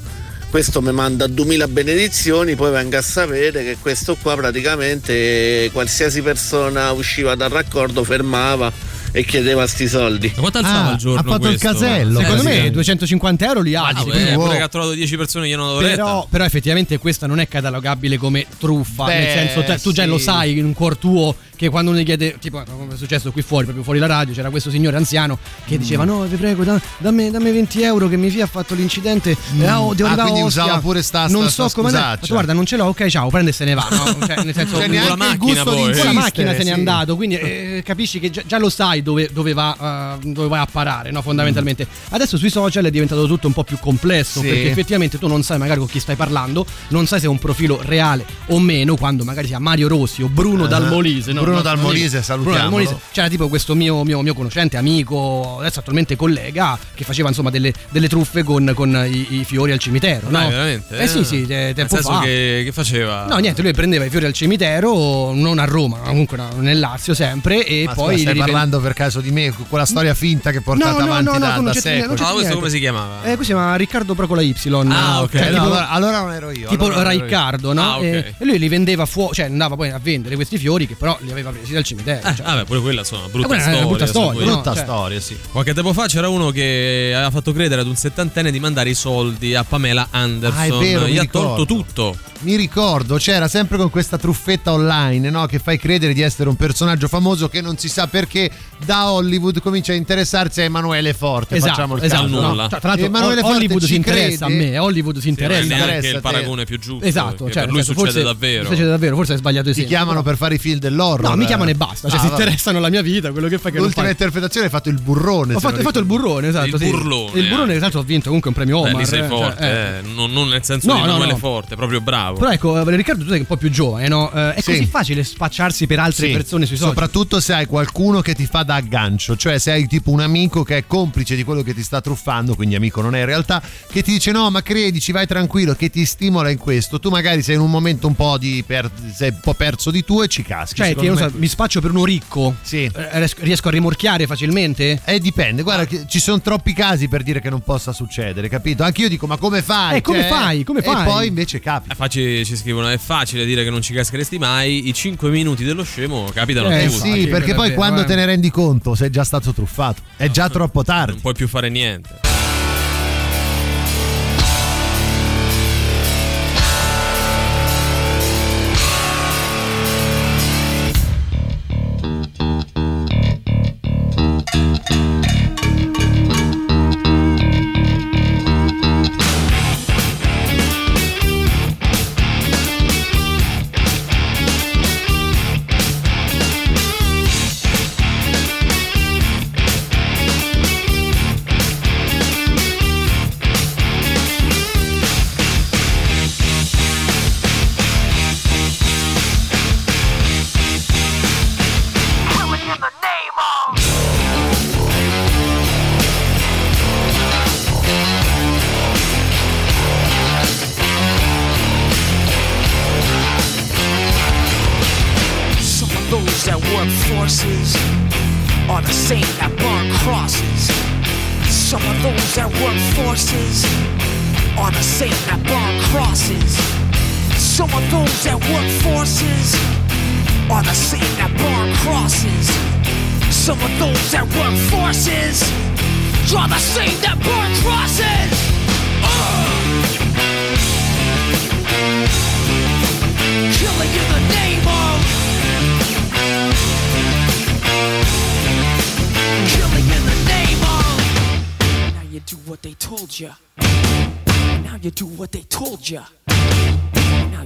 questo 0.53 0.83
mi 0.83 0.93
manda 0.93 1.27
2000 1.27 1.67
benedizioni, 1.69 2.55
poi 2.57 2.71
venga 2.71 2.99
a 2.99 3.03
sapere 3.03 3.65
che 3.65 3.79
questo 3.81 4.17
qua 4.21 4.37
praticamente 4.37 5.71
qualsiasi 5.73 6.21
persona 6.21 6.91
usciva 6.93 7.35
dal 7.35 7.49
raccordo 7.49 8.05
fermava 8.05 8.71
e 9.13 9.25
chiedeva 9.25 9.67
sti 9.67 9.89
soldi. 9.89 10.31
Ma 10.35 10.41
quanto 10.43 10.59
alzava 10.59 10.79
Ah, 10.89 10.91
al 10.91 10.97
giorno? 10.99 11.21
ha 11.21 11.23
fatto 11.23 11.49
il 11.49 11.59
questo? 11.59 11.79
casello. 11.81 12.19
Sì, 12.19 12.25
Secondo 12.25 12.43
sì. 12.43 12.49
me 12.49 12.71
250 12.71 13.47
euro 13.47 13.61
li 13.63 13.75
ha. 13.75 13.87
Ah, 13.87 14.05
beh, 14.05 14.33
pure 14.35 14.57
che 14.57 14.63
ha 14.63 14.69
trovato 14.69 14.93
10 14.93 15.17
persone 15.17 15.51
hanno 15.55 15.67
dato 15.69 15.81
retta. 15.81 15.95
Però, 15.95 16.27
però 16.29 16.45
effettivamente 16.45 16.99
questa 16.99 17.27
non 17.27 17.39
è 17.41 17.49
catalogabile 17.49 18.19
come 18.19 18.45
truffa, 18.59 19.05
Beh, 19.07 19.19
nel 19.19 19.29
senso 19.29 19.65
te- 19.65 19.79
tu 19.81 19.91
già 19.93 20.03
sì. 20.03 20.09
lo 20.09 20.19
sai 20.19 20.59
in 20.59 20.75
cuor 20.75 20.99
tuo 20.99 21.35
che 21.63 21.69
quando 21.71 21.93
uno 21.93 22.01
gli 22.01 22.05
chiede, 22.05 22.37
tipo 22.41 22.61
come 22.69 22.95
è 22.95 22.97
successo 22.97 23.31
qui 23.31 23.41
fuori, 23.43 23.65
proprio 23.65 23.85
fuori 23.85 24.01
la 24.01 24.07
radio, 24.07 24.35
c'era 24.35 24.51
questo 24.51 24.69
signore 24.69 24.97
anziano 24.97 25.39
che 25.65 25.79
diceva 25.79 26.03
no 26.03 26.23
vi 26.23 26.35
prego 26.35 26.65
da- 26.65 26.81
dammi, 26.99 27.31
dammi 27.31 27.53
20 27.53 27.83
euro 27.83 28.09
che 28.09 28.17
mia 28.17 28.29
figlia 28.31 28.45
ha 28.45 28.49
fatto 28.49 28.75
l'incidente, 28.75 29.31
eh, 29.31 29.71
oh, 29.71 29.95
devo 29.95 30.09
Ah, 30.09 30.13
arrivare 30.13 30.21
a 30.23 30.25
quindi 30.25 30.41
usava 30.43 30.79
pure 30.81 31.03
sta- 31.03 31.29
non 31.29 31.43
sta- 31.43 31.63
so 31.63 31.69
sta 31.69 31.81
come 31.81 31.89
andare. 31.95 32.19
guarda 32.27 32.53
non 32.53 32.67
ce 32.67 32.77
l'ho, 32.77 32.87
ok 32.87 33.07
ciao, 33.07 33.29
prende 33.31 33.51
e 33.51 33.53
se 33.53 33.65
ne 33.65 33.75
va, 33.75 33.87
no? 33.91 34.01
Cioè, 34.27 34.43
nel 34.43 34.55
senso 34.55 34.77
Cioè, 34.77 34.89
neanche 34.89 35.09
la 35.09 35.13
il 35.15 35.19
macchina 35.19 35.37
gusto 35.63 35.65
poi. 35.71 35.93
Con 35.97 36.05
la 36.05 36.13
macchina 36.13 36.51
se 36.53 36.59
n'è 36.59 36.65
sì. 36.65 36.71
andato, 36.71 37.15
quindi 37.17 37.37
eh, 37.39 37.83
capisci 37.85 38.19
che 38.19 38.31
già, 38.31 38.43
già 38.45 38.59
lo 38.59 38.69
sai 38.69 39.03
dove, 39.03 39.29
dove 39.33 39.53
va, 39.53 40.19
eh, 40.21 40.27
dove 40.33 40.49
vai 40.49 40.61
a 40.61 40.67
parare, 40.71 41.11
no? 41.13 41.23
fondamentalmente. 41.23 41.87
Adesso 42.11 42.37
sui 42.39 42.51
social 42.51 42.85
è 42.85 42.91
diventato 42.91 43.27
tutto 43.27 43.47
un 43.47 43.53
po' 43.53 43.63
più 43.63 43.79
complesso 43.79 44.41
Sì. 44.41 44.47
perché 44.49 44.71
effettivamente 44.71 45.17
tu 45.19 45.29
non 45.29 45.43
sai 45.45 45.59
magari 45.59 45.79
con 45.79 45.89
chi 45.89 46.01
stai 46.01 46.17
parlando, 46.17 46.67
non 46.89 47.07
sai 47.07 47.21
se 47.21 47.27
è 47.27 47.29
un 47.29 47.39
profilo 47.39 47.81
reale 47.85 48.25
o 48.49 48.59
meno, 48.59 48.97
quando 48.97 49.23
magari 49.25 49.47
sia 49.47 49.61
Mario 49.61 49.87
Rossi 49.87 50.23
o 50.25 50.29
Bruno 50.29 50.65
Ah. 50.65 50.69
Dalmolise. 50.69 51.33
no? 51.33 51.43
Bruno 51.43 51.52
No, 51.57 51.63
no. 51.63 52.37
Bruno 52.43 52.57
Dalmolise. 52.57 52.97
C'era 53.13 53.29
tipo 53.29 53.49
questo 53.49 53.75
mio, 53.75 54.03
mio, 54.05 54.21
mio 54.23 54.35
conoscente, 54.35 54.77
amico, 54.77 55.57
adesso 55.61 55.81
attualmente 55.81 56.17
collega, 56.17 56.79
che 56.95 57.05
faceva 57.05 57.29
insomma 57.29 57.51
delle, 57.51 57.73
delle 57.91 58.09
truffe 58.09 58.43
con, 58.43 58.73
con 58.75 58.91
i, 59.11 59.41
i 59.41 59.45
fiori 59.45 59.73
al 59.73 59.79
cimitero. 59.79 60.29
Dai, 60.29 60.45
no? 60.45 60.51
veramente? 60.51 60.99
Eh 60.99 61.07
sì, 61.07 61.25
sì, 61.25 61.47
te- 61.47 61.55
Nel 61.55 61.75
tempo 61.75 61.95
senso 61.97 62.13
fa. 62.13 62.21
che, 62.21 62.63
che 62.65 62.73
faceva? 62.73 63.27
No, 63.27 63.37
niente, 63.39 63.63
lui 63.63 63.73
prendeva 63.73 64.05
i 64.05 64.11
fiori 64.11 64.27
al 64.27 64.33
cimitero, 64.33 65.33
non 65.35 65.59
a 65.59 65.65
Roma, 65.65 65.99
ma 65.99 66.09
comunque 66.09 66.37
no, 66.37 66.49
nel 66.57 66.79
Lazio 66.79 67.15
sempre, 67.15 67.65
e 67.67 67.85
Ma 67.87 67.95
poi 67.95 68.19
stai 68.19 68.35
parlando 68.35 68.81
per 68.81 68.93
caso 68.95 69.21
di 69.21 69.31
me, 69.31 69.51
con 69.51 69.67
quella 69.69 69.87
storia 69.87 70.15
finta 70.15 70.51
che 70.51 70.61
portate 70.61 70.91
No, 70.93 70.99
no, 70.99 71.05
avanti 71.05 71.25
no, 71.25 71.33
no, 71.33 71.39
da, 71.39 71.59
da 71.61 71.73
secoli. 71.75 72.17
c'è 72.17 72.25
Ah, 72.25 72.33
questo 72.33 72.55
come 72.55 72.71
si 72.71 72.79
chiamava? 72.79 73.19
Eh, 73.23 73.35
questo 73.37 73.43
si 73.45 73.53
chiama 73.53 73.75
Riccardo 73.77 74.15
Procola 74.15 74.41
Y. 74.43 74.55
Ah, 74.89 75.23
ok. 75.23 75.31
Cioè, 75.31 75.47
Eh, 75.47 75.51
no, 75.51 75.55
tipo, 75.55 75.65
allora, 75.65 75.89
allora 75.91 76.21
non 76.21 76.33
ero 76.33 76.51
io. 76.51 76.69
tipo 76.69 76.87
allora. 76.87 77.11
Riccardo, 77.11 77.73
no? 77.73 77.83
Ah, 77.83 77.97
ok. 77.99 78.03
e, 78.05 78.35
e 78.39 78.45
lui 78.45 78.59
li 78.59 78.69
vendeva 78.69 79.07
fuori, 79.07 79.35
cioè 79.35 79.47
andava 79.47 79.75
poi 79.77 79.91
a 79.91 79.99
vendere 80.03 80.35
questi 80.37 80.59
fiori 80.59 80.87
che 80.87 80.95
però 80.95 81.17
li 81.21 81.31
aveva 81.31 81.42
presi 81.51 81.73
dal 81.73 81.83
cimitero. 81.85 82.27
Eh, 82.29 82.35
cioè. 82.35 82.45
vabbè, 82.47 82.65
pure 82.65 82.81
quella 82.81 83.01
insomma, 83.01 83.29
brutta 83.29 83.47
quella 83.47 83.63
è 83.63 83.67
una 83.67 83.75
storia. 83.77 83.89
brutta 83.89 84.07
storia, 84.07 84.41
no? 84.45 84.53
Brutta 84.53 84.75
Cioè- 84.75 84.83
storia, 84.85 85.21
sì. 85.21 85.37
Qualche 85.51 85.75
tempo 85.75 85.93
fa 85.93 86.07
c'era 86.07 86.29
uno 86.29 86.51
che 86.51 87.13
aveva 87.15 87.31
fatto 87.31 87.53
credere 87.53 87.81
ad 87.81 87.87
un 87.87 87.97
settantenne 87.97 88.51
di 88.51 88.61
mandare 88.61 88.91
i 88.91 88.95
soldi 88.95 89.55
a 89.55 89.65
Pamela 89.65 90.09
Anderson. 90.11 90.61
Ah, 90.61 90.65
è 90.65 90.71
vero, 90.71 91.05
mi 91.07 91.13
Gli 91.13 91.19
ha 91.19 91.23
ricordo. 91.23 91.49
tolto 91.65 91.65
tutto. 91.75 92.17
Mi 92.43 92.57
ricordo, 92.57 93.17
c'era 93.19 93.47
sempre 93.47 93.77
con 93.77 93.89
questa 93.89 94.19
truffetta 94.19 94.73
online, 94.73 95.31
no? 95.31 95.47
Che 95.47 95.61
fai 95.61 95.79
credere 95.79 96.13
di 96.13 96.23
essere 96.23 96.49
un 96.49 96.57
personaggio 96.57 97.07
famoso 97.07 97.49
che 97.49 97.61
non 97.61 97.79
si 97.79 97.89
sa 97.89 98.09
perché 98.09 98.51
da 98.85 99.13
Hollywood 99.13 99.61
comincia 99.61 99.93
a 99.93 99.95
interessarsi 99.95 100.61
a 100.61 100.65
Emanuele 100.65 101.15
Forte. 101.15 101.55
Esatto, 101.55 101.73
facciamo 101.75 101.97
il 101.99 102.03
esatto. 102.03 102.23
caso. 102.25 102.41
No. 102.41 102.67
Tra 102.67 102.79
tra 102.81 102.89
l'altro 102.89 103.07
Emanuele 103.07 103.41
Forte 103.43 103.57
Hollywood 103.57 103.81
ci 103.83 103.87
si 103.87 103.95
interessa 103.95 104.47
crede? 104.47 104.67
a 104.67 104.71
me, 104.71 104.79
Hollywood 104.79 105.19
si 105.19 105.31
Non 105.31 105.37
è 105.39 105.41
interessa. 105.43 105.67
neanche 105.69 105.85
interessa 105.85 106.09
il 106.09 106.17
a 106.17 106.21
te. 106.21 106.21
paragone 106.33 106.65
più 106.65 106.79
giusto. 106.81 107.07
Esatto, 107.07 107.45
cioè, 107.49 107.63
per 107.63 107.71
lui 107.73 107.83
succede 107.85 108.05
forse- 108.07 108.23
davvero. 108.25 108.65
Succede 108.69 108.89
davvero, 108.89 109.15
forse 109.17 109.33
hai 109.33 109.39
sbagliato 109.39 109.69
i 109.69 109.73
Ti 109.73 109.79
segni. 109.79 109.89
chiamano 109.93 110.23
per 110.25 110.37
fare 110.37 110.55
i 110.57 110.59
film 110.59 110.79
dell'horror. 111.23 111.37
No, 111.37 111.37
mi 111.43 111.47
chiamano 111.47 111.71
e 111.71 111.75
basta, 111.75 112.09
cioè 112.09 112.19
Ah, 112.19 112.21
si 112.23 112.29
vabbè. 112.29 112.41
interessano 112.43 112.79
alla 112.79 112.89
mia 112.91 113.03
vita, 113.03 113.31
quello 113.33 113.49
che 113.49 113.59
fai 113.59 113.73
che 113.73 113.79
L'ultima 113.79 114.03
fai. 114.03 114.11
interpretazione 114.13 114.67
hai 114.67 114.73
fatto 114.73 114.89
il 114.89 115.01
burrone. 115.01 115.55
Ho 115.55 115.61
fatto, 115.61 115.81
fatto 115.83 115.99
il 115.99 116.05
burrone, 116.05 116.49
esatto. 116.49 116.67
Il 116.67 116.79
sì. 116.79 116.91
burlone, 116.91 117.39
Il 117.41 117.49
burlone, 117.49 117.75
eh. 117.75 117.79
l'altro, 117.79 118.01
ho 118.01 118.03
vinto 118.03 118.25
comunque 118.27 118.51
un 118.51 118.55
premio 118.57 118.81
Beh, 118.83 118.89
Omar. 118.89 119.01
lì 119.01 119.07
sei 119.07 119.21
eh, 119.21 119.27
forte, 119.29 119.61
cioè, 119.63 120.01
eh. 120.05 120.09
Non, 120.15 120.31
non 120.33 120.49
nel 120.49 120.65
senso 120.65 120.87
No, 120.87 120.95
di 120.95 120.99
no, 121.01 121.07
Emanuele 121.07 121.33
no. 121.33 121.39
Forte, 121.39 121.77
proprio 121.77 122.01
bravo. 122.01 122.39
Però 122.39 122.51
ecco, 122.51 122.89
Riccardo, 122.89 123.25
tu 123.25 123.31
sei 123.31 123.41
un 123.41 123.47
po' 123.47 123.57
più 123.57 123.71
giovane, 123.71 124.09
no? 124.09 124.31
Eh, 124.33 124.55
è 124.55 124.61
Sì. 124.61 124.71
così 124.73 124.87
facile 124.87 125.25
spacciarsi 125.25 125.87
per 125.87 125.99
altre 125.99 126.27
Sì, 126.27 126.33
persone 126.33 126.67
sui 126.67 126.77
social. 126.77 126.93
soprattutto 126.93 127.41
se 127.41 127.53
hai 127.55 127.67
qualcuno 127.67 128.21
che 128.21 128.35
ti 128.35 128.47
fa 128.47 128.63
da 128.63 128.75
aggancio, 128.77 129.37
cioè 129.37 129.59
se 129.59 129.71
hai 129.73 129.87
tipo 129.87 130.11
un 130.11 130.21
amico 130.21 130.63
che 130.63 130.77
è 130.79 130.87
complice 130.87 131.37
di 131.37 131.45
quello 131.45 131.63
che 131.63 131.75
ti 131.75 131.83
sta 131.83 132.01
truffando, 132.01 132.55
quindi 132.55 132.75
amico 132.75 133.01
non 133.01 133.15
è 133.15 133.21
in 133.21 133.27
realtà, 133.27 133.63
che 133.91 134.03
ti 134.03 134.13
dice 134.13 134.33
no 134.33 134.51
ma 134.51 134.63
credici, 134.63 135.13
vai 135.13 135.27
tranquillo, 135.27 135.75
che 135.75 135.91
ti 135.91 136.05
stimola 136.05 136.51
in 136.51 136.59
questo, 136.59 136.99
tu 136.99 137.11
magari 137.11 137.43
sei 137.43 137.55
in 137.55 137.61
un 137.61 137.71
momento 137.71 138.07
un 138.07 138.15
po' 138.15 138.37
di 138.39 138.63
per- 138.67 138.91
sei 139.15 139.31
un 139.31 139.39
po' 139.41 139.55
perso 139.55 139.91
di 139.91 140.05
tu 140.05 140.21
e 140.23 140.29
ci 140.29 140.43
caschi. 140.43 140.77
Cioè, 140.77 140.95
che 140.95 141.09
me. 141.15 141.29
so, 141.29 141.31
mi 141.37 141.49
spaccio 141.49 141.81
per 141.81 141.91
uno 141.91 142.05
ricco. 142.05 142.55
Sì. 142.63 142.85
Eh, 142.95 143.29
riesco- 143.39 143.69
a 143.69 143.71
rimorchiare 143.71 144.27
facilmente? 144.27 145.01
Eh 145.05 145.19
dipende, 145.19 145.63
guarda 145.63 145.85
che 145.87 146.05
ci 146.09 146.19
sono 146.21 146.41
troppi 146.41 146.73
casi 146.73 147.09
per 147.09 147.23
dire 147.23 147.41
che 147.41 147.51
non 147.51 147.61
possa 147.63 147.93
succedere, 147.93 148.49
capito? 148.49 148.83
Anche 148.83 149.03
io 149.03 149.09
dico 149.09 149.27
ma 149.27 149.37
come 149.37 149.63
fai? 149.63 149.97
Eh, 149.97 150.01
come 150.01 150.21
Cioè, 150.21 150.29
fai? 150.29 150.65
Come 150.65 150.81
E 150.81 150.83
fai? 150.83 151.05
poi 151.05 151.27
invece 151.29 151.61
capita. 151.61 151.93
È 151.95 151.97
facile, 151.97 152.45
ci 152.45 152.57
scrivono, 152.57 152.89
è 152.89 152.99
facile 152.99 153.45
dire 153.45 153.65
che 153.65 153.71
non 153.71 153.83
ci 153.83 153.93
cascheresti 153.93 154.39
mai. 154.39 154.89
I 154.89 154.93
5 154.95 155.31
minuti 155.31 155.65
dello 155.65 155.83
scemo 155.85 156.29
capitano 156.33 156.69
Eh, 156.71 156.83
Eh 156.83 156.85
a 156.87 156.91
tutti. 156.91 157.13
sì, 157.21 157.27
perché 157.29 157.55
poi 157.55 157.69
vero, 157.69 157.81
quando 157.81 158.01
eh. 158.03 158.05
te 158.05 158.15
ne 158.15 158.25
rendi 158.27 158.51
conto 158.51 158.95
sei 158.95 159.11
già 159.11 159.25
stato 159.25 159.53
truffato, 159.53 160.03
è 160.17 160.31
già 160.31 160.49
troppo 160.49 160.83
tardi. 160.83 161.13
Non 161.13 161.21
puoi 161.21 161.35
più 161.35 161.49
fare 161.49 161.69
niente. 161.69 162.21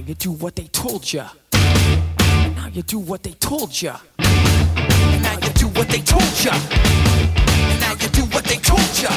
You 0.07 0.15
do 0.15 0.31
what 0.31 0.55
they 0.55 0.63
told 0.67 1.11
ya 1.11 1.27
Now 1.51 2.67
you 2.71 2.81
do 2.81 2.97
what 2.97 3.23
they 3.23 3.33
told 3.33 3.81
ya 3.81 3.97
Now 4.17 5.33
you 5.43 5.51
do 5.53 5.67
what 5.75 5.89
they 5.89 5.99
told 5.99 6.23
ya 6.45 6.53
Now 7.81 7.91
you 7.99 8.07
do 8.15 8.23
what 8.31 8.45
they 8.45 8.55
told 8.55 9.01
ya 9.03 9.11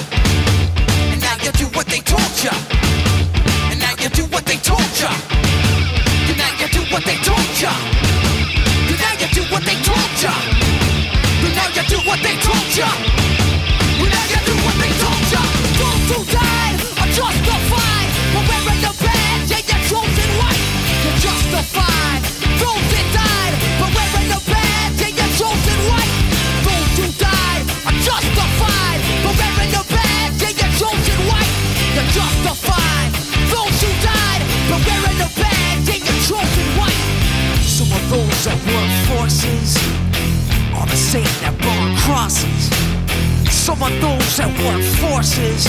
And 1.12 1.20
now 1.22 1.36
you 1.44 1.52
do 1.52 1.66
what 1.76 1.86
they 1.86 2.00
told 2.00 2.42
ya 2.42 2.50
And 3.70 3.78
now 3.78 3.94
you 4.02 4.08
do 4.10 4.24
what 4.34 4.44
they 4.46 4.56
told 4.58 4.82
ya 4.98 5.10
And 6.26 6.38
now 6.38 6.58
you 6.58 6.68
do 6.68 6.82
what 6.90 7.04
they 7.06 7.16
told 7.22 7.60
ya 7.62 7.70
And 8.90 8.98
now 8.98 9.14
you 9.22 9.28
do 9.30 9.42
what 9.54 9.62
they 9.62 9.78
told 9.86 10.10
ya 10.18 10.32
And 11.38 11.54
now 11.54 11.68
you 11.70 11.82
do 11.86 11.98
what 12.02 12.18
they 12.18 12.34
told 12.42 12.70
ya 12.74 12.90
And 13.94 14.10
now 14.10 14.26
you 14.26 14.40
do 14.42 14.54
what 14.66 14.76
they 14.82 14.90
told 14.98 15.22
ya 15.30 15.42
Those 15.78 16.02
who 16.10 16.18
died 16.34 16.74
are 16.98 17.10
justified 17.14 18.08
For 18.34 18.42
wearing 18.42 18.80
the 18.82 19.09
justified. 21.20 22.22
Those 22.56 22.86
that 22.96 23.06
died, 23.12 23.54
but 23.76 23.90
wearing 23.92 24.32
badge 24.48 25.04
your 25.04 25.30
chosen 25.36 25.78
white. 25.92 26.12
Those 26.64 26.92
who 26.96 27.06
died 27.20 27.62
are 27.84 27.98
justified, 28.00 28.98
but 29.24 29.34
wearing 29.36 29.72
badge 29.92 30.40
your 30.40 30.72
chosen 30.80 31.20
white. 31.28 31.52
You're 31.94 32.10
justified. 32.16 33.10
Those 33.52 33.76
who 33.84 33.90
died, 34.00 34.42
but 34.72 34.80
wearing 34.80 35.20
badge 35.36 35.88
your 35.92 36.18
chosen 36.24 36.68
white. 36.80 37.04
Some 37.60 37.92
of 37.92 38.02
those 38.08 38.38
that 38.48 38.58
forces 39.08 39.76
are 40.72 40.86
the 40.86 40.96
same 40.96 41.34
that 41.44 41.54
burn 41.60 41.96
crosses. 42.00 42.72
Some 43.52 43.82
of 43.82 43.92
those 44.00 44.36
that 44.38 44.50
work 44.64 44.82
forces 45.04 45.68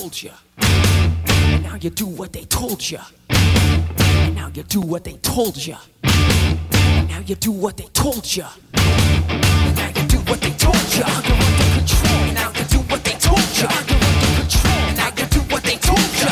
told 0.00 0.22
you. 0.22 0.30
And 0.56 1.62
now 1.62 1.74
you 1.74 1.90
do 1.90 2.06
what 2.06 2.32
they 2.32 2.44
told 2.44 2.90
you. 2.90 3.00
And 3.28 4.34
now 4.34 4.50
you 4.54 4.62
do 4.62 4.80
what 4.80 5.04
they 5.04 5.18
told 5.18 5.58
you. 5.66 5.76
And 6.02 7.08
now 7.10 7.20
you 7.26 7.34
do 7.34 7.52
what 7.52 7.76
they 7.76 7.84
told 7.92 8.34
you. 8.34 8.44
And 8.72 9.76
now 9.76 9.88
you 9.88 10.08
do 10.08 10.16
what 10.20 10.40
they 10.40 10.52
told 10.52 10.94
you. 10.96 11.04
Under 11.04 11.36
control. 11.76 12.14
And 12.14 12.34
now 12.34 12.50
you 12.56 12.64
do 12.64 12.78
what 12.88 13.04
they 13.04 13.12
told 13.12 13.44
you. 13.58 13.68
You're 13.90 14.00
under 14.00 14.40
control. 14.40 14.72
And 14.88 14.96
now 14.96 15.10
you 15.18 15.26
do 15.26 15.40
what 15.52 15.62
they 15.64 15.76
told 15.76 16.10
you. 16.22 16.28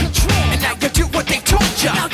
Control. 0.00 0.40
And 0.52 0.62
now 0.62 0.74
you 0.80 0.88
do 0.88 1.04
what 1.14 1.26
they 1.26 1.40
told 1.40 1.82
you. 1.82 2.13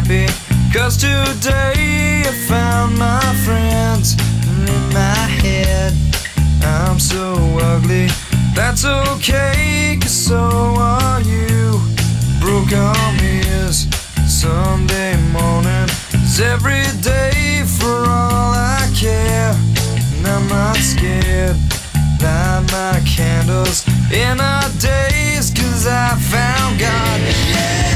Happy. 0.00 0.26
Cause 0.72 0.96
today 0.96 2.22
I 2.24 2.32
found 2.46 2.98
my 2.98 3.20
friends 3.44 4.14
in 4.44 4.92
my 4.92 5.24
head. 5.42 5.92
I'm 6.62 6.98
so 7.00 7.34
ugly, 7.60 8.06
that's 8.54 8.84
okay, 8.84 9.98
cause 10.00 10.12
so 10.12 10.38
are 10.78 11.20
you. 11.22 11.80
Broke 12.40 12.72
is 13.22 13.88
Sunday 14.28 15.16
morning, 15.32 15.88
is 16.12 16.40
every 16.40 16.86
day 17.02 17.64
for 17.78 17.98
all 18.18 18.52
I 18.54 18.88
care. 18.94 19.54
And 20.14 20.26
I'm 20.26 20.46
not 20.48 20.76
scared, 20.76 21.56
light 22.22 22.62
my 22.70 23.00
candles 23.04 23.86
in 24.12 24.40
our 24.40 24.68
days, 24.78 25.50
cause 25.50 25.86
I 25.86 26.14
found 26.30 26.78
God. 26.78 27.18
Palladium, 27.18 27.87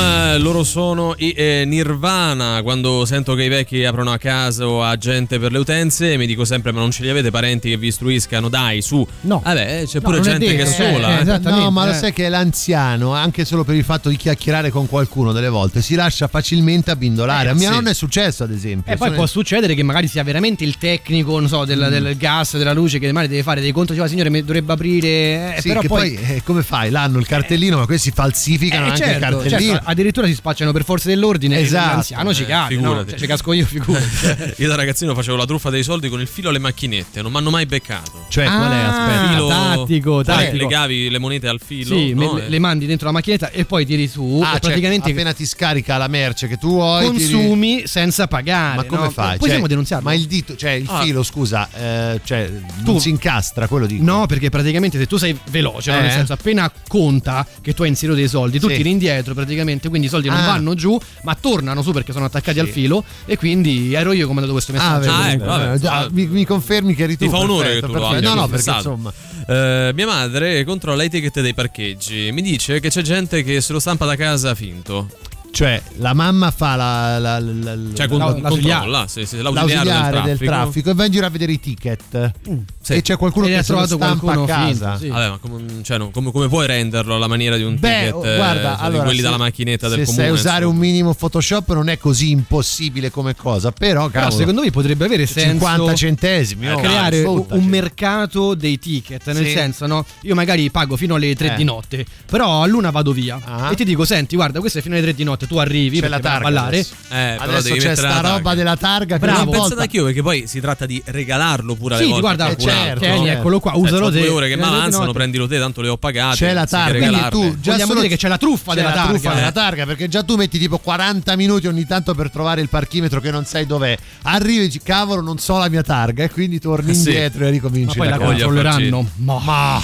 eh, 0.00 0.38
loro 0.38 0.64
sono 0.64 1.14
i 1.18 1.30
eh, 1.36 1.64
Nirvana. 1.66 2.60
Quando 2.62 3.04
sento 3.04 3.34
che 3.34 3.44
i 3.44 3.48
vecchi 3.48 3.84
aprono 3.84 4.12
a 4.12 4.18
casa 4.18 4.66
o 4.66 4.82
a 4.82 4.96
gente 4.96 5.38
per 5.38 5.52
le 5.52 5.58
utenze, 5.58 6.16
mi 6.16 6.26
dico 6.26 6.44
sempre: 6.44 6.72
Ma 6.72 6.80
non 6.80 6.90
ce 6.90 7.02
li 7.02 7.10
avete 7.10 7.30
parenti 7.30 7.68
che 7.70 7.76
vi 7.76 7.88
istruiscano? 7.88 8.48
Dai, 8.48 8.80
su. 8.82 9.06
No. 9.22 9.40
Vabbè, 9.44 9.80
eh, 9.82 9.86
c'è 9.86 9.98
No, 9.98 10.00
pure 10.02 10.18
non 10.18 10.26
è 10.26 10.30
gente 10.38 10.56
che 10.56 10.62
è 10.62 10.66
sola. 10.66 11.18
eh, 11.20 11.30
eh. 11.34 11.38
No, 11.38 11.70
ma 11.70 11.84
lo 11.86 11.92
eh. 11.92 11.94
sai 11.94 12.12
che 12.12 12.28
l'anziano, 12.28 13.12
anche 13.14 13.44
solo 13.44 13.64
per 13.64 13.74
il 13.74 13.84
fatto 13.84 14.08
di 14.08 14.16
chiacchierare 14.16 14.70
con 14.70 14.86
qualcuno 14.88 15.32
delle 15.32 15.48
volte, 15.48 15.82
si 15.82 15.94
lascia 15.94 16.28
facilmente 16.28 16.90
abbindolare. 16.90 17.48
Eh, 17.48 17.52
A 17.52 17.54
mia 17.54 17.68
sì. 17.68 17.74
nonna 17.74 17.90
è 17.90 17.94
successo, 17.94 18.44
ad 18.44 18.50
esempio. 18.50 18.92
E 18.92 18.96
poi 18.96 19.08
Sono- 19.08 19.18
può 19.18 19.26
succedere 19.26 19.74
che 19.74 19.82
magari 19.82 20.06
sia 20.08 20.22
veramente 20.22 20.64
il 20.64 20.78
tecnico, 20.78 21.38
non 21.38 21.48
so, 21.48 21.64
del, 21.64 21.88
del 21.90 22.16
gas, 22.16 22.56
della 22.56 22.72
luce, 22.72 22.98
che 22.98 23.06
magari 23.12 23.28
deve 23.28 23.42
fare 23.42 23.60
dei 23.60 23.72
conti, 23.72 23.90
diceva 23.92 24.08
signore, 24.08 24.30
mi 24.30 24.40
dovrebbe 24.40 24.72
aprire. 24.72 25.56
Eh, 25.56 25.60
Sì, 25.60 25.68
però 25.68 25.80
che 25.80 25.88
poi. 25.88 26.14
poi, 26.14 26.36
eh, 26.36 26.42
come 26.42 26.62
fai? 26.62 26.90
L'hanno 26.90 27.18
il 27.18 27.26
cartellino, 27.26 27.78
ma 27.78 27.86
questi 27.86 28.10
falsificano 28.10 28.86
Eh, 28.86 28.90
anche 28.90 29.02
il 29.04 29.08
certo, 29.10 29.20
cartellino. 29.38 29.72
certo, 29.72 29.81
addirittura 29.84 30.26
si 30.26 30.34
spacciano 30.34 30.72
per 30.72 30.84
forze 30.84 31.08
dell'ordine 31.08 31.58
Esatto. 31.58 31.84
e 31.90 31.94
l'anziano 31.94 32.34
ci 32.34 32.42
Eh, 32.42 32.46
cade, 32.46 32.74
no? 32.76 32.80
figurati. 32.82 33.10
Cioè, 33.10 33.18
ci 33.18 33.26
casco 33.26 33.52
io, 33.52 33.66
figurati. 33.66 34.54
Io 34.62 34.68
da 34.68 34.74
ragazzino 34.74 35.14
facevo 35.14 35.36
la 35.36 35.44
truffa 35.46 35.70
dei 35.70 35.82
soldi 35.82 36.08
con 36.08 36.20
il 36.20 36.26
filo 36.26 36.48
alle 36.50 36.58
macchinette, 36.58 37.22
non 37.22 37.30
mi 37.32 37.38
hanno 37.38 37.50
mai 37.50 37.66
beccato. 37.66 38.26
Cioè, 38.28 38.44
qual 38.46 38.70
è? 38.72 38.76
Aspetta. 38.76 39.28
Filo, 39.28 39.48
tattico, 39.48 40.24
sai, 40.24 40.44
tattico. 40.46 40.56
legavi 40.64 41.10
le 41.10 41.18
monete 41.18 41.48
al 41.48 41.60
filo. 41.64 41.94
Sì, 41.96 42.12
no? 42.14 42.32
me- 42.34 42.44
Eh. 42.44 42.48
le 42.48 42.58
mandi 42.58 42.86
dentro 42.86 43.06
la 43.06 43.12
macchinetta 43.12 43.50
e 43.50 43.64
poi 43.64 43.84
tiri 43.86 44.06
su 44.08 44.40
Ah, 44.42 44.48
e 44.48 44.50
cioè, 44.52 44.60
praticamente 44.60 45.10
appena 45.10 45.32
ti 45.32 45.46
scarica 45.46 45.96
la 45.96 46.08
merce 46.08 46.48
che 46.48 46.56
tu 46.56 46.68
vuoi, 46.68 47.06
consumi 47.06 47.82
senza 47.86 48.26
pagare. 48.26 48.76
Ma 48.76 48.84
come 48.84 49.02
no? 49.04 49.10
fai? 49.10 49.30
Poi 49.32 49.40
Cioè, 49.40 49.48
siamo 49.50 49.66
denunciarlo. 49.66 50.04
Ma 50.08 50.14
il 50.14 50.26
dito, 50.26 50.56
cioè 50.56 50.70
il 50.72 50.86
Ah. 50.88 51.00
filo, 51.02 51.22
scusa, 51.22 51.68
eh, 51.74 52.20
cioè, 52.24 52.50
Tu- 52.84 52.92
non 52.92 53.00
si 53.00 53.08
incastra, 53.10 53.66
quello 53.68 53.86
dico. 53.86 54.02
No, 54.04 54.26
perché 54.26 54.48
praticamente 54.50 54.98
se 54.98 55.06
tu 55.06 55.16
sei 55.16 55.36
veloce, 55.50 55.90
no? 55.90 55.98
Eh. 55.98 56.02
nel 56.02 56.10
senso 56.10 56.32
appena 56.32 56.70
conta 56.88 57.46
che 57.60 57.72
tu 57.74 57.82
hai 57.82 57.88
inserito 57.88 58.16
dei 58.18 58.28
soldi, 58.28 58.58
tu 58.58 58.68
Sì. 58.68 58.76
tiri 58.76 58.90
indietro 58.90 59.34
praticamente, 59.34 59.71
quindi 59.80 60.06
i 60.06 60.10
soldi 60.10 60.28
non 60.28 60.38
Ah. 60.38 60.46
vanno 60.46 60.74
giù, 60.74 60.98
ma 61.22 61.34
tornano 61.40 61.82
su 61.82 61.92
perché 61.92 62.12
sono 62.12 62.24
attaccati 62.24 62.58
al 62.58 62.68
filo 62.68 63.04
e 63.24 63.36
quindi 63.36 63.92
ero 63.94 64.12
io 64.12 64.24
che 64.26 64.30
ho 64.30 64.34
mandato 64.34 64.52
questo 64.52 64.72
Ah, 64.72 64.98
messaggio. 64.98 65.16
vedi, 65.22 65.32
ecco, 65.34 65.44
vabbè. 65.44 65.78
già, 65.78 66.08
mi, 66.10 66.26
mi 66.26 66.44
confermi 66.44 66.94
che 66.94 67.02
eri 67.04 67.16
tu? 67.16 67.24
Ti 67.24 67.30
fa 67.30 67.38
onore 67.38 67.64
Perfetto, 67.80 67.86
che 67.86 67.92
tu 67.92 67.98
lo 67.98 68.08
abbia 68.08 68.28
No, 68.28 68.34
no, 68.40 68.48
perché 68.48 68.70
insomma. 68.70 69.12
Eh, 69.46 69.90
mia 69.94 70.06
madre 70.06 70.64
controlla 70.64 71.02
i 71.02 71.10
ticket 71.10 71.40
dei 71.40 71.54
parcheggi. 71.54 72.30
Mi 72.32 72.42
dice 72.42 72.80
che 72.80 72.88
c'è 72.90 73.02
gente 73.02 73.42
che 73.42 73.60
se 73.60 73.72
lo 73.72 73.80
stampa 73.80 74.04
da 74.06 74.16
casa 74.16 74.54
finto. 74.54 75.08
Cioè, 75.52 75.82
la 75.98 76.14
mamma 76.14 76.50
fa 76.50 76.76
la, 76.76 77.18
la, 77.18 77.38
la- 77.38 77.74
la- 77.76 77.94
Cioè, 77.94 78.08
con- 78.08 78.18
la- 78.18 78.48
controlla, 78.48 79.06
sì, 79.06 79.26
sì, 79.26 79.36
l'ausiliare, 79.42 79.84
l'ausiliare 79.84 80.22
del 80.22 80.38
traffico. 80.38 80.90
e 80.90 80.94
va 80.94 81.04
in 81.04 81.12
giro 81.12 81.26
a 81.26 81.28
vedere 81.28 81.52
i 81.52 81.60
ticket. 81.60 82.32
Sì. 82.80 82.94
E 82.94 83.02
c'è 83.02 83.16
qualcuno 83.16 83.46
E 83.46 83.50
che 83.50 83.56
ha 83.56 83.60
se 83.60 83.66
trovato 83.66 83.96
stampa 83.96 84.12
a 84.14 84.18
qualcuno 84.18 84.46
casa. 84.46 84.96
finto, 84.96 84.98
sì. 84.98 85.08
Vabbè, 85.08 85.28
ma 85.28 85.38
come, 85.38 85.62
cioè, 85.82 85.98
no, 85.98 86.10
come- 86.10 86.32
come 86.32 86.48
puoi 86.48 86.66
renderlo 86.66 87.14
alla 87.14 87.26
maniera 87.28 87.56
di 87.56 87.62
un 87.64 87.76
Beh, 87.78 87.88
ticket? 87.98 88.14
oh, 88.14 88.26
eh, 88.26 88.36
guarda, 88.36 88.68
cioè, 88.70 88.76
di 88.78 88.84
allora, 88.84 89.02
quelli 89.04 89.16
se- 89.18 89.22
dalla 89.24 89.36
macchinetta 89.36 89.88
del 89.88 89.98
se 89.98 90.04
comune. 90.06 90.24
sai 90.24 90.32
usare 90.32 90.56
insomma. 90.64 90.72
un 90.72 90.78
minimo 90.80 91.14
Photoshop 91.14 91.72
non 91.74 91.88
è 91.90 91.98
così 91.98 92.30
impossibile 92.30 93.10
come 93.10 93.36
cosa, 93.36 93.70
però, 93.72 94.08
Però 94.08 94.24
cavolo, 94.24 94.38
secondo 94.40 94.62
me 94.62 94.70
potrebbe 94.70 95.04
avere 95.04 95.26
senso 95.26 95.50
50 95.66 95.94
centesimi, 95.94 96.68
oh, 96.70 96.76
creare 96.78 97.22
un, 97.24 97.44
un 97.50 97.64
mercato 97.66 98.54
dei 98.54 98.78
ticket, 98.78 99.26
nel 99.32 99.44
Sì. 99.44 99.50
senso, 99.52 99.86
no? 99.86 100.04
Io 100.22 100.34
magari 100.34 100.70
pago 100.70 100.96
fino 100.96 101.14
alle 101.16 101.34
3 101.34 101.52
Eh. 101.52 101.56
di 101.56 101.64
notte, 101.64 102.06
però 102.26 102.62
a 102.62 102.66
luna 102.66 102.90
vado 102.90 103.12
via 103.12 103.38
Ah. 103.44 103.70
e 103.70 103.74
ti 103.76 103.84
dico 103.84 104.04
"Senti, 104.06 104.34
guarda, 104.34 104.60
questo 104.60 104.78
è 104.78 104.82
fino 104.82 104.94
alle 104.94 105.04
3 105.04 105.14
di 105.14 105.24
notte, 105.24 105.41
tu 105.46 105.56
arrivi 105.58 106.00
C'è 106.00 106.08
la 106.08 106.16
a 106.16 106.20
targa 106.20 106.44
ballare". 106.44 106.66
adesso. 106.78 106.94
Eh, 107.10 107.36
Adesso 107.38 107.74
c'è 107.74 107.94
sta 107.96 108.20
roba 108.20 108.54
della 108.54 108.76
targa 108.76 109.18
Bravo, 109.18 109.40
una 109.42 109.48
ho 109.58 109.60
pensato 109.60 109.80
anch'io 109.80 110.04
perché 110.04 110.22
poi 110.22 110.46
si 110.46 110.60
tratta 110.60 110.86
di 110.86 111.02
regalarlo 111.04 111.74
pure 111.74 111.94
alle 111.94 112.02
Sì, 112.04 112.08
volte. 112.10 112.22
guarda, 112.26 112.44
a 112.44 112.54
qualcun 112.54 112.68
certo, 112.84 113.00
tieni, 113.00 113.24
no? 113.26 113.30
eccolo 113.32 113.60
qua, 113.60 113.72
Eh, 113.72 113.78
usalo 113.78 114.10
te. 114.10 114.18
due 114.20 114.28
ore 114.28 114.48
che 114.48 114.54
mi 114.56 114.60
Fino 114.62 114.68
alle 114.72 114.78
avanzano, 114.78 115.04
notte. 115.04 115.16
prendilo 115.18 115.46
te, 115.48 115.58
tanto 115.58 115.80
le 115.80 115.88
ho 115.88 115.96
pagate. 115.96 116.36
c'è 116.36 116.52
la 116.52 116.66
targa, 116.66 116.98
quindi 117.08 117.28
tu 117.30 117.60
già 117.60 117.72
Vogliamo 117.72 117.94
dire 117.94 118.08
che 118.08 118.16
c'è 118.16 118.28
la 118.28 118.38
truffa 118.38 118.74
della 118.74 118.88
la 118.88 118.94
targa. 118.94 119.10
truffa 119.10 119.34
della 119.34 119.48
Eh. 119.48 119.52
targa 119.52 119.86
perché 119.86 120.08
già 120.08 120.22
tu 120.22 120.36
metti 120.36 120.58
tipo 120.58 120.78
40 120.78 121.36
minuti 121.36 121.66
ogni 121.66 121.86
tanto 121.86 122.14
per 122.14 122.30
trovare 122.30 122.60
il 122.60 122.68
parchimetro 122.68 123.20
che 123.20 123.30
non 123.30 123.44
sai 123.44 123.66
dov'è. 123.66 123.96
Arrivi 124.22 124.58
e 124.60 124.62
dici 124.66 124.80
cavolo, 124.82 125.20
non 125.20 125.38
so 125.38 125.58
la 125.58 125.68
mia 125.68 125.82
targa 125.82 126.24
e 126.24 126.30
quindi 126.30 126.58
torni 126.58 126.90
Eh 126.90 126.94
indietro 126.94 127.42
e 127.42 127.44
Ma 127.46 127.50
ricominci 127.50 127.96
poi 127.98 128.08
da 128.08 128.16
la 128.16 128.24
controlleranno. 128.24 129.06
Ma. 129.16 129.80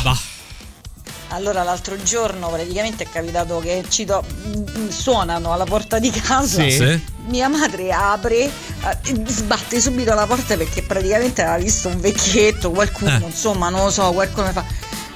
Allora 1.30 1.62
l'altro 1.62 2.00
giorno 2.02 2.48
praticamente 2.48 3.04
è 3.04 3.08
capitato 3.10 3.58
che 3.60 3.84
ci 3.88 4.04
do- 4.04 4.24
mm, 4.46 4.88
suonano 4.88 5.52
alla 5.52 5.64
porta 5.64 5.98
di 5.98 6.10
casa. 6.10 6.62
Sì. 6.62 6.70
Sì? 6.70 7.04
Mia 7.26 7.48
madre 7.48 7.92
apre, 7.92 8.36
eh, 8.44 8.50
sbatte 9.26 9.78
subito 9.80 10.14
la 10.14 10.26
porta 10.26 10.56
perché 10.56 10.82
praticamente 10.82 11.42
aveva 11.42 11.58
visto 11.62 11.88
un 11.88 12.00
vecchietto, 12.00 12.70
qualcuno, 12.70 13.10
Eh. 13.18 13.24
insomma, 13.26 13.68
non 13.68 13.84
lo 13.84 13.90
so, 13.90 14.10
qualcuno 14.12 14.46
mi 14.46 14.52
fa. 14.54 14.64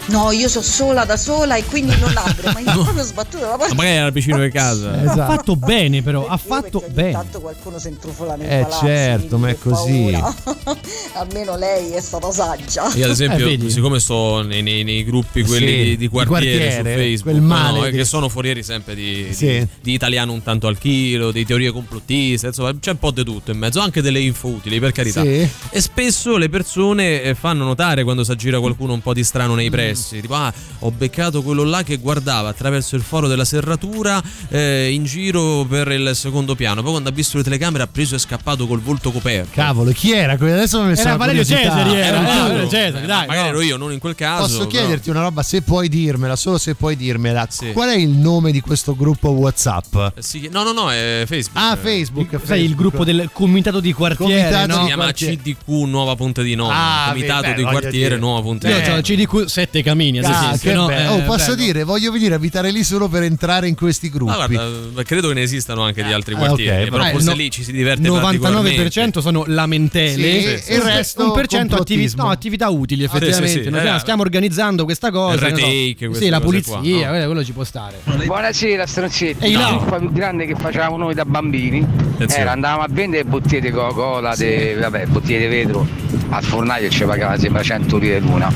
No, 0.06 0.30
io 0.32 0.48
sono 0.48 0.64
sola 0.64 1.04
da 1.04 1.16
sola 1.16 1.56
e 1.56 1.64
quindi 1.64 1.94
non 1.98 2.12
apro, 2.14 2.50
ma 2.52 2.58
io 2.60 2.80
ho 2.80 2.82
proprio 2.82 3.04
sbattuto 3.04 3.44
la 3.44 3.50
Ma 3.52 3.56
porta. 3.56 3.74
magari 3.74 3.96
era 3.96 4.10
vicino 4.10 4.38
di 4.42 4.50
casa. 4.50 5.00
Esatto. 5.00 5.20
ha 5.22 5.26
fatto 5.26 5.56
bene 5.56 6.02
però, 6.02 6.26
ha 6.26 6.36
fatto 6.36 6.84
bene. 6.90 7.12
Tanto 7.12 7.40
qualcuno 7.40 7.78
si 7.78 7.88
intrufola 7.88 8.34
nel 8.36 8.50
Eh, 8.50 8.62
palazzo. 8.62 8.84
certo, 8.86 9.38
ma 9.38 9.48
è 9.48 9.56
così. 9.58 10.14
Almeno 11.14 11.56
lei 11.56 11.90
è 11.92 12.00
stata 12.00 12.30
saggia. 12.32 12.90
Io 12.94 13.04
ad 13.04 13.10
esempio, 13.10 13.46
Eh, 13.46 13.70
siccome 13.70 14.00
sto 14.00 14.42
nei, 14.42 14.62
nei- 14.62 14.84
nei 14.84 15.04
gruppi 15.04 15.42
quelli 15.42 15.66
Sì, 15.66 15.72
di, 15.74 15.82
di 15.90 15.96
di 15.96 16.08
quartiere, 16.08 16.58
quartiere, 16.58 16.76
su 16.76 16.98
Facebook, 16.98 17.22
quel 17.36 17.40
male 17.42 17.78
no, 17.78 17.84
di- 17.90 17.96
che 17.96 18.04
sono 18.04 18.28
forieri 18.28 18.62
sempre 18.62 18.94
di, 18.94 19.28
Sì. 19.32 19.46
di- 19.46 19.66
di 19.80 19.92
italiano 19.94 20.32
un 20.32 20.42
tanto 20.42 20.66
al 20.66 20.78
chilo, 20.78 21.30
di 21.30 21.44
teorie 21.46 21.70
complottiste, 21.70 22.48
insomma 22.48 22.74
c'è 22.78 22.90
un 22.90 22.98
po' 22.98 23.10
di 23.12 23.24
tutto 23.24 23.50
in 23.50 23.58
mezzo, 23.58 23.80
anche 23.80 24.02
delle 24.02 24.20
info 24.20 24.48
utili 24.48 24.78
per 24.80 24.92
carità. 24.92 25.22
Sì. 25.22 25.48
E 25.70 25.80
spesso 25.80 26.36
le 26.36 26.48
persone 26.48 27.22
eh, 27.22 27.34
fanno 27.34 27.64
notare 27.64 28.02
quando 28.02 28.24
si 28.24 28.30
aggira 28.32 28.58
qualcuno 28.60 28.92
un 28.94 29.00
po' 29.00 29.12
di 29.14 29.22
strano 29.24 29.54
nei 29.54 29.70
pressi, 29.70 29.90
tipo 29.94 30.34
ah 30.34 30.52
ho 30.80 30.90
beccato 30.90 31.42
quello 31.42 31.64
là 31.64 31.82
che 31.82 31.96
guardava 31.96 32.48
attraverso 32.48 32.96
il 32.96 33.02
foro 33.02 33.28
della 33.28 33.44
serratura 33.44 34.22
eh, 34.48 34.90
in 34.92 35.04
giro 35.04 35.64
per 35.68 35.88
il 35.92 36.12
secondo 36.14 36.54
piano, 36.54 36.82
poi 36.82 36.90
quando 36.92 37.08
ha 37.08 37.12
visto 37.12 37.36
le 37.36 37.42
telecamere 37.42 37.84
ha 37.84 37.86
preso 37.86 38.14
e 38.14 38.18
scappato 38.18 38.66
col 38.66 38.80
volto 38.80 39.10
coperto. 39.10 39.50
Cavolo, 39.52 39.90
chi 39.92 40.12
era? 40.12 40.32
Adesso 40.32 40.80
mi 40.82 40.88
messo 40.88 41.02
Era 41.02 41.16
Valerio. 41.16 41.44
Cesari, 41.44 41.94
era. 41.94 42.20
Valerio 42.20 42.68
Cesari, 42.68 43.06
dai. 43.06 43.26
Magari 43.26 43.48
no. 43.48 43.54
ero 43.54 43.60
io, 43.60 43.76
non 43.76 43.92
in 43.92 43.98
quel 43.98 44.14
caso. 44.14 44.42
Posso 44.42 44.66
però- 44.66 44.68
chiederti 44.70 45.10
una 45.10 45.20
roba 45.20 45.42
se 45.42 45.62
puoi 45.62 45.88
dirmela, 45.88 46.36
solo 46.36 46.58
se 46.58 46.74
puoi 46.74 46.96
dirmela. 46.96 47.46
Sì. 47.48 47.72
Qual 47.72 47.88
è 47.88 47.96
il 47.96 48.10
nome 48.10 48.52
di 48.52 48.60
questo 48.60 48.94
gruppo 48.96 49.30
WhatsApp? 49.30 49.94
Eh, 50.16 50.22
sì, 50.22 50.48
no, 50.50 50.62
no, 50.62 50.72
no, 50.72 50.90
è 50.90 51.24
Facebook. 51.26 51.64
Ah, 51.64 51.76
Facebook. 51.76 52.40
Sai 52.44 52.64
il 52.64 52.74
gruppo 52.74 53.04
del 53.04 53.30
comitato 53.32 53.80
di 53.80 53.92
quartiere, 53.92 54.42
Comitato 54.42 54.66
no? 54.66 54.78
Si 54.80 54.86
chiama 54.86 55.02
quartiere. 55.04 55.36
CDQ 55.36 55.68
Nuova 55.86 56.16
Ponte 56.16 56.42
di 56.42 56.54
Nona. 56.54 57.04
Ah, 57.04 57.08
Comitato 57.10 57.48
beh, 57.48 57.54
di 57.54 57.62
quartiere 57.62 57.90
dire. 57.90 58.16
Nuova 58.16 58.40
Ponte 58.40 58.68
di 58.68 58.90
il 58.92 59.00
CDQ 59.02 59.44
7 59.44 59.81
dei 59.82 59.90
camini. 59.92 60.18
Ah, 60.20 60.56
che 60.60 60.72
no? 60.72 60.88
Eh, 60.90 61.06
Oh, 61.08 61.22
posso 61.22 61.52
bello. 61.54 61.64
dire, 61.64 61.84
voglio 61.84 62.10
venire 62.12 62.34
a 62.34 62.36
abitare 62.36 62.70
lì 62.70 62.82
solo 62.84 63.08
per 63.08 63.22
entrare 63.24 63.68
in 63.68 63.74
questi 63.74 64.08
gruppi. 64.08 64.30
Ma 64.36 64.46
guarda, 64.46 65.02
credo 65.02 65.28
che 65.28 65.34
ne 65.34 65.42
esistano 65.42 65.82
anche 65.82 66.02
di 66.04 66.12
altri 66.12 66.34
Ah, 66.34 66.38
quartieri, 66.38 66.82
ok, 66.84 66.88
però 66.90 67.04
Eh, 67.06 67.10
forse 67.10 67.28
no- 67.30 67.34
lì 67.36 67.50
ci 67.50 67.62
si 67.64 67.72
diverte 67.72 68.02
99% 68.08 69.20
sono 69.20 69.44
lamentele 69.46 70.12
Sì, 70.58 70.70
e 70.72 70.74
il 70.76 70.82
resto 70.82 71.24
un 71.26 71.32
per 71.32 71.46
cento 71.46 71.74
attivi- 71.76 72.00
complottismo. 72.02 72.22
no, 72.24 72.30
attività 72.30 72.68
utili 72.70 73.04
effettivamente 73.04 73.46
sì, 73.48 73.62
sì. 73.62 73.68
Eh, 73.68 73.78
stiamo- 73.78 73.98
stiamo 73.98 74.22
organizzando 74.22 74.84
questa 74.84 75.10
cosa 75.10 75.34
il 75.34 75.38
so. 75.40 75.46
retake, 75.46 76.06
queste 76.06 76.24
sì 76.24 76.30
la 76.30 76.40
pulizia 76.40 76.78
qua, 76.78 77.18
no? 77.18 77.24
quello- 77.26 77.44
ci 77.44 77.52
può 77.52 77.64
stare 77.64 78.00
Buonasera 78.24 78.86
stronzetti, 78.86 79.52
la 79.52 79.66
truffa 79.68 79.98
più 79.98 80.12
grande 80.12 80.46
che 80.46 80.54
facevamo 80.54 80.96
noi 80.96 81.14
da 81.14 81.24
bambini 81.24 81.84
era 82.28 82.52
andavamo 82.52 82.82
a 82.82 82.88
vendere 82.90 83.24
bottiglie 83.24 83.60
di 83.60 83.70
Coca-Cola, 83.70 84.34
de- 84.36 84.76
vabbè, 84.78 85.06
bottiglie 85.06 85.38
di 85.40 85.46
vetro 85.46 85.86
al 86.32 86.42
fornaio 86.42 86.88
ci 86.88 87.04
pagava 87.04 87.38
sembra 87.38 87.62
100 87.62 87.98
lire 87.98 88.18
l'una. 88.20 88.50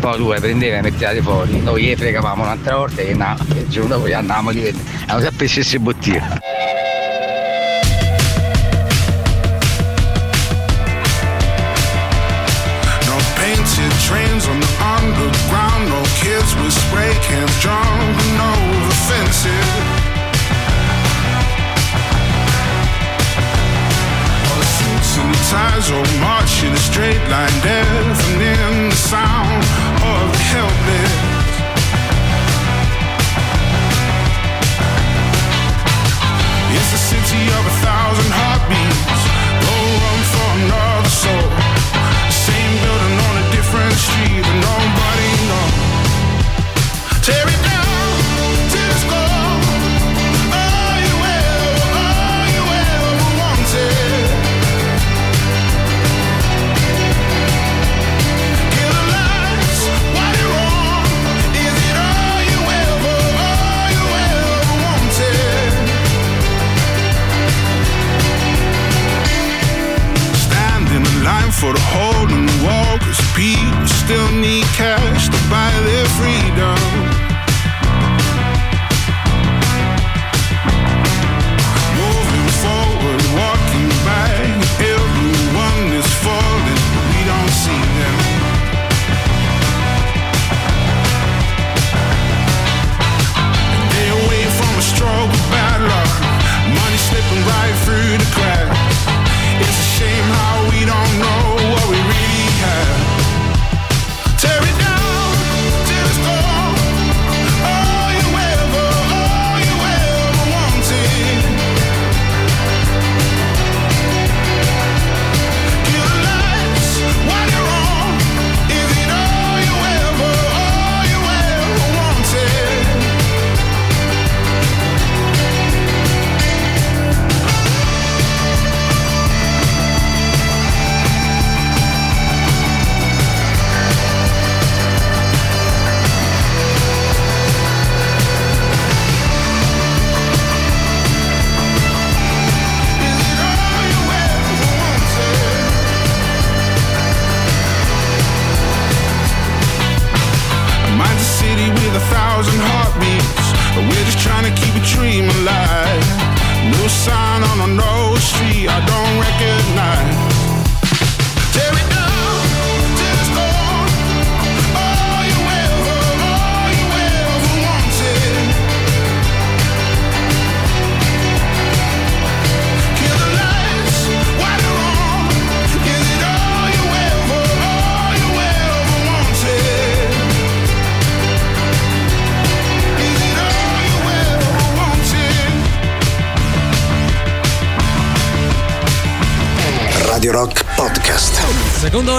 Poi 0.00 0.16
tu 0.16 0.30
le 0.30 0.40
prendevi 0.40 0.72
e 0.72 0.76
le 0.76 0.82
mettevate 0.82 1.20
fuori, 1.20 1.60
noi 1.60 1.86
le 1.86 1.96
fregavamo 1.96 2.42
un'altra 2.42 2.76
volta 2.76 3.00
e, 3.02 3.08
e 3.08 3.58
il 3.58 3.68
giorno 3.68 3.94
dopo 3.96 4.06
le 4.06 4.14
andavamo 4.14 4.50
a 4.50 4.52
rivendere. 4.52 4.84
Erano 5.04 5.20
sempre 5.20 5.44
le 5.44 5.50
stesse 5.50 5.78
bottiglie. 5.80 6.40
No 13.06 13.16
painted 13.34 13.92
trains 14.06 14.46
on 14.46 14.60
the 14.60 14.68
underground, 14.80 15.88
no 15.88 16.02
kids 16.20 16.54
with 16.54 16.72
spray 16.72 17.14
cans 17.26 17.58
jumping 17.58 18.38
over 18.38 18.94
fences. 19.08 19.81
Ties 25.52 25.90
all 25.90 26.08
march 26.18 26.64
in 26.64 26.72
a 26.72 26.82
straight 26.90 27.20
line, 27.28 27.56
deafening 27.60 28.88
the 28.88 28.96
sound 28.96 29.62
of 30.00 30.24
the 30.32 30.44
helpless. 30.52 31.12
It's 36.76 36.90
a 36.98 37.02
city 37.10 37.42
of 37.58 37.62
a 37.72 37.74
thousand 37.84 38.32
heartbeats. 38.40 39.22
No 39.64 39.76
room 40.00 40.20
for 40.32 40.48
another 40.60 41.12
soul. 41.22 41.48
Same 42.46 42.74
building 42.82 43.16
on 43.28 43.34
a 43.42 43.46
different 43.56 43.96
street, 44.06 44.40
but 44.46 44.56
nobody 44.70 45.32
knows. 45.50 45.76
Tear 47.26 47.61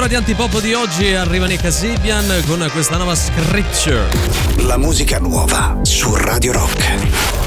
Seconda 0.03 0.19
ora 0.19 0.25
di 0.25 0.31
antipop 0.33 0.61
di 0.61 0.73
oggi 0.73 1.13
arrivano 1.13 1.53
i 1.53 1.57
Casibian 1.57 2.43
con 2.45 2.67
questa 2.73 2.97
nuova 2.97 3.15
Scripture. 3.15 4.09
La 4.65 4.77
musica 4.77 5.17
nuova 5.17 5.79
su 5.83 6.13
Radio 6.13 6.51
Rock. 6.51 7.42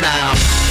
now. 0.00 0.63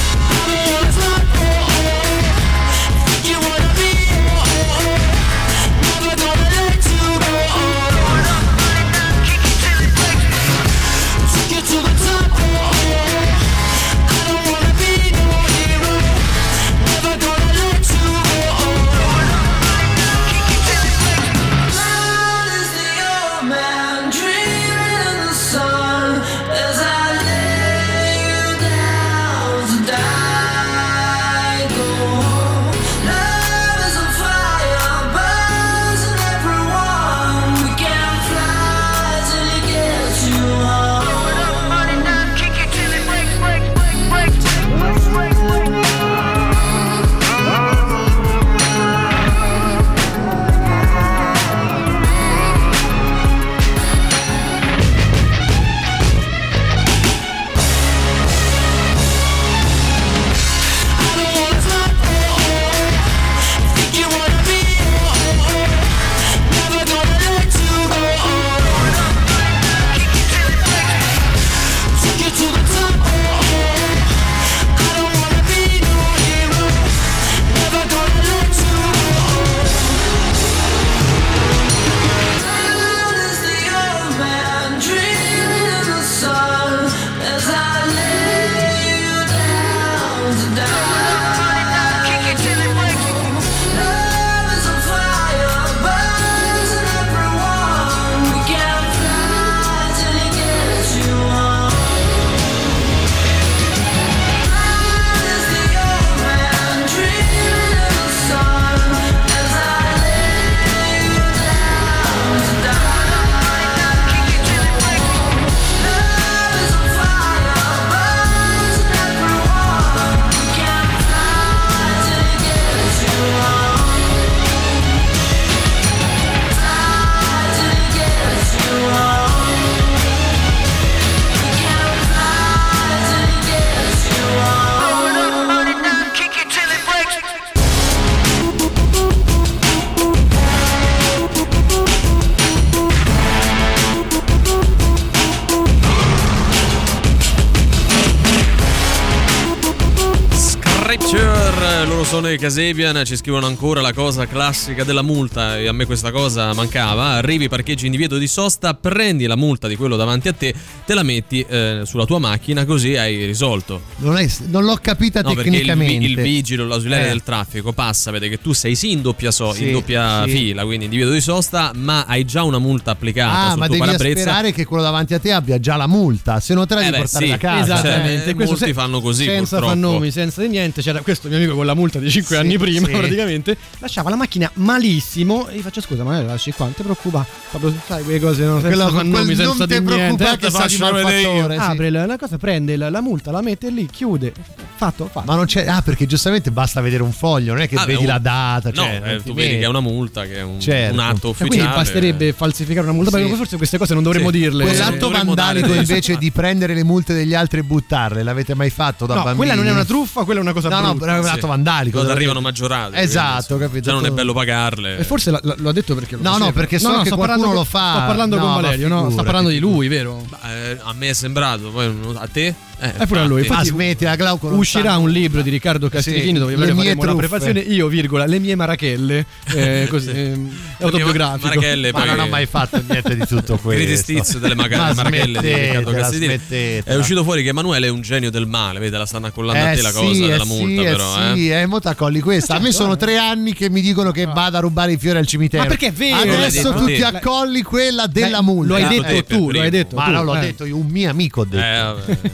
Casabian, 152.48 153.06
ci 153.06 153.16
scrivono 153.16 153.46
ancora 153.46 153.80
la 153.80 153.94
cosa 153.94 154.28
classica 154.28 154.84
della 154.84 155.02
multa 155.02 155.58
e 155.58 155.70
a 155.70 155.72
me 155.72 155.86
questa 155.86 156.12
cosa 156.12 156.54
mancava. 156.54 157.12
Arrivi, 157.12 157.48
parcheggi 157.48 157.86
in 157.86 157.92
divieto 157.94 158.18
di 158.18 158.28
sosta, 158.28 158.74
prendi 158.74 159.26
la 159.28 159.38
multa 159.38 159.70
di 159.70 159.78
quello 159.78 159.96
davanti 159.96 160.28
a 160.28 160.34
te, 160.34 160.54
te 160.86 160.94
la 160.94 161.04
metti 161.04 161.40
eh, 161.48 161.84
sulla 161.86 162.04
tua 162.06 162.20
macchina 162.20 162.66
così 162.66 162.98
hai 162.98 163.24
risolto. 163.26 163.84
Non, 164.00 164.18
è- 164.18 164.30
non 164.48 164.66
l'ho 164.66 164.78
capita 164.82 165.22
No, 165.22 165.32
il, 165.32 165.38
tecnicamente. 165.38 165.98
vi- 166.00 166.06
il 166.12 166.20
vigile, 166.22 166.66
l'ausiliare 166.66 167.06
Eh. 167.06 167.08
del 167.12 167.24
traffico 167.24 167.72
passa, 167.72 168.12
vede 168.12 168.28
che 168.28 168.42
tu 168.42 168.52
sei 168.52 168.76
sì 168.76 168.92
in 168.92 169.02
doppia, 169.02 169.32
so- 169.32 169.54
Sì, 169.54 169.68
in 169.68 169.72
doppia 169.72 170.24
sì. 170.26 170.32
fila, 170.32 170.66
quindi 170.66 170.84
in 170.84 170.92
divieto 170.92 171.12
di 171.12 171.22
sosta, 171.22 171.72
ma 171.74 172.04
hai 172.06 172.26
già 172.26 172.44
una 172.44 172.60
multa 172.60 172.92
applicata 172.92 173.52
Ah, 173.54 173.56
ma 173.56 173.68
devi 173.68 173.80
parabrezza. 173.80 174.20
sperare 174.20 174.52
che 174.52 174.66
quello 174.66 174.84
davanti 174.84 175.14
a 175.14 175.20
te 175.20 175.32
abbia 175.32 175.62
già 175.62 175.78
la 175.78 175.88
multa, 175.88 176.42
se 176.42 176.54
no 176.54 176.66
te 176.66 176.74
la 176.74 176.82
Eh 176.82 176.84
devi 176.88 176.96
beh, 176.98 177.02
portare 177.04 177.24
sì, 177.26 177.32
da 177.32 177.38
casa. 177.38 177.62
Esattamente, 177.76 178.34
Cioè, 178.36 178.46
molti 178.46 178.74
fanno 178.74 179.00
così, 179.00 179.24
senza 179.24 179.40
purtroppo. 179.60 179.66
far 179.68 179.78
nomi, 179.78 180.12
senza 180.12 180.42
di 180.42 180.50
niente. 180.50 180.82
C'era 180.82 181.00
questo 181.00 181.30
mio 181.30 181.38
amico 181.38 181.56
con 181.56 181.66
la 181.66 181.74
multa 181.74 182.00
di 182.00 182.12
5 182.12 182.32
anni 182.38 182.58
prima, 182.58 182.88
sì. 182.88 182.94
praticamente. 182.94 183.58
Lasciava 183.80 184.10
la 184.10 184.16
macchina 184.16 184.50
malissimo. 184.56 185.48
E 185.48 185.58
gli 185.58 185.62
faccio 185.62 185.82
scusa, 185.82 186.04
ma 186.04 186.18
la 186.22 186.24
lasci 186.24 186.52
qua, 186.52 186.66
non 186.66 186.74
ti 186.76 186.84
preoccupa. 186.84 187.26
Proprio, 187.50 187.74
sai, 187.86 188.04
quelle 188.04 188.20
cose 188.20 188.44
no, 188.46 188.60
senza 188.60 188.68
Quello- 188.68 188.92
nomi, 189.04 189.10
non 189.12 189.26
senza 189.36 189.66
niente. 189.66 189.82
preoccupare 189.82 190.34
Eh, 190.34 190.38
che 190.38 190.46
te 190.46 190.52
sa 190.52 190.66
di 190.66 190.78
malfattore, 190.78 191.54
sì. 191.56 191.62
Apre 191.62 191.90
la, 191.90 192.06
la 192.06 192.18
cosa, 192.18 192.38
prende 192.38 192.76
la, 192.78 192.90
la 192.90 193.02
multa, 193.02 193.32
la 193.32 193.42
mette 193.42 193.70
lì, 193.70 193.88
chiude. 193.88 194.34
Fatto, 194.76 195.08
fatto. 195.12 195.26
Ma 195.32 195.36
non 195.36 195.46
c'è. 195.46 195.66
Ah, 195.68 195.82
perché 195.82 196.06
giustamente 196.06 196.52
basta 196.52 196.82
vedere 196.82 197.04
un 197.04 197.12
foglio, 197.12 197.54
non 197.54 197.62
è 197.62 197.70
che 197.70 197.76
Ah, 197.76 197.86
vedi 197.86 198.02
un- 198.02 198.08
la 198.08 198.18
data. 198.18 198.70
No, 198.70 198.76
Cioè, 198.84 199.02
eh, 199.04 199.12
non 199.12 199.18
ti 199.24 199.30
tu 199.30 199.34
vedi 199.34 199.58
che 199.58 199.62
è 199.62 199.68
una 199.68 199.80
multa, 199.80 200.24
che 200.26 200.36
è 200.36 200.42
un, 200.42 200.60
Certo. 200.60 200.94
un 200.94 201.00
atto 201.00 201.28
E 201.28 201.30
ufficiale. 201.32 201.50
quindi 201.50 201.68
basterebbe 201.68 202.34
falsificare 202.34 202.86
una 202.86 202.96
multa. 202.96 203.12
Sì. 203.12 203.18
Perché 203.22 203.36
forse 203.36 203.58
queste 203.58 203.78
cose 203.78 203.94
non 203.94 204.04
dovremmo 204.04 204.32
Sì. 204.32 204.38
dirle. 204.40 204.66
Quell'atto 204.66 205.10
vandalico 205.10 205.74
invece 205.74 206.18
di 206.18 206.32
prendere 206.32 206.74
le 206.74 206.84
multe 206.84 207.14
degli 207.14 207.34
altri 207.34 207.60
e 207.60 207.64
buttarle, 207.64 208.24
l'avete 208.24 208.56
mai 208.56 208.70
fatto 208.70 209.06
da 209.06 209.14
No, 209.16 209.24
bambini? 209.24 209.38
quella 209.38 209.56
non 209.56 209.68
è 209.68 209.72
una 209.72 209.86
truffa, 209.86 210.24
quella 210.24 210.40
è 210.40 210.44
una 210.44 210.54
cosa 210.54 210.70
No, 210.70 210.80
no, 210.80 211.06
è 211.06 211.18
un 211.18 211.24
Sì. 211.24 211.30
atto 211.30 211.48
vandalico. 211.48 211.98
Quando 211.98 212.14
arrivano 212.24 212.42
maggiorate. 212.42 212.98
Esatto, 212.98 213.56
quindi, 213.56 213.66
capito. 213.66 213.90
Già 213.90 213.94
non 213.96 214.06
è 214.06 214.12
bello 214.12 214.34
pagarle. 214.34 214.98
E 214.98 215.04
forse 215.04 215.30
ha 215.30 215.72
detto 215.72 215.96
perché 215.96 216.16
lo 216.16 216.22
No, 216.22 216.38
no, 216.38 216.52
perché 216.52 216.80
so 216.80 216.90
che 217.00 217.06
sto 217.06 217.16
qualcuno 217.16 217.28
parlando- 217.28 217.54
lo 217.54 217.64
fa. 217.64 217.92
Sto 217.92 218.06
parlando 218.06 218.36
No, 218.38 218.42
con 218.44 218.62
Valerio, 218.62 218.88
no? 218.88 219.10
Sta 219.10 219.24
parlando 219.24 219.50
di 219.50 219.60
lui, 219.60 219.88
vero? 219.88 220.26
Eh, 220.46 220.78
a 220.82 220.94
me 220.94 221.10
è 221.10 221.14
sembrato, 221.14 221.70
poi 221.70 221.96
a 222.16 222.28
te? 222.32 222.54
Eh, 222.80 222.98
È 222.98 223.08
pure 223.08 223.22
a 223.22 223.24
lui. 223.26 223.42
infatti. 223.42 223.70
Ah, 223.70 223.72
smettila, 223.72 224.16
Glauco. 224.16 224.48
uscirà 224.50 224.98
un 224.98 225.10
libro 225.10 225.42
di 225.42 225.50
Riccardo 225.50 225.88
Castrichini 225.90 226.34
Sì, 226.34 226.40
dove 226.40 226.52
le 226.52 226.58
faremo 226.58 226.82
mie 226.82 226.92
una 226.92 227.02
truffe. 227.02 227.16
prefazione 227.28 227.60
io, 227.62 227.88
virgola, 227.88 228.26
le 228.26 228.40
mie 228.40 228.56
marachelle, 228.56 229.26
eh, 229.54 229.88
così, 229.90 230.10
ehm, 230.10 230.50
autobiografico. 230.82 231.48
Marachelle, 231.48 231.92
Ma 231.94 232.00
poi- 232.00 232.08
non 232.10 232.20
ho 232.20 232.28
mai 232.28 232.46
fatto 232.46 232.82
niente 232.86 233.16
di 233.16 233.26
tutto 233.26 233.58
questo. 233.64 233.84
Gridi 233.84 233.96
stizio 233.98 234.40
delle 234.40 234.56
maga- 234.56 234.78
Ma 234.78 234.94
marachelle 234.96 235.40
di 235.40 235.54
Riccardo 235.54 236.04
smettetela. 236.12 236.84
È 236.96 236.98
uscito 237.00 237.24
fuori 237.24 237.42
che 237.44 237.50
Emanuele 237.50 237.88
è 237.88 237.90
un 237.90 238.02
genio 238.02 238.30
del 238.32 238.48
male, 238.48 238.80
vedi, 238.80 238.96
la 238.98 239.06
stanno 239.06 239.28
accollando 239.28 239.64
a 239.64 239.72
Eh 239.72 239.76
te 239.78 239.82
la 239.82 239.90
sì, 239.92 239.96
cosa 239.96 240.24
eh 240.26 240.28
della 240.28 240.44
sì, 240.44 240.50
multa, 240.50 240.82
eh 240.82 240.86
però, 240.86 241.14
sì, 241.36 241.50
eh. 241.50 241.62
eh, 241.62 241.66
mo 241.66 241.80
t'accolli 241.80 242.20
questa. 242.20 242.56
a 242.56 242.60
me 242.60 242.72
sono 242.74 242.98
tre 242.98 243.18
anni 243.18 243.54
che 243.54 243.70
mi 243.70 243.80
dicono 243.82 244.12
che 244.12 244.26
vado 244.26 244.58
a 244.58 244.60
rubare 244.60 244.92
i 244.94 244.98
fiori 244.98 245.18
al 245.20 245.26
cimitero. 245.28 245.64
Ma 245.64 245.70
perché 245.70 245.88
è 245.88 245.92
vero? 245.94 246.18
Adesso 246.34 246.74
tu 246.74 246.86
ti 246.88 247.02
accolli 247.02 247.62
quella 247.62 248.08
della 248.08 248.42
multa. 248.42 248.68
Lo 248.68 248.76
hai 248.76 248.84
Ah, 248.84 248.88
detto 248.90 249.04
per 249.04 249.24
tu, 249.24 249.52
lo 249.52 249.62
hai 249.62 249.70
detto 249.70 249.96
Ma 249.96 250.06
tu. 250.06 250.12
non 250.12 250.26
l'ho 250.26 250.36
eh. 250.36 250.40
detto 250.42 250.66
io, 250.66 250.76
un 250.78 250.88
mio 250.88 251.10
amico 251.10 251.42
ho 251.42 251.46
detto. 251.46 251.64
Eh, 251.64 251.82
vabbè. 251.82 252.32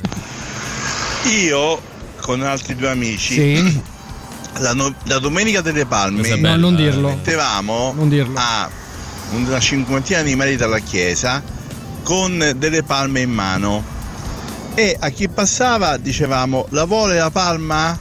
Io 1.26 1.82
con 2.22 2.42
altri 2.44 2.76
due 2.76 2.90
amici 2.90 3.34
Sì. 3.34 3.82
la, 4.60 4.74
no- 4.74 4.94
la 5.04 5.20
domenica 5.20 5.62
delle 5.62 5.86
Palme 5.86 6.36
No, 6.38 6.56
non 6.56 6.76
dirlo. 6.76 7.10
mettevamo 7.10 7.94
Non 7.96 8.10
dirlo. 8.10 8.38
a 8.38 8.70
una 9.32 9.60
cinquantina 9.60 10.22
di 10.22 10.36
metri 10.36 10.56
dalla 10.56 10.80
chiesa 10.80 11.42
con 12.04 12.54
delle 12.58 12.82
palme 12.84 13.20
in 13.22 13.30
mano 13.32 13.84
e 14.74 14.96
a 15.00 15.10
chi 15.10 15.28
passava 15.30 15.98
dicevamo 15.98 16.66
la 16.70 16.86
vuole 16.86 17.18
la 17.18 17.30
palma? 17.30 17.98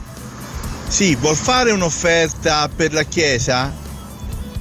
Sì, 0.87 1.13
vuol 1.15 1.35
fare 1.35 1.71
un'offerta 1.71 2.67
per 2.73 2.93
la 2.93 3.03
chiesa? 3.03 3.71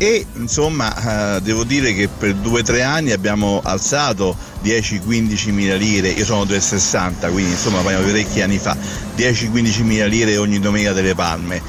E 0.01 0.25
insomma 0.35 1.37
eh, 1.37 1.41
devo 1.43 1.65
dire 1.65 1.93
che 1.93 2.07
per 2.09 2.35
due 2.35 2.61
o 2.61 2.63
tre 2.63 2.83
anni 2.83 3.11
abbiamo 3.11 3.61
alzato 3.65 4.37
10-15 4.63 5.51
mila 5.51 5.75
lire, 5.75 6.11
io 6.11 6.25
sono 6.25 6.45
del 6.45 6.63
60 6.63 7.29
quindi 7.31 7.51
insomma 7.51 7.81
parliamo 7.81 8.05
di 8.05 8.13
parecchi 8.13 8.41
anni 8.41 8.59
fa, 8.59 8.77
10-15 9.17 9.83
mila 9.83 10.07
lire 10.07 10.37
ogni 10.37 10.61
domenica 10.61 10.93
delle 10.93 11.17
palme. 11.17 11.61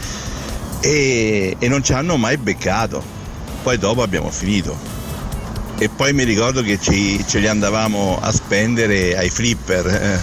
E, 0.82 1.56
e 1.58 1.68
non 1.68 1.84
ci 1.84 1.94
hanno 1.94 2.18
mai 2.18 2.38
beccato, 2.38 3.04
poi 3.64 3.80
dopo 3.80 4.04
abbiamo 4.04 4.30
finito. 4.30 4.78
E 5.80 5.90
poi 5.90 6.14
mi 6.14 6.24
ricordo 6.24 6.62
che 6.62 6.78
ci- 6.80 7.24
ce 7.28 7.40
li 7.40 7.48
andavamo 7.48 8.20
a 8.22 8.32
spendere 8.32 9.18
ai 9.18 9.30
flipper. 9.30 10.20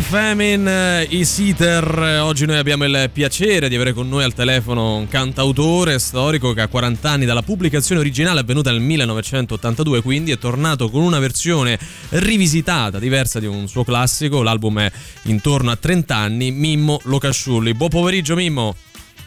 Of 0.00 0.08
Famine, 0.08 1.06
i 1.10 1.24
Seater. 1.24 2.20
Oggi 2.22 2.46
noi 2.46 2.56
abbiamo 2.56 2.84
il 2.84 3.10
piacere 3.12 3.68
di 3.68 3.74
avere 3.74 3.92
con 3.92 4.08
noi 4.08 4.24
al 4.24 4.34
telefono 4.34 4.96
un 4.96 5.08
cantautore 5.08 5.98
storico 5.98 6.52
che 6.52 6.62
ha 6.62 6.68
40 6.68 7.10
anni 7.10 7.24
dalla 7.24 7.42
pubblicazione 7.42 8.00
originale 8.00 8.40
avvenuta 8.40 8.70
nel 8.70 8.80
1982, 8.80 10.02
quindi 10.02 10.30
è 10.30 10.38
tornato 10.38 10.90
con 10.90 11.02
una 11.02 11.18
versione 11.18 11.78
rivisitata, 12.10 12.98
diversa 12.98 13.40
di 13.40 13.46
un 13.46 13.68
suo 13.68 13.84
classico. 13.84 14.42
L'album 14.42 14.80
è 14.80 14.92
intorno 15.22 15.70
a 15.70 15.76
30 15.76 16.16
anni. 16.16 16.50
Mimmo 16.50 17.00
Locasciulli. 17.04 17.74
Buon 17.74 17.90
pomeriggio, 17.90 18.34
Mimmo. 18.34 18.74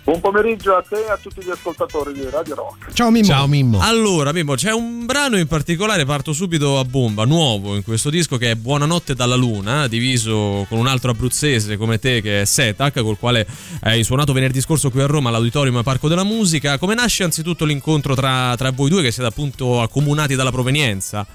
Buon 0.04 0.20
pomeriggio 0.20 0.76
a 0.76 0.84
te 0.86 1.06
e 1.06 1.10
a 1.10 1.18
tutti 1.18 1.42
gli 1.42 1.50
ascoltatori 1.50 2.12
di 2.12 2.28
Radio 2.30 2.56
Rock. 2.56 2.92
Ciao 2.92 3.10
Mimmo. 3.10 3.26
Ciao 3.26 3.48
Mimmo. 3.48 3.80
Allora, 3.80 4.34
Mimmo, 4.34 4.56
c'è 4.56 4.74
un 4.74 5.06
brano 5.06 5.38
in 5.38 5.48
particolare, 5.48 6.04
parto 6.04 6.34
subito 6.34 6.78
a 6.78 6.84
bomba, 6.84 7.24
nuovo 7.24 7.74
in 7.78 7.84
questo 7.84 8.10
disco 8.10 8.36
che 8.36 8.52
è 8.52 8.56
Buonanotte 8.56 9.16
dalla 9.16 9.36
Luna, 9.36 9.88
diviso 9.88 10.66
con 10.68 10.78
un 10.78 10.88
altro 10.88 11.12
abruzzese 11.12 11.78
come 11.78 12.00
te 12.00 12.20
che 12.20 12.42
è 12.42 12.46
Setac, 12.46 13.00
col 13.02 13.18
quale 13.18 13.48
hai 13.84 14.04
suonato 14.04 14.34
venerdì 14.34 14.60
scorso 14.60 14.92
qui 14.92 15.00
a 15.00 15.06
Roma 15.06 15.30
all'Auditorium 15.30 15.82
Parco 15.84 16.10
della 16.10 16.26
Musica. 16.26 16.78
Come 16.78 16.96
nasce 16.96 17.24
anzitutto 17.24 17.64
l'incontro 17.64 18.14
tra, 18.14 18.56
tra 18.58 18.72
voi 18.72 18.90
due 18.90 19.04
che 19.04 19.12
siete 19.12 19.30
appunto 19.30 19.82
accomunati 19.82 20.36
dalla 20.36 20.52
provenienza? 20.52 21.26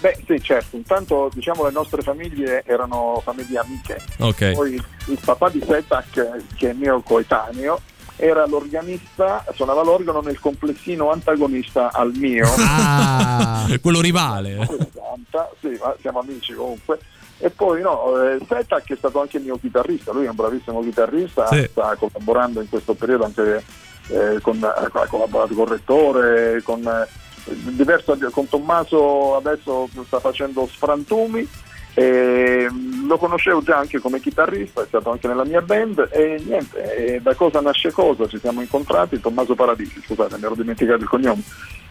Beh, 0.00 0.18
sì, 0.26 0.40
certo. 0.42 0.76
Intanto, 0.76 1.30
diciamo, 1.32 1.64
le 1.64 1.72
nostre 1.72 2.02
famiglie 2.02 2.62
erano 2.64 3.20
famiglie 3.24 3.58
amiche. 3.58 4.00
Ok. 4.18 4.52
Poi 4.52 4.74
il 4.74 5.18
papà 5.24 5.48
di 5.48 5.62
Setac, 5.66 6.36
che 6.56 6.70
è 6.70 6.72
mio 6.72 7.00
coetaneo, 7.00 7.80
era 8.16 8.46
l'organista, 8.46 9.44
suonava 9.54 9.82
l'organo 9.82 10.20
nel 10.20 10.38
complessino 10.40 11.10
antagonista 11.10 11.90
al 11.92 12.12
mio. 12.14 12.46
Ah, 12.58 13.66
quello 13.82 14.00
rivale. 14.00 14.66
Santa, 14.92 15.50
sì, 15.60 15.76
ma 15.80 15.94
siamo 16.00 16.20
amici 16.20 16.52
comunque. 16.52 16.98
E 17.40 17.50
poi 17.50 17.80
no, 17.82 18.20
eh, 18.20 18.38
Setac 18.48 18.92
è 18.92 18.96
stato 18.96 19.20
anche 19.20 19.36
il 19.36 19.44
mio 19.44 19.58
chitarrista, 19.58 20.12
lui 20.12 20.24
è 20.24 20.28
un 20.28 20.34
bravissimo 20.34 20.82
chitarrista, 20.82 21.46
Sì. 21.46 21.68
sta 21.70 21.94
collaborando 21.96 22.60
in 22.60 22.68
questo 22.68 22.94
periodo 22.94 23.26
anche 23.26 23.62
eh, 24.08 24.40
con, 24.40 24.60
ha 24.64 25.06
collaborato 25.06 25.54
con 25.54 25.66
Rettore, 25.68 26.60
con, 26.64 26.84
eh, 26.84 27.06
diverso, 27.48 28.16
con 28.30 28.48
Tommaso 28.48 29.36
adesso 29.36 29.88
sta 30.04 30.20
facendo 30.20 30.66
Sfrantumi. 30.66 31.46
E, 31.94 32.68
mm, 32.70 33.08
lo 33.08 33.18
conoscevo 33.18 33.60
già 33.62 33.78
anche 33.78 33.98
come 33.98 34.20
chitarrista, 34.20 34.82
è 34.82 34.86
stato 34.86 35.10
anche 35.10 35.26
nella 35.26 35.44
mia 35.44 35.60
band 35.60 36.08
e 36.12 36.40
niente, 36.46 36.94
e 36.94 37.20
da 37.20 37.34
cosa 37.34 37.60
nasce 37.60 37.90
cosa, 37.90 38.28
ci 38.28 38.38
siamo 38.38 38.60
incontrati, 38.60 39.18
Tommaso 39.18 39.56
Paradisi, 39.56 40.00
scusate 40.04 40.36
mi 40.36 40.44
ero 40.44 40.54
dimenticato 40.54 41.02
il 41.02 41.08
cognome, 41.08 41.42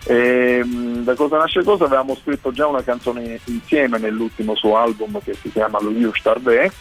e, 0.06 0.62
mm, 0.64 1.04
da 1.04 1.14
cosa 1.16 1.38
nasce 1.38 1.62
cosa 1.62 1.86
avevamo 1.86 2.16
scritto 2.16 2.54
già 2.54 2.68
una 2.68 2.84
canzone 2.84 3.42
insieme 3.46 3.98
nell'ultimo 3.98 4.56
suo 4.56 4.78
album 4.78 5.20
che 5.22 5.34
si 5.34 5.52
chiama 5.52 5.82
Lo 5.82 6.14
Starve 6.14 6.72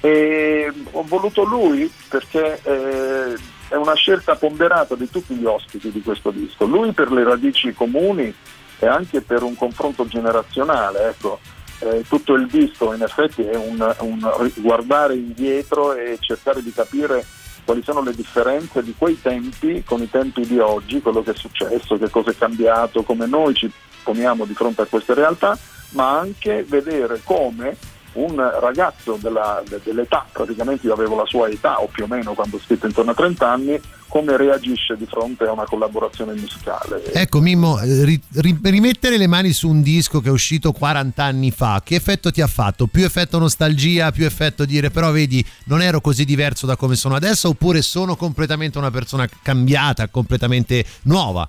e 0.00 0.72
ho 0.92 1.02
voluto 1.02 1.44
lui 1.44 1.90
perché 2.08 2.60
eh, 2.62 3.36
è 3.68 3.74
una 3.74 3.94
scelta 3.94 4.34
ponderata 4.34 4.94
di 4.94 5.08
tutti 5.10 5.34
gli 5.34 5.44
ospiti 5.44 5.90
di 5.90 6.02
questo 6.02 6.30
disco. 6.30 6.64
Lui 6.64 6.92
per 6.92 7.12
le 7.12 7.24
radici 7.24 7.72
comuni 7.74 8.34
e 8.78 8.86
anche 8.86 9.20
per 9.20 9.42
un 9.42 9.54
confronto 9.54 10.06
generazionale. 10.06 11.08
Ecco. 11.08 11.38
Eh, 11.80 12.04
tutto 12.08 12.34
il 12.34 12.48
disco 12.48 12.92
in 12.92 13.02
effetti 13.02 13.42
è 13.42 13.54
un, 13.54 13.94
un 14.00 14.50
guardare 14.56 15.14
indietro 15.14 15.94
e 15.94 16.16
cercare 16.18 16.60
di 16.60 16.72
capire 16.72 17.24
quali 17.64 17.82
sono 17.84 18.02
le 18.02 18.14
differenze 18.14 18.82
di 18.82 18.94
quei 18.96 19.20
tempi 19.20 19.84
con 19.84 20.02
i 20.02 20.10
tempi 20.10 20.44
di 20.44 20.58
oggi, 20.58 21.00
quello 21.00 21.22
che 21.22 21.32
è 21.32 21.36
successo, 21.36 21.98
che 21.98 22.08
cosa 22.10 22.30
è 22.30 22.36
cambiato, 22.36 23.02
come 23.02 23.26
noi 23.26 23.54
ci 23.54 23.70
poniamo 24.02 24.44
di 24.44 24.54
fronte 24.54 24.82
a 24.82 24.86
queste 24.86 25.14
realtà, 25.14 25.56
ma 25.90 26.18
anche 26.18 26.64
vedere 26.66 27.20
come 27.22 27.76
un 28.18 28.36
ragazzo 28.60 29.18
della- 29.20 29.62
de- 29.68 29.80
dell'età, 29.82 30.26
praticamente 30.32 30.86
io 30.86 30.92
avevo 30.92 31.16
la 31.16 31.26
sua 31.26 31.48
età 31.48 31.80
o 31.80 31.86
più 31.86 32.04
o 32.04 32.06
meno 32.06 32.34
quando 32.34 32.56
ho 32.56 32.60
scritto 32.60 32.86
intorno 32.86 33.12
a 33.12 33.14
30 33.14 33.50
anni, 33.50 33.80
come 34.08 34.36
reagisce 34.38 34.96
di 34.96 35.04
fronte 35.06 35.44
a 35.44 35.52
una 35.52 35.64
collaborazione 35.64 36.32
musicale. 36.32 37.12
Ecco 37.12 37.40
Mimmo, 37.40 37.78
eh, 37.80 38.04
ri- 38.04 38.20
ri- 38.36 38.58
rimettere 38.62 39.18
le 39.18 39.26
mani 39.26 39.52
su 39.52 39.68
un 39.68 39.82
disco 39.82 40.20
che 40.20 40.28
è 40.28 40.32
uscito 40.32 40.72
40 40.72 41.24
anni 41.24 41.50
fa, 41.50 41.82
che 41.84 41.94
effetto 41.96 42.30
ti 42.30 42.40
ha 42.40 42.46
fatto? 42.46 42.86
Più 42.86 43.04
effetto 43.04 43.38
nostalgia, 43.38 44.10
più 44.10 44.24
effetto 44.24 44.64
dire 44.64 44.90
però 44.90 45.10
vedi 45.10 45.44
non 45.64 45.82
ero 45.82 46.00
così 46.00 46.24
diverso 46.24 46.64
da 46.66 46.76
come 46.76 46.96
sono 46.96 47.16
adesso 47.16 47.48
oppure 47.48 47.82
sono 47.82 48.16
completamente 48.16 48.78
una 48.78 48.90
persona 48.90 49.28
cambiata, 49.42 50.08
completamente 50.08 50.84
nuova? 51.02 51.46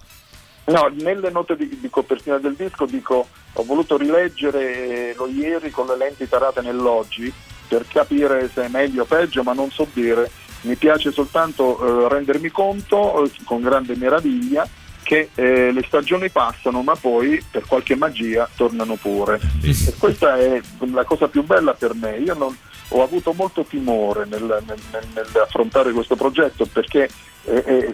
No, 0.69 0.89
nelle 0.93 1.29
note 1.31 1.55
di, 1.55 1.77
di 1.79 1.89
copertina 1.89 2.37
del 2.37 2.53
disco 2.55 2.85
dico 2.85 3.27
ho 3.53 3.63
voluto 3.63 3.97
rileggere 3.97 5.13
lo 5.15 5.27
ieri 5.27 5.71
con 5.71 5.87
le 5.87 5.97
lenti 5.97 6.27
tarate 6.29 6.61
nell'oggi 6.61 7.31
per 7.67 7.85
capire 7.87 8.49
se 8.53 8.65
è 8.65 8.67
meglio 8.67 9.03
o 9.03 9.05
peggio, 9.05 9.43
ma 9.43 9.53
non 9.53 9.69
so 9.71 9.87
dire. 9.93 10.29
Mi 10.61 10.75
piace 10.75 11.11
soltanto 11.11 12.05
eh, 12.05 12.09
rendermi 12.09 12.49
conto, 12.49 13.23
eh, 13.23 13.31
con 13.45 13.61
grande 13.61 13.95
meraviglia, 13.95 14.67
che 15.03 15.29
eh, 15.35 15.71
le 15.71 15.83
stagioni 15.87 16.29
passano, 16.29 16.81
ma 16.81 16.95
poi 16.95 17.43
per 17.49 17.65
qualche 17.67 17.95
magia 17.95 18.49
tornano 18.55 18.95
pure. 18.95 19.39
E 19.63 19.93
questa 19.99 20.37
è 20.37 20.59
la 20.91 21.03
cosa 21.03 21.27
più 21.27 21.43
bella 21.43 21.73
per 21.75 21.93
me. 21.93 22.17
Io 22.17 22.33
non- 22.33 22.57
ho 22.91 23.03
avuto 23.03 23.33
molto 23.33 23.63
timore 23.63 24.25
nel, 24.25 24.41
nel- 24.65 24.79
nel- 24.91 25.07
nell'affrontare 25.13 25.91
questo 25.91 26.15
progetto 26.15 26.65
perché 26.65 27.07
eh, 27.45 27.63
eh, 27.65 27.93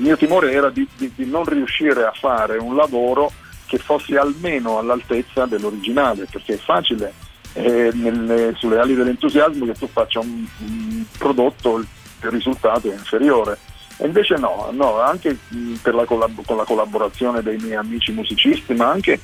il 0.00 0.06
mio 0.06 0.16
timore 0.16 0.50
era 0.50 0.70
di, 0.70 0.88
di- 0.96 1.12
di 1.14 1.26
non 1.26 1.44
riuscire 1.44 2.04
a 2.06 2.12
fare 2.12 2.56
un 2.56 2.74
lavoro 2.74 3.30
che 3.66 3.76
fosse 3.76 4.16
almeno 4.16 4.78
all'altezza 4.78 5.44
dell'originale, 5.44 6.26
perché 6.28 6.54
è 6.54 6.58
facile 6.58 7.12
eh, 7.52 7.90
nelle- 7.92 8.54
sulle 8.56 8.78
ali 8.78 8.94
dell'entusiasmo 8.94 9.66
che 9.66 9.74
tu 9.74 9.86
faccia 9.88 10.20
un, 10.20 10.46
un 10.58 11.04
prodotto, 11.18 11.76
il 11.76 11.86
risultato 12.30 12.90
è 12.90 12.94
inferiore. 12.94 13.58
E 13.98 14.06
invece 14.06 14.36
no, 14.36 14.70
no, 14.72 15.00
anche 15.00 15.36
mh, 15.48 15.74
la 15.82 16.04
collab- 16.06 16.46
con 16.46 16.56
la 16.56 16.64
collaborazione 16.64 17.42
dei 17.42 17.58
miei 17.58 17.74
amici 17.76 18.12
musicisti, 18.12 18.72
ma 18.72 18.88
anche 18.88 19.20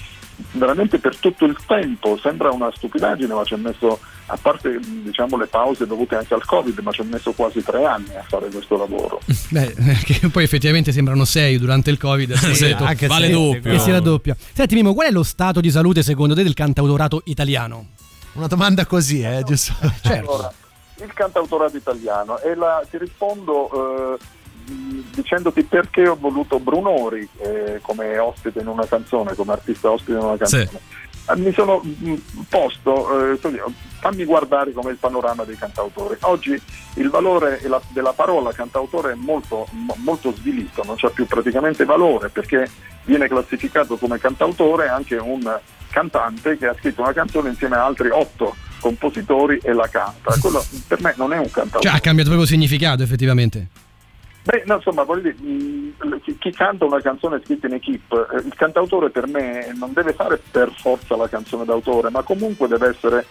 veramente 0.52 0.98
per 0.98 1.16
tutto 1.16 1.46
il 1.46 1.56
tempo, 1.66 2.18
sembra 2.18 2.50
una 2.50 2.70
stupidaggine, 2.74 3.32
ma 3.32 3.44
ci 3.44 3.54
ho 3.54 3.58
messo, 3.58 3.98
a 4.28 4.36
parte 4.40 4.78
diciamo, 4.80 5.36
le 5.36 5.46
pause 5.46 5.86
dovute 5.86 6.16
anche 6.16 6.34
al 6.34 6.44
Covid, 6.44 6.78
ma 6.80 6.90
ci 6.90 7.00
ho 7.00 7.04
messo 7.04 7.32
quasi 7.32 7.62
tre 7.62 7.84
anni 7.84 8.14
a 8.16 8.24
fare 8.26 8.48
questo 8.48 8.76
lavoro. 8.76 9.20
Beh, 9.50 9.72
che 10.04 10.28
poi 10.28 10.44
effettivamente 10.44 10.90
sembrano 10.92 11.24
sei 11.24 11.58
durante 11.58 11.90
il 11.90 11.98
Covid. 11.98 12.32
Sì, 12.34 12.54
sì, 12.54 12.64
detto- 12.64 12.84
anche 12.84 13.06
vale 13.06 13.28
che- 13.28 13.32
doppio. 13.32 13.70
Che 13.72 13.78
si 13.78 13.90
raddoppia. 13.90 14.36
Senti 14.52 14.74
Mimo, 14.74 14.94
qual 14.94 15.08
è 15.08 15.10
lo 15.12 15.22
stato 15.22 15.60
di 15.60 15.70
salute 15.70 16.02
secondo 16.02 16.34
te 16.34 16.42
del 16.42 16.54
cantautorato 16.54 17.22
italiano? 17.26 17.86
Una 18.32 18.48
domanda 18.48 18.84
così, 18.84 19.22
eh, 19.22 19.42
giusto? 19.44 19.74
Allora, 20.04 20.52
il 21.02 21.12
cantautorato 21.12 21.76
italiano 21.76 22.38
e 22.40 22.54
la, 22.54 22.84
ti 22.90 22.98
rispondo 22.98 24.16
eh, 24.16 24.18
dicendoti 25.14 25.62
perché 25.62 26.06
ho 26.08 26.16
voluto 26.18 26.58
Brunori 26.58 27.28
eh, 27.38 27.78
come 27.82 28.18
ospite 28.18 28.60
in 28.60 28.66
una 28.66 28.86
canzone, 28.86 29.34
come 29.34 29.52
artista 29.52 29.90
ospite 29.90 30.18
in 30.18 30.24
una 30.24 30.36
canzone. 30.36 30.62
Eh, 30.64 30.80
Mi 31.34 31.52
sono 31.52 31.80
mh, 31.82 32.14
posto, 32.48 33.32
eh, 33.32 33.38
fammi 34.00 34.24
guardare 34.24 34.72
come 34.72 34.92
il 34.92 34.96
panorama 34.96 35.42
dei 35.44 35.56
cantautori. 35.56 36.16
Oggi 36.20 36.60
il 36.94 37.10
valore 37.10 37.60
la- 37.64 37.82
della 37.88 38.12
parola 38.12 38.52
cantautore 38.52 39.12
è 39.12 39.14
molto, 39.16 39.66
mo- 39.72 39.96
molto 39.98 40.32
svilito, 40.36 40.82
non 40.84 40.94
c'è 40.96 41.10
più 41.10 41.26
praticamente 41.26 41.84
valore 41.84 42.28
perché 42.28 42.68
viene 43.04 43.26
classificato 43.28 43.96
come 43.96 44.18
cantautore 44.18 44.88
anche 44.88 45.16
un 45.16 45.58
cantante 45.90 46.56
che 46.58 46.66
ha 46.68 46.74
scritto 46.78 47.02
una 47.02 47.12
canzone 47.12 47.48
insieme 47.48 47.76
a 47.76 47.84
altri 47.84 48.10
otto 48.10 48.54
compositori 48.80 49.58
e 49.62 49.72
la 49.72 49.88
canta. 49.88 50.34
Quello 50.40 50.64
per 50.86 51.00
me 51.00 51.14
non 51.16 51.32
è 51.32 51.38
un 51.38 51.50
cantautore. 51.50 51.82
Cioè 51.88 51.96
ha 51.96 52.00
cambiato 52.00 52.30
proprio 52.30 52.48
significato 52.48 53.02
effettivamente. 53.02 53.66
Beh, 54.46 54.62
no, 54.64 54.76
insomma, 54.76 55.02
voglio 55.02 55.32
dire, 55.32 55.34
mh, 55.42 56.20
chi, 56.38 56.52
canta 56.52 56.84
una 56.84 57.00
canzone 57.00 57.40
scritta 57.42 57.66
in 57.66 57.74
equipe, 57.74 58.26
eh, 58.32 58.36
il 58.36 58.54
cantautore 58.54 59.10
per 59.10 59.26
me 59.26 59.72
non 59.74 59.92
deve 59.92 60.12
fare 60.12 60.40
per 60.52 60.70
forza 60.72 61.16
la 61.16 61.28
canzone 61.28 61.64
d'autore, 61.64 62.10
ma 62.10 62.22
comunque 62.22 62.68
deve 62.68 62.90
essere 62.90 63.26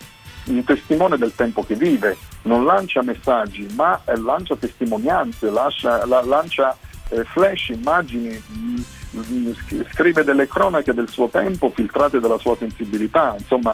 un 0.48 0.62
testimone 0.66 1.18
del 1.18 1.34
tempo 1.34 1.64
che 1.64 1.76
vive, 1.76 2.18
non 2.42 2.66
lancia 2.66 3.02
messaggi, 3.02 3.66
ma 3.76 4.02
eh, 4.04 4.18
lancia 4.18 4.58
testimonianze, 4.58 5.50
lascia- 5.50 6.06
la- 6.06 6.22
lancia 6.22 6.78
eh, 7.10 7.24
flash, 7.24 7.70
immagini, 7.70 8.38
mh, 8.48 8.82
mh, 9.12 9.54
sc- 9.54 9.94
scrive 9.94 10.26
delle 10.26 10.50
cronache 10.50 10.94
del 10.94 11.08
suo 11.08 11.30
tempo 11.30 11.72
filtrate 11.74 12.20
dalla 12.20 12.38
sua 12.38 12.58
sensibilità, 12.58 13.36
insomma 13.40 13.74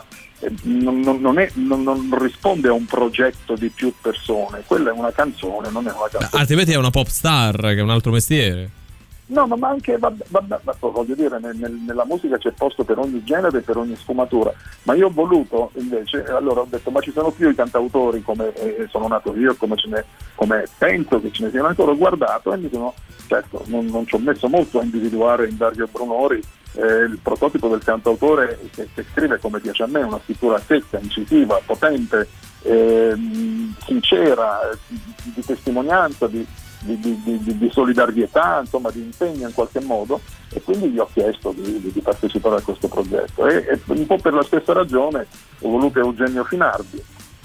non, 0.64 1.00
non- 1.22 1.40
è- 1.40 1.52
non- 1.56 1.84
non 1.84 2.18
risponde 2.20 2.68
a 2.70 2.74
un 2.74 2.86
progetto 2.86 3.56
di 3.56 3.70
più 3.70 3.94
persone, 4.02 4.64
quella 4.66 4.90
è 4.90 4.94
una 4.94 5.12
canzone, 5.12 5.70
non 5.70 5.88
è 5.88 5.92
una 5.92 6.08
canzone. 6.12 6.42
Altrimenti 6.42 6.72
è 6.72 6.76
una 6.78 6.90
pop 6.90 7.08
star 7.08 7.56
che 7.60 7.78
è 7.78 7.82
un 7.82 7.90
altro 7.90 8.12
mestiere. 8.12 8.70
No, 9.32 9.48
ma 9.48 9.70
anche, 9.70 9.98
vabbè, 9.98 10.26
vabbè, 10.28 10.60
voglio 10.80 11.16
dire, 11.16 11.40
nel- 11.40 11.56
nel- 11.56 11.80
nella 11.88 12.04
musica 12.06 12.38
c'è 12.38 12.52
posto 12.52 12.84
per 12.84 13.00
ogni 13.00 13.24
genere 13.24 13.60
e 13.60 13.62
per 13.62 13.78
ogni 13.78 13.96
sfumatura, 13.96 14.52
ma 14.84 14.94
io 14.94 15.08
ho 15.08 15.12
voluto 15.12 15.72
invece, 15.76 16.26
allora 16.26 16.60
ho 16.60 16.68
detto, 16.70 16.92
ma 16.92 17.00
ci 17.00 17.14
sono 17.14 17.32
più 17.32 17.50
i 17.50 17.56
cantautori 17.56 18.22
come 18.24 18.54
eh, 18.56 18.88
sono 18.90 19.08
nato 19.08 19.34
io, 19.38 19.56
come, 19.56 19.76
ne, 19.88 20.04
come 20.36 20.66
penso 20.78 21.22
che 21.22 21.32
ce 21.32 21.46
ne 21.46 21.50
siano 21.52 21.68
ancora, 21.68 21.92
ho 21.92 21.98
guardato 21.98 22.52
e 22.52 22.58
mi 22.58 22.70
sono, 22.70 22.94
certo, 23.28 23.64
non, 23.68 23.86
non 23.86 24.06
ci 24.06 24.16
ho 24.16 24.20
messo 24.20 24.50
molto 24.50 24.80
a 24.80 24.84
individuare 24.84 25.48
in 25.48 25.56
Dario 25.56 25.88
Brunori 25.90 26.44
eh, 26.74 27.04
il 27.04 27.20
prototipo 27.24 27.70
del 27.70 27.84
cantautore 27.86 28.60
che, 28.76 28.90
che 28.94 29.06
scrive 29.14 29.40
come 29.40 29.62
piace 29.62 29.84
a 29.84 29.88
me, 29.88 30.02
una 30.02 30.20
scrittura 30.24 30.60
secca, 30.60 31.00
incisiva, 31.00 31.62
potente, 31.66 32.28
sincera, 33.86 34.70
eh, 34.72 34.78
di, 34.88 35.02
di 35.36 35.46
testimonianza, 35.46 36.28
di, 36.28 36.46
di- 36.84 37.00
di- 37.00 37.22
di- 37.58 37.70
solidarietà, 37.72 38.60
insomma 38.62 38.90
di 38.92 39.00
impegno 39.02 39.48
in 39.48 39.54
qualche 39.54 39.80
modo 39.82 40.22
e 40.52 40.62
quindi 40.62 40.90
gli 40.90 41.00
ho 41.00 41.10
chiesto 41.14 41.52
di, 41.56 41.80
di- 41.92 42.02
partecipare 42.02 42.58
a 42.58 42.62
questo 42.62 42.88
progetto 42.88 43.46
e, 43.48 43.56
e 43.58 43.80
un 43.86 44.06
po' 44.06 44.18
per 44.18 44.34
la 44.34 44.44
stessa 44.44 44.74
ragione 44.74 45.28
ho 45.60 45.70
voluto 45.70 46.00
Eugenio 46.00 46.44
Finardi 46.44 47.02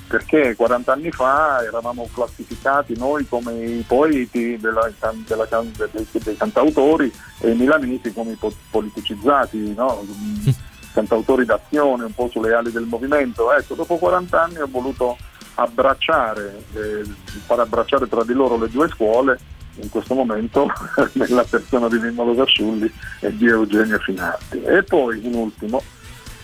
perché 0.08 0.54
40 0.54 0.92
anni 0.92 1.10
fa 1.10 1.62
eravamo 1.64 2.08
classificati 2.14 2.96
noi 2.96 3.26
come 3.28 3.52
i 3.64 3.84
poeti 3.86 4.56
della 4.56 4.90
della 5.26 5.48
dei, 5.90 6.06
dei 6.12 6.36
cantautori 6.36 7.12
e 7.40 7.50
i 7.50 7.56
milanesi 7.56 8.12
come 8.12 8.32
i 8.32 8.36
po- 8.36 8.52
politicizzati, 8.70 9.74
no? 9.74 10.04
Mm, 10.08 10.48
cantautori 10.92 11.44
d'azione 11.44 12.04
un 12.04 12.14
po' 12.14 12.28
sulle 12.30 12.54
ali 12.54 12.70
del 12.70 12.84
movimento. 12.84 13.52
Ecco, 13.52 13.74
dopo 13.74 13.96
40 13.96 14.42
anni 14.42 14.58
ho 14.58 14.68
voluto 14.70 15.16
abbracciare, 15.56 16.62
eh, 16.74 17.02
far 17.44 17.60
abbracciare 17.60 18.08
tra 18.08 18.24
di 18.24 18.32
loro 18.32 18.56
le 18.56 18.68
due 18.68 18.88
scuole, 18.88 19.38
in 19.80 19.90
questo 19.90 20.14
momento 20.14 20.70
nella 21.12 21.44
persona 21.44 21.88
di 21.88 21.98
Mimmo 21.98 22.24
Losasciulli 22.24 22.90
e 23.20 23.36
di 23.36 23.46
Eugenio 23.46 23.98
Finardi. 23.98 24.62
E 24.62 24.82
poi 24.82 25.24
in 25.24 25.34
ultimo, 25.34 25.82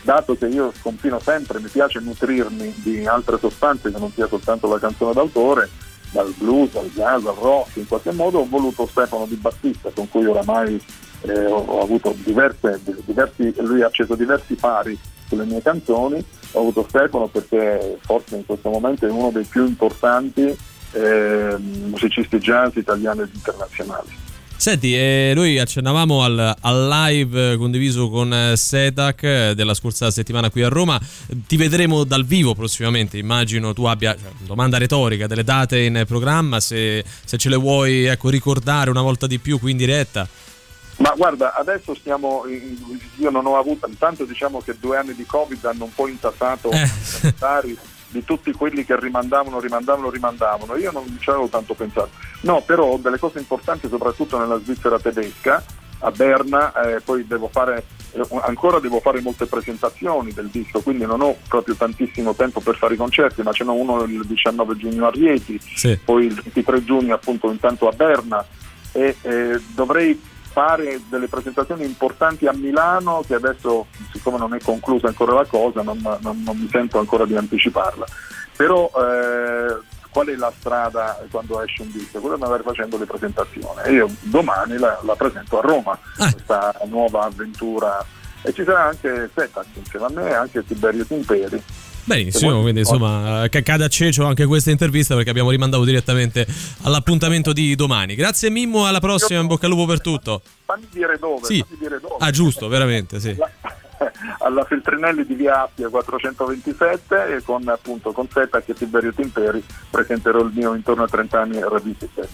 dato 0.03 0.37
che 0.37 0.47
io 0.47 0.73
confino 0.83 1.19
sempre, 1.21 1.61
mi 1.61 1.69
piace 1.69 2.01
nutrirmi 2.01 2.75
di 2.83 3.07
altre 3.07 3.39
sostanze 3.39 3.91
che 3.91 3.99
non 3.99 4.13
sia 4.13 4.27
soltanto 4.27 4.69
la 4.69 4.79
canzone 4.79 5.13
d'autore, 5.13 5.69
dal 6.11 6.33
blues 6.37 6.75
al 6.77 6.91
jazz 6.93 7.25
al 7.25 7.35
rock, 7.35 7.77
in 7.77 7.89
qualche 7.89 8.13
modo 8.13 8.41
ho 8.41 8.47
voluto 8.49 8.87
Stefano 8.87 9.27
Di 9.27 9.37
Battista 9.37 9.91
con 9.95 10.09
cui 10.11 10.27
oramai 10.27 10.81
eh, 11.23 11.47
ho, 11.47 11.81
avuto 11.81 12.15
diverse, 12.23 12.81
diversi, 13.05 13.55
lui 13.61 13.83
ha 13.83 13.87
acceso 13.87 14.15
diversi 14.15 14.55
fari 14.57 14.99
sulle 15.27 15.45
mie 15.45 15.63
canzoni, 15.63 16.23
ho 16.53 16.61
avuto 16.61 16.87
Stefano 16.89 17.27
perché 17.27 17.99
forse 18.01 18.37
in 18.37 18.47
questo 18.47 18.71
momento 18.71 19.07
è 19.07 19.11
uno 19.11 19.31
dei 19.31 19.45
più 19.45 19.67
importanti 19.67 20.57
eh, 20.93 21.57
musicisti 21.59 22.39
jazz 22.39 22.77
italiani 22.77 23.23
ed 23.23 23.31
internazionali. 23.33 24.21
Senti, 24.63 24.95
eh, 24.95 25.33
noi 25.35 25.59
accennavamo 25.59 26.23
al, 26.23 26.55
al 26.61 26.89
live 26.89 27.57
condiviso 27.57 28.09
con 28.09 28.33
eh, 28.33 28.57
Setac 28.57 29.23
eh, 29.25 29.55
della 29.57 29.75
scorsa 29.75 30.09
settimana 30.13 30.51
qui 30.51 30.63
a 30.63 30.69
Roma. 30.69 31.01
Ti 31.49 31.57
vedremo 31.57 32.05
dal 32.05 32.25
vivo 32.25 32.55
prossimamente. 32.55 33.19
Immagino 33.19 33.73
tu 33.73 33.87
abbia 33.87 34.15
cioè, 34.15 34.31
domanda 34.47 34.79
retorica, 34.79 35.27
delle 35.27 35.43
date 35.43 35.81
in 35.81 36.05
programma. 36.07 36.61
Se, 36.61 37.03
se 37.25 37.37
ce 37.39 37.49
le 37.49 37.57
vuoi 37.57 38.05
ecco, 38.05 38.29
ricordare 38.29 38.91
una 38.91 39.03
volta 39.03 39.27
di 39.27 39.41
più 39.41 39.59
qui 39.59 39.73
in 39.73 39.79
diretta. 39.79 40.29
Ma 41.03 41.15
guarda, 41.17 41.55
adesso 41.57 41.97
stiamo, 41.97 42.45
io 43.17 43.31
non 43.31 43.45
ho 43.47 43.57
avuto, 43.59 43.89
intanto 43.89 44.25
diciamo 44.25 44.61
che 44.61 44.77
due 44.79 44.97
anni 44.97 45.15
di 45.15 45.27
Covid 45.27 45.65
hanno 45.65 45.85
un 45.85 45.93
po' 45.93 46.07
intasato 46.07 46.71
Eh. 46.71 46.83
i 46.85 46.89
calendari 47.21 47.77
di 48.07 48.23
tutti 48.25 48.53
quelli 48.53 48.85
che 48.85 48.95
rimandavano, 49.01 49.59
rimandavano, 49.59 50.11
rimandavano. 50.11 50.77
Io 50.77 50.93
non 50.93 51.17
ci 51.19 51.29
avevo 51.31 51.49
tanto 51.49 51.75
pensato. 51.75 52.11
No, 52.43 52.63
però 52.65 52.85
ho 52.85 52.97
delle 52.99 53.19
cose 53.19 53.39
importanti 53.41 53.89
soprattutto 53.89 54.39
nella 54.39 54.61
Svizzera 54.61 55.01
tedesca, 55.01 55.65
a 56.05 56.11
Berna, 56.13 56.73
eh, 56.83 57.01
poi 57.01 57.27
devo 57.27 57.49
fare, 57.49 57.85
eh, 58.13 58.23
ancora 58.43 58.79
devo 58.79 59.01
fare 59.01 59.21
molte 59.21 59.47
presentazioni 59.47 60.33
del 60.33 60.49
disco, 60.49 60.83
quindi 60.83 61.05
non 61.05 61.21
ho 61.21 61.37
proprio 61.49 61.75
tantissimo 61.75 62.35
tempo 62.35 62.61
per 62.61 62.77
fare 62.77 62.95
i 62.95 62.97
concerti, 62.97 63.43
ma 63.43 63.53
ce 63.53 63.65
n'ho 63.65 63.75
uno 63.75 64.03
il 64.05 64.25
19 64.25 64.77
giugno 64.77 65.07
a 65.07 65.11
Rieti, 65.11 65.59
Sì. 65.75 65.99
poi 66.05 66.27
il 66.27 66.35
23 66.35 66.85
giugno 66.85 67.15
appunto 67.15 67.51
intanto 67.51 67.89
a 67.89 67.93
Berna 67.93 68.45
e 68.93 69.17
eh, 69.23 69.61
dovrei 69.75 70.31
fare 70.53 71.01
delle 71.09 71.29
presentazioni 71.29 71.85
importanti 71.85 72.47
a 72.47 72.53
Milano 72.53 73.23
che 73.27 73.35
adesso 73.35 73.87
siccome 74.13 74.39
non 74.39 74.55
è 74.55 74.61
conclusa 74.63 75.09
ancora 75.09 75.33
la 75.33 75.47
cosa 75.47 75.83
non, 75.83 75.99
non- 76.01 76.43
non 76.45 76.57
mi 76.57 76.69
sento 76.71 76.99
ancora 76.99 77.25
di 77.25 77.37
anticiparla. 77.37 78.07
Però 78.55 78.91
eh, 78.95 79.79
qual 80.11 80.27
è 80.27 80.37
la 80.37 80.53
strada 80.57 81.19
quando 81.31 81.63
esce 81.63 81.83
un 81.83 81.91
disco? 81.91 82.21
Quello 82.21 82.37
di 82.37 82.43
andare 82.43 82.63
facendo 82.63 82.99
le 82.99 83.07
presentazioni. 83.07 83.93
Io 83.93 84.09
domani 84.21 84.77
la, 84.79 85.01
la 85.03 85.17
presento 85.17 85.59
a 85.59 85.63
Roma 85.63 85.99
questa 86.17 86.79
nuova 86.85 87.25
avventura. 87.25 88.05
E 88.43 88.53
ci 88.53 88.65
sarà 88.65 88.87
anche 88.87 89.31
Setac 89.35 89.67
insieme 89.75 90.07
a 90.07 90.11
me 90.11 90.29
e 90.29 90.35
anche 90.35 90.67
Tiberio 90.67 91.07
Timperi 91.07 91.63
Benissimo, 92.05 92.61
quindi 92.63 92.81
insomma, 92.81 93.47
che 93.49 93.63
cade 93.63 93.85
a 93.85 93.89
cecio 93.89 94.25
anche 94.25 94.45
questa 94.47 94.71
intervista 94.71 95.15
perché 95.15 95.31
abbiamo 95.31 95.51
rimandato 95.51 95.85
direttamente 95.85 96.47
all'appuntamento 96.83 97.53
di 97.53 97.75
domani. 97.77 98.15
Grazie 98.17 98.51
Mimmo, 98.51 98.87
alla 98.87 98.99
prossima, 99.01 99.41
in 99.41 99.47
bocca 99.47 99.67
al 99.67 99.73
lupo 99.73 99.87
per 99.87 100.01
tutto. 100.01 100.43
fammi 100.65 100.89
dire 100.91 101.17
dove, 101.19 101.45
Sì. 101.47 101.65
fammi 101.67 101.79
dire 101.79 102.01
dove. 102.01 102.17
Ah, 102.19 102.31
giusto, 102.33 102.67
veramente, 102.67 103.21
sì. 103.21 103.37
alla 104.41 104.65
Feltrinelli 104.69 105.25
di 105.25 105.35
Via 105.35 105.63
Appia 105.63 105.89
427 105.89 107.37
e 107.37 107.43
con 107.45 107.69
appunto 107.69 108.11
con 108.13 108.27
Setac 108.33 108.69
e 108.69 108.75
Tiberio 108.75 109.13
Timperi 109.15 109.63
presenterò 109.89 110.41
il 110.41 110.51
mio 110.53 110.75
intorno 110.75 111.05
a 111.05 111.09
30 111.09 111.41
anni 111.41 111.59
RB7. 111.59 112.27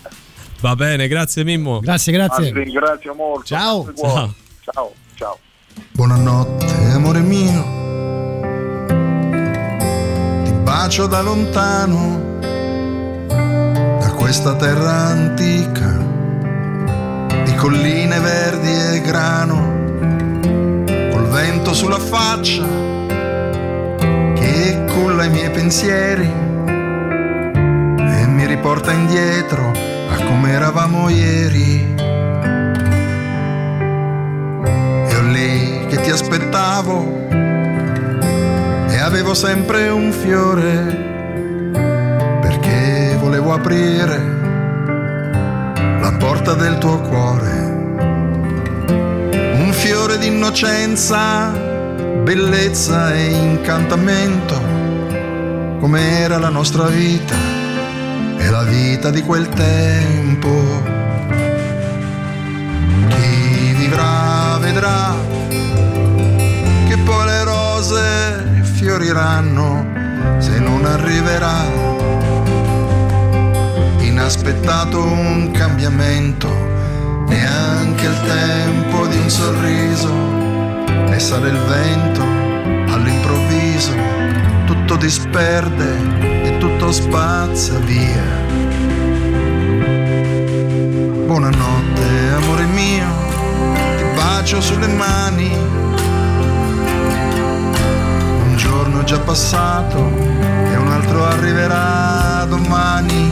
Va 0.60 0.74
bene, 0.76 1.06
grazie 1.08 1.44
Mimmo. 1.44 1.80
Grazie, 1.80 2.12
Vi 2.12 2.52
ringrazio 2.52 3.14
molto. 3.14 3.44
Ciao. 3.44 3.82
Grazie 3.84 4.02
cuore. 4.02 4.30
Ciao, 4.62 4.92
ciao. 5.14 5.38
Buonanotte, 5.92 6.66
amore 6.94 7.20
mio. 7.20 8.07
Bacio 10.68 11.06
da 11.06 11.22
lontano, 11.22 12.36
da 13.26 14.12
questa 14.14 14.54
terra 14.56 15.06
antica, 15.06 15.96
di 17.42 17.54
colline 17.54 18.20
verdi 18.20 18.70
e 18.70 19.00
grano, 19.00 19.56
col 20.84 21.26
vento 21.30 21.72
sulla 21.72 21.98
faccia 21.98 22.66
che 24.34 24.84
culla 24.92 25.24
i 25.24 25.30
miei 25.30 25.50
pensieri 25.50 26.30
e 27.96 28.26
mi 28.26 28.44
riporta 28.44 28.92
indietro 28.92 29.70
a 29.70 30.22
come 30.26 30.50
eravamo 30.50 31.08
ieri. 31.08 31.94
Io 35.08 35.22
lì 35.30 35.86
che 35.86 35.98
ti 36.02 36.10
aspettavo 36.10 37.27
avevo 39.08 39.32
sempre 39.32 39.88
un 39.88 40.12
fiore 40.12 41.70
perché 42.42 43.16
volevo 43.18 43.54
aprire 43.54 44.18
la 45.98 46.14
porta 46.18 46.52
del 46.52 46.76
tuo 46.76 47.00
cuore. 47.00 47.56
Un 49.64 49.70
fiore 49.72 50.18
di 50.18 50.26
innocenza, 50.26 51.48
bellezza 52.22 53.14
e 53.14 53.30
incantamento, 53.30 54.60
come 55.80 56.18
era 56.18 56.36
la 56.36 56.50
nostra 56.50 56.84
vita 56.88 57.34
e 58.36 58.50
la 58.50 58.64
vita 58.64 59.10
di 59.10 59.22
quel 59.22 59.48
tempo. 59.48 60.50
Chi 63.08 63.72
vivrà 63.72 64.58
vedrà 64.60 65.14
che 66.88 66.98
poi 66.98 67.24
le 67.24 67.44
rose 67.44 68.47
fioriranno 68.78 69.84
se 70.38 70.60
non 70.60 70.84
arriverà 70.84 71.64
inaspettato 73.98 75.02
un 75.02 75.50
cambiamento, 75.50 76.48
neanche 77.26 78.06
il 78.06 78.20
tempo 78.24 79.06
di 79.08 79.16
un 79.16 79.28
sorriso, 79.28 80.12
ne 80.12 81.18
sale 81.18 81.48
il 81.48 81.58
vento 81.58 82.22
all'improvviso, 82.92 83.92
tutto 84.66 84.94
disperde 84.94 86.44
e 86.44 86.56
tutto 86.58 86.92
spazza 86.92 87.76
via. 87.80 88.46
Buonanotte, 91.26 92.06
amore 92.36 92.64
mio, 92.66 93.06
ti 93.96 94.04
bacio 94.14 94.60
sulle 94.60 94.86
mani. 94.86 95.87
Un 98.98 99.04
giorno 99.04 99.04
è 99.04 99.04
già 99.04 99.20
passato 99.20 99.96
e 99.96 100.76
un 100.76 100.88
altro 100.90 101.24
arriverà 101.24 102.44
domani. 102.48 103.30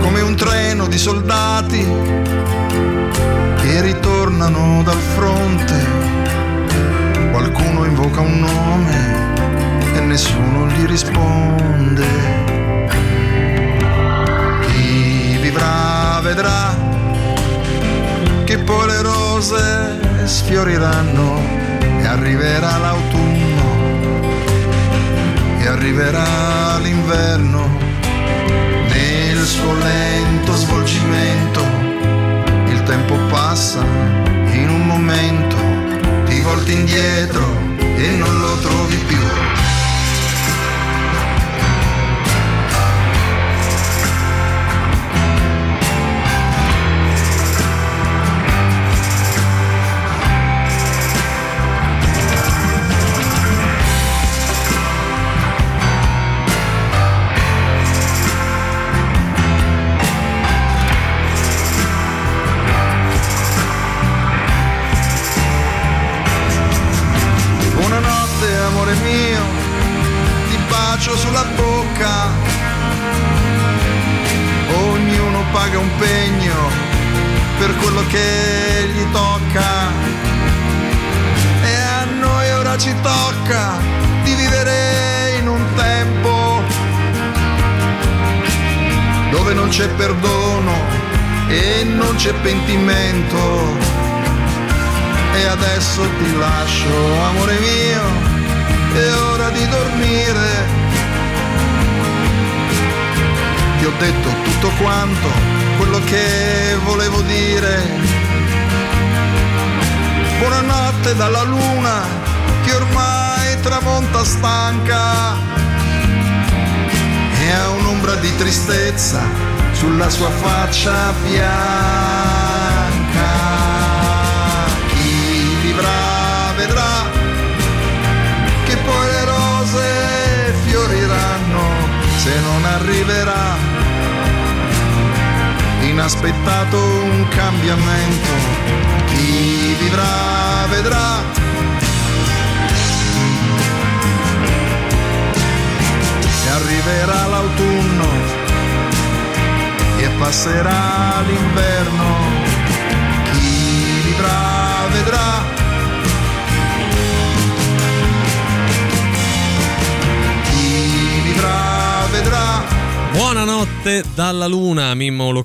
Come 0.00 0.20
un 0.22 0.34
treno 0.34 0.88
di 0.88 0.98
soldati 0.98 1.86
che 3.60 3.80
ritornano 3.80 4.82
dal 4.82 5.00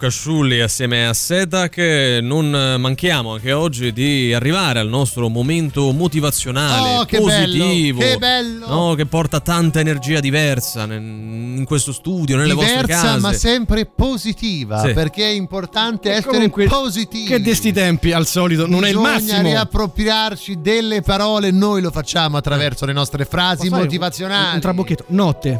Mimmo 0.05 0.11
Locasciulli 0.11 0.59
assieme 0.61 1.07
a 1.07 1.13
Setak. 1.13 2.19
Non 2.21 2.75
manchiamo 2.79 3.33
anche 3.33 3.51
oggi 3.53 3.91
di 3.91 4.33
arrivare 4.35 4.77
al 4.79 4.87
nostro 4.87 5.29
momento 5.29 5.91
motivazionale, 5.93 6.97
Oh, 6.99 7.05
che 7.05 7.17
positivo, 7.17 7.99
bello, 7.99 8.11
che 8.11 8.17
bello. 8.19 8.67
no, 8.67 8.93
che 8.93 9.05
porta 9.07 9.39
tanta 9.39 9.79
energia 9.79 10.19
diversa 10.19 10.83
in 10.83 11.63
questo 11.65 11.91
studio, 11.91 12.37
nelle 12.37 12.53
vostre 12.53 12.81
Diversa 12.81 13.01
case. 13.07 13.19
ma 13.19 13.33
sempre 13.33 13.85
positiva 13.87 14.81
Sì. 14.85 14.93
perché 14.93 15.23
è 15.23 15.33
importante 15.33 16.09
E 16.09 16.17
essere 16.17 16.33
comunque, 16.33 16.67
positivi. 16.67 17.25
Che 17.25 17.41
di 17.41 17.55
sti 17.55 17.71
tempi 17.73 18.11
al 18.11 18.27
solito 18.27 18.67
non 18.67 18.85
è 18.85 18.89
il 18.89 18.97
Bisogna 18.97 19.11
massimo. 19.13 19.41
riappropriarci 19.41 20.61
delle 20.61 21.01
parole, 21.01 21.49
noi 21.49 21.81
lo 21.81 21.89
facciamo 21.89 22.37
attraverso 22.37 22.85
le 22.85 22.93
nostre 22.93 23.25
frasi 23.25 23.69
Posso 23.69 23.81
motivazionali. 23.81 24.53
Un 24.55 24.61
trabocchetto. 24.61 25.05
Notte. 25.07 25.59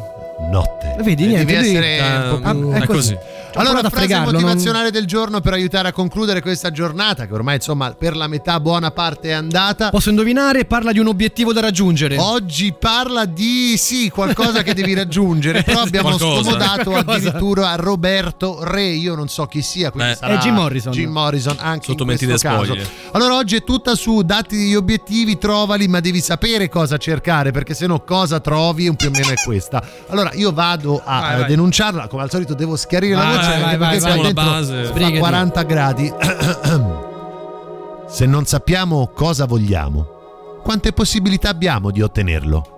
Notte. 0.50 0.96
Vedi, 1.02 1.24
Eh, 1.24 1.26
niente. 1.28 1.44
devi 1.54 1.66
essere 1.68 1.98
un 2.00 2.40
po' 2.42 2.46
Ah, 2.48 2.52
più- 2.52 2.70
è 2.72 2.80
è 2.82 2.86
così. 2.86 3.16
Ho 3.56 3.60
Allora, 3.60 3.78
frase 3.80 3.96
fregarlo, 3.96 4.32
non- 4.32 4.42
motivazionale 4.42 4.90
del 4.90 5.06
giorno 5.06 5.40
per 5.40 5.54
aiutare 5.54 5.88
a 5.88 5.92
concludere 5.92 6.42
questa 6.42 6.70
giornata, 6.70 7.26
che 7.26 7.32
ormai 7.32 7.54
insomma 7.56 7.92
per 7.92 8.14
la 8.14 8.26
metà 8.26 8.60
buona 8.60 8.90
parte 8.90 9.28
è 9.30 9.32
andata. 9.32 9.88
Posso 9.90 10.10
indovinare? 10.10 10.66
Parla 10.66 10.92
di 10.92 10.98
un 10.98 11.06
obiettivo 11.06 11.52
da 11.54 11.60
raggiungere. 11.60 12.18
Oggi 12.18 12.74
parla 12.78 13.24
di 13.24 13.76
sì, 13.78 14.10
qualcosa 14.10 14.62
che 14.62 14.74
devi 14.74 14.92
raggiungere, 14.92 15.62
però 15.62 15.80
abbiamo 15.86 16.08
Qualcosa. 16.16 16.42
scomodato 16.42 16.90
Qualcosa. 16.90 17.16
addirittura 17.16 17.70
a 17.70 17.76
Roberto 17.76 18.62
Re, 18.62 18.84
io 18.88 19.14
non 19.14 19.28
so 19.28 19.46
chi 19.46 19.62
sia, 19.62 19.90
quindi 19.90 20.10
Beh. 20.10 20.16
sarà 20.16 20.34
È 20.34 20.38
Jim 20.38 20.54
Morrison. 20.54 20.92
Jim 20.92 21.10
Morrison 21.10 21.56
anche 21.58 21.86
Sotto 21.86 22.02
in 22.02 22.14
questo 22.16 22.36
caso. 22.48 22.76
Allora 23.12 23.36
oggi 23.36 23.56
è 23.56 23.64
tutta 23.64 23.94
su 23.94 24.20
datti 24.22 24.54
degli 24.56 24.74
obiettivi, 24.74 25.38
trovali, 25.38 25.88
ma 25.88 26.00
devi 26.00 26.20
sapere 26.20 26.68
cosa 26.68 26.98
cercare, 26.98 27.52
perché 27.52 27.72
se 27.72 27.86
no 27.86 28.00
cosa 28.00 28.38
trovi 28.40 28.86
un 28.88 28.96
più 28.96 29.08
o 29.08 29.10
meno 29.12 29.30
è 29.30 29.34
questa. 29.42 29.82
Allora 30.08 30.30
io 30.34 30.52
vado 30.52 31.00
a 31.02 31.20
Vai, 31.20 31.32
eh, 31.34 31.38
vai. 31.38 31.48
denunciarla, 31.48 32.06
come 32.08 32.22
al 32.22 32.30
solito 32.30 32.52
devo 32.54 32.76
schiarire 32.76 33.14
la 33.14 33.22
Vai, 33.24 33.36
voce 33.36 33.44
vai, 33.48 33.62
anche 33.62 33.76
vai, 33.76 33.98
vai, 33.98 34.00
vai. 34.00 34.22
La 34.22 34.32
base. 34.32 34.84
fa 34.84 34.90
Sbrigati. 34.90 35.18
40 35.18 35.62
gradi. 35.62 36.12
se 38.08 38.26
non 38.26 38.44
sappiamo 38.46 39.10
cosa 39.14 39.46
vogliamo, 39.46 40.60
quante 40.62 40.92
possibilità 40.92 41.48
abbiamo 41.48 41.90
di 41.90 42.02
ottenerlo? 42.02 42.75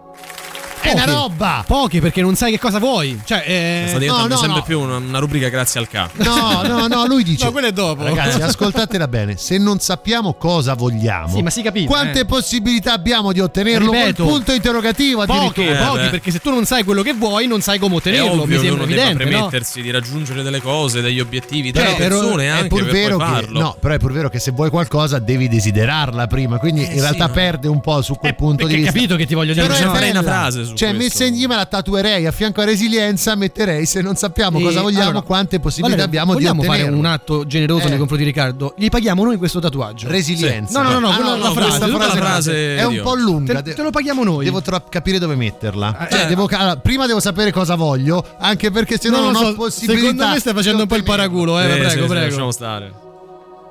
È 0.80 0.92
una 0.92 1.05
roba! 1.05 1.64
Pochi 1.66 2.00
perché 2.00 2.20
non 2.22 2.34
sai 2.34 2.50
che 2.52 2.59
cosa 2.59 2.78
vuoi. 2.78 3.20
Cioè, 3.24 3.44
eh... 3.46 3.84
Sta 3.88 3.98
diventando 3.98 4.28
no, 4.28 4.34
no, 4.34 4.40
sempre 4.40 4.59
no. 4.59 4.64
più 4.64 4.80
una, 4.80 4.96
una 4.96 5.18
rubrica 5.18 5.48
grazie 5.48 5.80
al 5.80 5.88
K. 5.88 6.09
No, 6.14 6.62
no, 6.62 6.86
no, 6.86 7.06
lui 7.06 7.22
dice. 7.24 7.44
No, 7.44 7.52
quello 7.52 7.66
è 7.68 7.72
dopo. 7.72 8.05
Ragazzi, 8.05 8.40
ascoltatela 8.40 9.09
bene. 9.09 9.36
Se 9.36 9.59
non 9.59 9.80
sappiamo 9.80 10.34
cosa 10.34 10.74
vogliamo, 10.74 11.34
Sì, 11.34 11.42
ma 11.42 11.50
si 11.50 11.62
capisce, 11.62 11.86
quante 11.86 12.20
eh. 12.20 12.24
possibilità 12.24 12.92
abbiamo 12.92 13.32
di 13.32 13.40
ottenerlo? 13.40 13.90
Ripeto, 13.90 14.24
Col 14.24 14.32
punto 14.32 14.52
interrogativo 14.52 15.24
Pochi. 15.24 15.66
Eh, 15.66 15.74
pochi, 15.74 15.98
beh. 15.98 16.09
perché 16.10 16.30
se 16.30 16.38
tu 16.40 16.50
non 16.50 16.64
sai 16.64 16.84
quello 16.84 17.02
che 17.02 17.12
vuoi, 17.14 17.46
non 17.46 17.60
sai 17.60 17.78
come 17.78 17.94
È 17.94 17.98
ottenerlo. 17.98 18.34
Mi 18.34 18.40
ovvio 18.40 18.60
che 18.60 18.66
sembra 18.66 18.84
evidente, 18.84 19.24
no? 19.24 19.30
premettersi 19.30 19.82
di 19.82 19.90
raggiungere 19.90 20.42
delle 20.42 20.60
cose, 20.60 21.00
degli 21.00 21.20
obiettivi, 21.20 21.70
delle 21.70 21.84
Però- 21.94 21.96
però 21.96 22.20
persone 22.20 22.44
è 22.44 22.48
anche 22.48 22.68
pur 22.68 22.84
per 22.84 22.92
vero 22.92 23.16
che, 23.18 23.24
farlo. 23.24 23.60
no, 23.60 23.76
però 23.80 23.94
è 23.94 23.98
pur 23.98 24.12
vero 24.12 24.28
che 24.28 24.38
se 24.38 24.50
vuoi 24.52 24.70
qualcosa 24.70 25.18
devi 25.18 25.48
desiderarla 25.48 26.26
prima, 26.26 26.59
quindi 26.59 26.82
in 26.82 26.92
sì, 26.92 27.00
realtà 27.00 27.28
perde 27.28 27.68
un 27.68 27.80
po' 27.80 28.00
su 28.02 28.14
quel 28.16 28.34
punto 28.34 28.66
di 28.66 28.72
perché 28.72 28.74
hai 28.76 28.80
vista. 28.80 28.92
capito 28.92 29.16
che 29.16 29.26
ti 29.26 29.34
voglio 29.34 29.52
dire. 29.52 29.66
Però 29.66 29.92
è 29.92 30.10
una 30.10 30.22
frase 30.22 30.64
su 30.64 30.74
Cioè, 30.78 30.94
questo. 30.94 31.18
messa 31.18 31.24
in- 31.24 31.40
io 31.40 31.48
me 31.48 31.56
la 31.56 31.66
tatuerei 31.66 32.26
a 32.26 32.32
fianco 32.32 32.60
a 32.60 32.64
resilienza, 32.64 33.34
metterei 33.34 33.84
se 33.86 34.00
non 34.00 34.16
sappiamo 34.16 34.59
E 34.59 34.62
cosa 34.62 34.80
vogliamo, 34.80 35.05
allora, 35.10 35.20
quante 35.22 35.60
possibilità 35.60 35.96
Valerio, 36.05 36.05
abbiamo 36.20 36.38
di 36.38 36.44
vogliamo 36.44 36.60
ottenerlo. 36.62 36.84
fare 36.86 36.98
un 36.98 37.05
atto 37.06 37.46
generoso 37.46 37.86
Eh. 37.86 37.88
nei 37.90 37.98
confronti 37.98 38.24
di 38.24 38.30
Riccardo? 38.30 38.74
Gli 38.76 38.88
paghiamo 38.88 39.24
noi 39.24 39.36
questo 39.36 39.60
tatuaggio. 39.60 40.09
Resilienza. 40.09 40.80
No, 40.82 40.90
no, 40.90 40.98
no, 40.98 41.09
Ah, 41.10 41.14
quella- 41.16 41.30
no, 41.30 41.36
la 41.38 41.48
no, 41.48 41.52
frase, 41.52 41.78
frase- 41.78 41.92
la 41.92 42.09
frase 42.10 42.76
È 42.76 42.84
un 42.84 42.92
di 42.94 43.00
po' 43.00 43.14
lunga. 43.14 43.62
Te, 43.62 43.74
te 43.74 43.82
lo 43.82 43.90
paghiamo 43.90 44.24
noi. 44.24 44.44
Devo 44.44 44.62
tro- 44.62 44.82
capire 44.88 45.18
dove 45.18 45.34
metterla. 45.34 46.06
Eh, 46.06 46.10
Cioè, 46.12 46.24
eh. 46.24 46.26
devo 46.26 46.48
allora, 46.50 46.76
prima 46.76 47.06
devo 47.06 47.20
sapere 47.20 47.50
cosa 47.52 47.74
voglio, 47.74 48.24
anche 48.38 48.70
perché 48.70 48.98
se 48.98 49.09
no 49.10 49.20
Non 49.20 49.34
ho 49.36 49.38
so, 49.38 49.55
possibilità. 49.55 50.00
Secondo 50.09 50.26
me 50.32 50.38
stai 50.38 50.55
facendo 50.55 50.82
un 50.82 50.88
po' 50.88 50.94
il 50.96 51.02
di 51.02 51.06
paraculo, 51.06 51.59
eh. 51.59 51.62
Sì, 51.62 51.68
prego, 51.68 51.84
sì, 51.90 51.98
sì, 51.98 52.05
prego. 52.06 52.24
lasciamo 52.26 52.50
stare. 52.52 52.92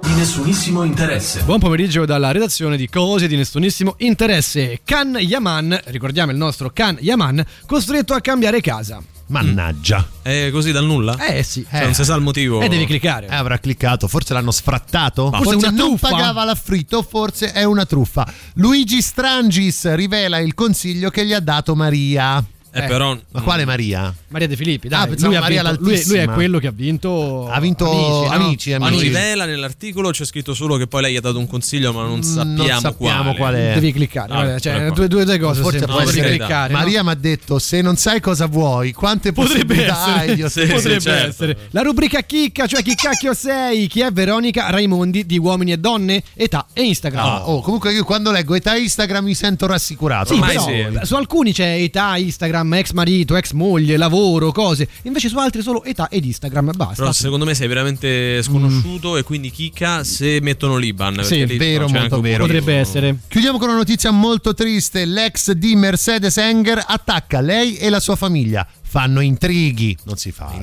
Di 0.02 0.14
nessunissimo 0.14 0.84
interesse. 0.84 1.42
Buon 1.44 1.60
pomeriggio 1.60 2.06
dalla 2.06 2.32
redazione 2.32 2.78
di 2.78 2.88
Cose 2.90 3.28
di 3.28 3.36
nessunissimo 3.36 3.96
interesse. 3.98 4.82
Kan 4.84 5.18
Yaman, 5.20 5.80
ricordiamo 5.86 6.32
il 6.32 6.38
nostro 6.38 6.72
Kan 6.74 6.98
Yaman, 7.00 7.44
costretto 7.66 8.14
a 8.14 8.22
cambiare 8.22 8.62
casa. 8.62 9.02
Mannaggia. 9.28 10.08
È 10.22 10.50
così 10.52 10.72
dal 10.72 10.86
nulla? 10.86 11.18
Eh 11.18 11.44
sì. 11.44 11.66
Cioè, 11.70 11.84
non 11.84 11.94
si 11.94 12.04
sa 12.06 12.16
il 12.16 12.22
motivo. 12.22 12.62
E 12.62 12.70
devi 12.70 12.86
cliccare. 12.86 13.28
Eh, 13.28 13.36
avrà 13.36 13.58
cliccato, 13.60 14.08
forse 14.08 14.34
l'hanno 14.34 14.52
sfrattato. 14.52 15.30
Forse 15.30 15.44
forse 15.44 15.66
è 15.66 15.70
una 15.70 15.78
non 15.78 15.88
truffa? 15.98 16.10
pagava 16.10 16.44
l'affitto, 16.46 17.02
forse 17.02 17.52
è 17.52 17.64
una 17.64 17.86
truffa. 17.86 18.26
Luigi 18.56 19.02
Strangis 19.02 19.94
rivela 19.96 20.38
il 20.38 20.54
consiglio 20.54 21.10
che 21.10 21.26
gli 21.26 21.34
ha 21.34 21.42
dato 21.42 21.76
Maria. 21.76 22.44
Eh, 22.84 22.88
però 22.88 23.18
Ma 23.32 23.42
quale 23.42 23.66
Maria? 23.66 24.14
Maria 24.30 24.48
De 24.48 24.56
Filippi, 24.56 24.88
dai, 24.88 25.04
Ah, 25.04 25.08
pensavo 25.08 25.32
lui, 25.32 25.40
Maria 25.42 25.64
vinto- 25.64 25.82
lui, 25.84 26.04
lui 26.06 26.18
è 26.18 26.26
quello 26.30 26.60
che 26.60 26.68
ha 26.68 26.72
vinto 26.72 27.50
Ha 27.50 27.60
vinto 27.60 28.28
Amici, 28.30 28.72
no? 28.72 28.80
Ma 28.80 28.88
Amici. 28.88 29.04
rivela 29.04 29.46
nell'articolo 29.46 30.12
c'è 30.12 30.26
scritto 30.26 30.54
solo 30.54 30.76
che 30.78 30.88
poi 30.88 31.02
lei 31.04 31.14
gli 31.14 31.18
ha 31.18 31.22
dato 31.22 31.40
un 31.40 31.48
consiglio, 31.48 31.94
ma 31.94 32.04
non 32.04 32.24
sappiamo, 32.24 32.80
sappiamo 32.80 33.34
quale. 33.34 33.36
qual 33.36 33.54
è. 33.56 33.74
Devi 33.76 33.92
cliccare, 33.94 34.32
Ah, 34.32 34.36
guarda, 34.36 34.60
cioè, 34.60 34.92
due, 34.92 35.08
due, 35.08 35.26
due 35.26 35.40
cose. 35.40 35.62
Forse 35.62 35.86
può 35.86 36.00
essere- 36.02 36.30
cliccare, 36.30 36.74
no? 36.74 36.80
Maria 36.80 37.04
mi 37.04 37.10
ha 37.10 37.16
detto: 37.16 37.60
se 37.60 37.82
non 37.82 37.96
sai 37.96 38.20
cosa 38.20 38.46
vuoi, 38.48 38.92
quante 38.94 39.32
Potrebbe 39.32 39.66
possibilità 39.76 40.04
hai 40.16 40.42
essere, 40.42 40.50
Sì, 40.50 40.60
ottenere?" 40.60 40.76
potrebbe 40.76 41.02
certo. 41.02 41.28
essere. 41.30 41.58
La 41.72 41.82
rubrica 41.82 42.22
chicca, 42.22 42.68
cioè 42.68 42.82
chi 42.84 42.96
cacchio 42.96 43.34
sei? 43.34 43.88
Chi 43.88 44.02
è 44.02 44.12
Veronica 44.12 44.70
Raimondi 44.70 45.26
di 45.26 45.38
Uomini 45.38 45.72
e 45.72 45.78
Donne, 45.78 46.24
età 46.36 46.66
e 46.74 46.84
Instagram. 46.84 47.26
Ah, 47.26 47.50
oh, 47.50 47.62
comunque 47.62 47.94
io 47.94 48.04
quando 48.04 48.32
leggo 48.32 48.56
età 48.56 48.76
Instagram 48.76 49.26
mi 49.26 49.34
sento 49.36 49.66
rassicurato. 49.68 50.34
Sì, 50.34 50.40
però, 50.40 50.64
sì. 50.64 50.86
su 51.04 51.16
alcuni 51.16 51.54
c'è 51.54 51.76
età, 51.82 52.18
Instagram, 52.18 52.67
ex 52.74 52.92
marito, 52.92 53.36
ex 53.36 53.52
moglie, 53.54 53.98
lavoro, 53.98 54.52
cose. 54.52 54.88
Invece 55.04 55.30
su 55.30 55.38
altri 55.38 55.62
solo 55.62 55.84
età 55.84 56.10
ed 56.10 56.26
Instagram, 56.26 56.74
basta. 56.76 56.96
Però 56.96 57.12
secondo 57.12 57.46
me 57.46 57.56
sei 57.56 57.68
veramente 57.68 58.42
sconosciuto 58.44 59.18
e 59.18 59.24
quindi 59.24 59.50
chicca 59.50 60.04
se 60.04 60.40
mettono 60.42 60.78
l'Iban. 60.78 61.16
Mm. 61.20 61.24
Sì, 61.24 61.46
lì 61.46 61.58
vero, 61.58 61.86
c'è 61.86 62.00
molto 62.00 62.22
vero. 62.22 62.46
Potrebbe 62.46 62.76
essere. 62.76 63.18
Chiudiamo 63.28 63.58
con 63.58 63.70
una 63.70 63.78
notizia 63.78 64.12
molto 64.12 64.54
triste. 64.54 65.06
L'ex 65.06 65.52
di 65.52 65.76
Mercedes 65.76 66.38
Enger 66.38 66.84
attacca 66.86 67.42
lei 67.42 67.78
e 67.78 67.90
la 67.90 68.00
sua 68.00 68.16
famiglia. 68.16 68.68
Fanno 68.90 69.20
intrighi. 69.20 69.98
Non 70.04 70.16
si 70.16 70.32
fa. 70.32 70.54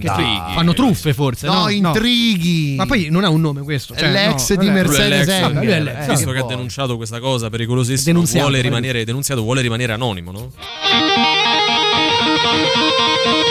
Fanno 0.55 0.73
truffe 0.73 1.13
forse, 1.13 1.47
no? 1.47 1.63
No, 1.65 1.69
intrighi. 1.69 2.75
Ma 2.75 2.87
poi 2.87 3.09
non 3.11 3.23
ha 3.23 3.29
un 3.29 3.41
nome 3.41 3.63
questo. 3.63 3.95
Cioè, 3.95 4.11
L'ex 4.11 4.55
no, 4.55 4.63
di. 4.63 4.71
Mercedes 4.71 5.29
Enger. 5.29 6.07
Visto 6.09 6.31
che 6.31 6.35
che 6.35 6.41
ha 6.41 6.45
denunciato 6.45 6.97
questa 6.97 7.21
cosa 7.21 7.49
pericolosissima, 7.49 8.13
Denunziato, 8.13 8.47
vuole 8.47 8.61
rimanere 8.61 9.05
denunziato, 9.05 9.43
vuole 9.43 9.63
rimanere 9.63 9.93
anonimo, 9.93 10.33
no? 10.33 10.51
Thank 12.45 13.39
you. 13.39 13.44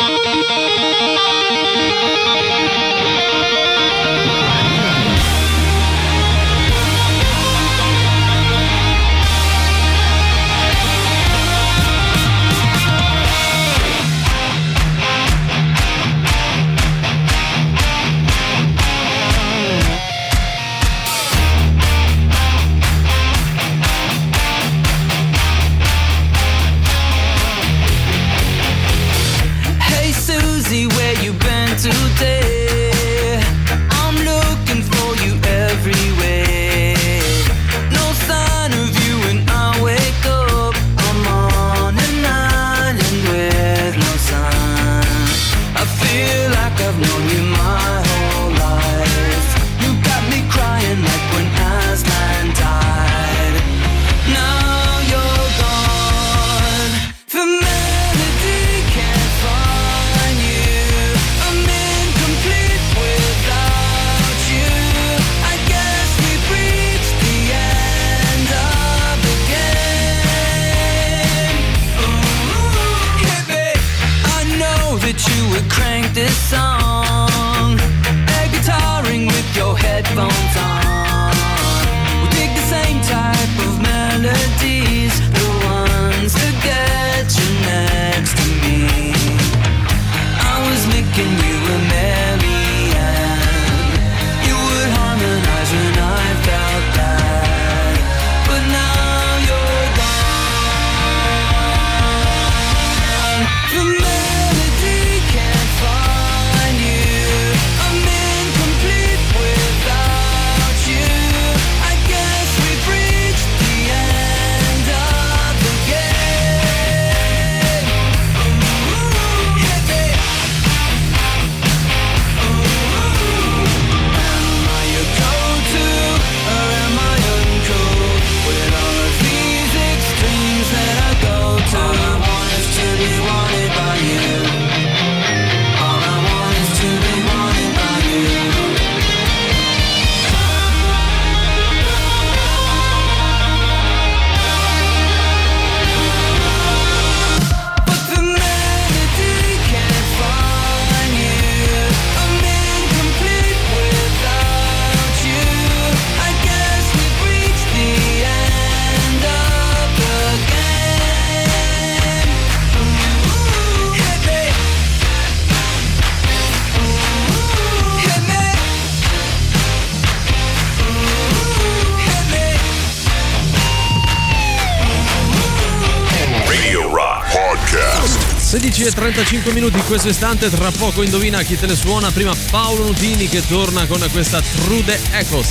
16 179.23 179.35
e 179.35 179.41
35 179.43 179.53
minuti 179.53 179.77
in 179.77 179.85
questo 179.85 180.09
istante, 180.09 180.49
tra 180.49 180.69
poco 180.71 181.01
indovina 181.01 181.41
chi 181.43 181.57
te 181.57 181.65
le 181.65 181.75
suona. 181.75 182.11
Prima 182.11 182.33
Paolo 182.51 182.85
Nutini 182.85 183.29
che 183.29 183.45
torna 183.47 183.85
con 183.85 184.05
questa 184.11 184.41
Trude 184.41 184.99
Ecos. 185.11 185.47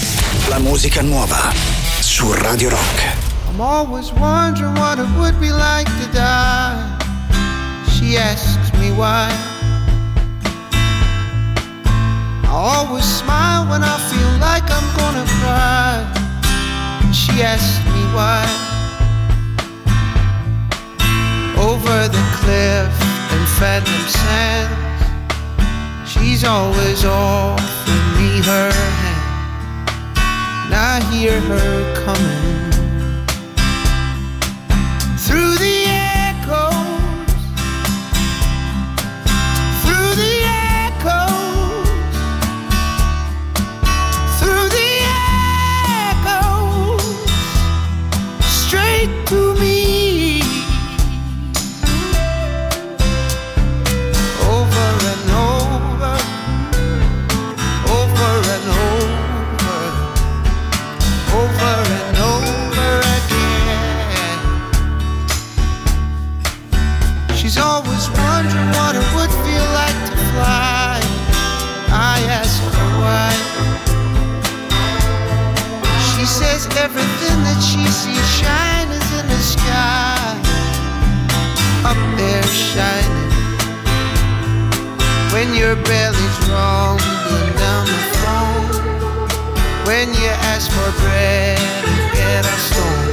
La 0.49 0.59
musica 0.59 1.01
nuova 1.01 1.53
su 2.01 2.31
Radio 2.33 2.69
Rock. 2.69 3.03
I'm 3.49 3.61
always 3.61 4.11
wondering 4.13 4.77
what 4.77 4.99
it 4.99 5.07
would 5.17 5.39
be 5.39 5.51
like 5.51 5.91
to 6.01 6.09
die. 6.13 6.99
She 7.89 8.19
asks 8.19 8.73
me 8.79 8.91
why. 8.91 9.31
I 12.45 12.49
always 12.49 13.05
smile 13.05 13.67
when 13.69 13.83
I 13.83 13.99
feel 14.11 14.39
like 14.39 14.69
I'm 14.71 14.89
gonna 14.97 15.25
cry. 15.41 16.05
She 17.13 17.43
asks 17.43 17.79
me 17.87 18.05
why. 18.13 18.45
Over 21.57 22.09
the 22.09 22.23
cliff 22.41 23.12
in 23.33 23.47
Phantom 23.59 24.05
Sands, 24.09 25.03
she's 26.11 26.45
always 26.45 27.05
offering 27.05 28.09
me 28.19 28.43
her 28.43 28.71
hand. 28.71 30.19
And 30.65 30.75
I 30.75 31.01
hear 31.11 31.41
her 31.41 31.95
coming 32.05 32.71
through 35.17 35.55
the 35.57 35.82
When 85.43 85.57
your 85.57 85.75
belly's 85.75 86.39
rumbling 86.51 87.53
down 87.57 87.87
the 87.87 88.01
phone. 88.23 88.69
When 89.89 90.09
you 90.15 90.31
ask 90.53 90.71
for 90.71 90.91
bread 91.03 91.59
and 91.59 92.13
get 92.15 92.45
a 92.47 92.57
stone. 92.69 93.09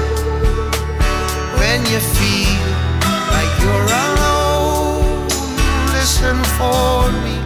When 1.57 1.79
you 1.87 1.99
feel 1.99 2.61
like 3.33 3.51
you're 3.63 3.89
alone, 4.05 5.27
listen 5.91 6.37
for 6.59 7.11
me. 7.23 7.38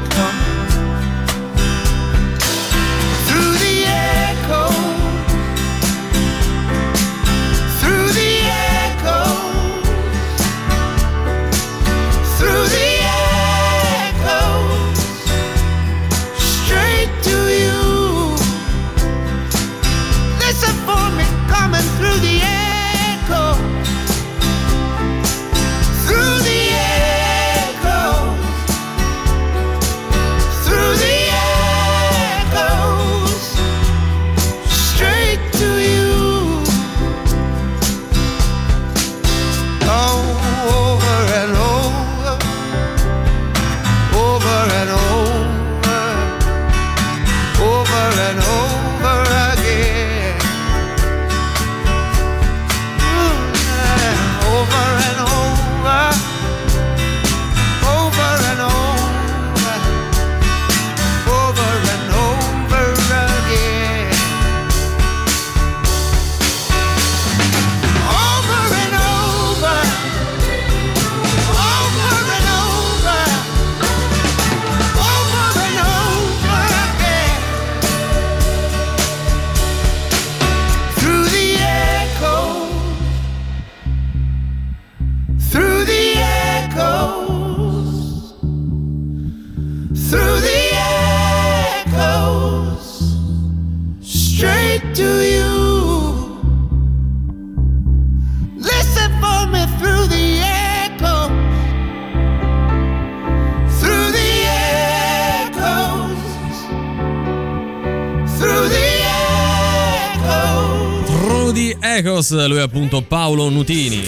Ecos, 112.14 112.48
lui 112.48 112.58
è 112.58 112.62
appunto 112.62 113.02
Paolo 113.02 113.50
Nutini. 113.50 114.04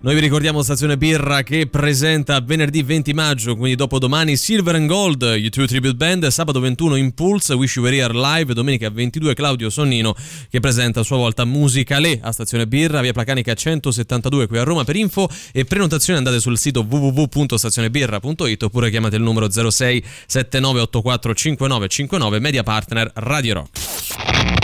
Noi 0.00 0.14
vi 0.14 0.20
ricordiamo 0.20 0.62
Stazione 0.62 0.98
Birra 0.98 1.44
che 1.44 1.68
presenta 1.68 2.40
venerdì 2.40 2.82
20 2.82 3.14
maggio, 3.14 3.54
quindi 3.54 3.76
dopodomani, 3.76 4.36
Silver 4.36 4.74
and 4.74 4.88
Gold, 4.88 5.22
YouTube 5.22 5.68
Tribute 5.68 5.94
Band, 5.94 6.26
sabato 6.26 6.58
21 6.58 6.96
Impulse, 6.96 7.54
Wish 7.54 7.76
You 7.76 7.84
Were 7.84 7.96
Here 7.96 8.12
Live, 8.12 8.52
domenica 8.52 8.90
22 8.90 9.32
Claudio 9.34 9.70
Sonnino 9.70 10.12
che 10.50 10.58
presenta 10.58 11.00
a 11.00 11.02
sua 11.04 11.18
volta 11.18 11.44
Musica 11.44 12.00
Le 12.00 12.18
a 12.20 12.32
Stazione 12.32 12.66
Birra, 12.66 13.00
via 13.00 13.12
Placanica 13.12 13.54
172 13.54 14.48
qui 14.48 14.58
a 14.58 14.64
Roma 14.64 14.82
per 14.82 14.96
info 14.96 15.28
e 15.52 15.64
prenotazioni 15.64 16.18
andate 16.18 16.40
sul 16.40 16.58
sito 16.58 16.84
www.stazionebirra.it 16.86 18.62
oppure 18.64 18.90
chiamate 18.90 19.14
il 19.14 19.22
numero 19.22 19.48
06 19.48 20.04
7984 20.26 21.32
5959 21.32 22.40
Media 22.40 22.64
Partner 22.64 23.08
Radio 23.14 23.54
Rock. 23.54 24.63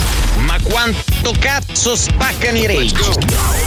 Ma 0.39 0.57
quanto 0.63 1.33
cazzo 1.39 1.95
spaccano 1.95 2.57
i 2.57 2.65
rage? 2.65 2.95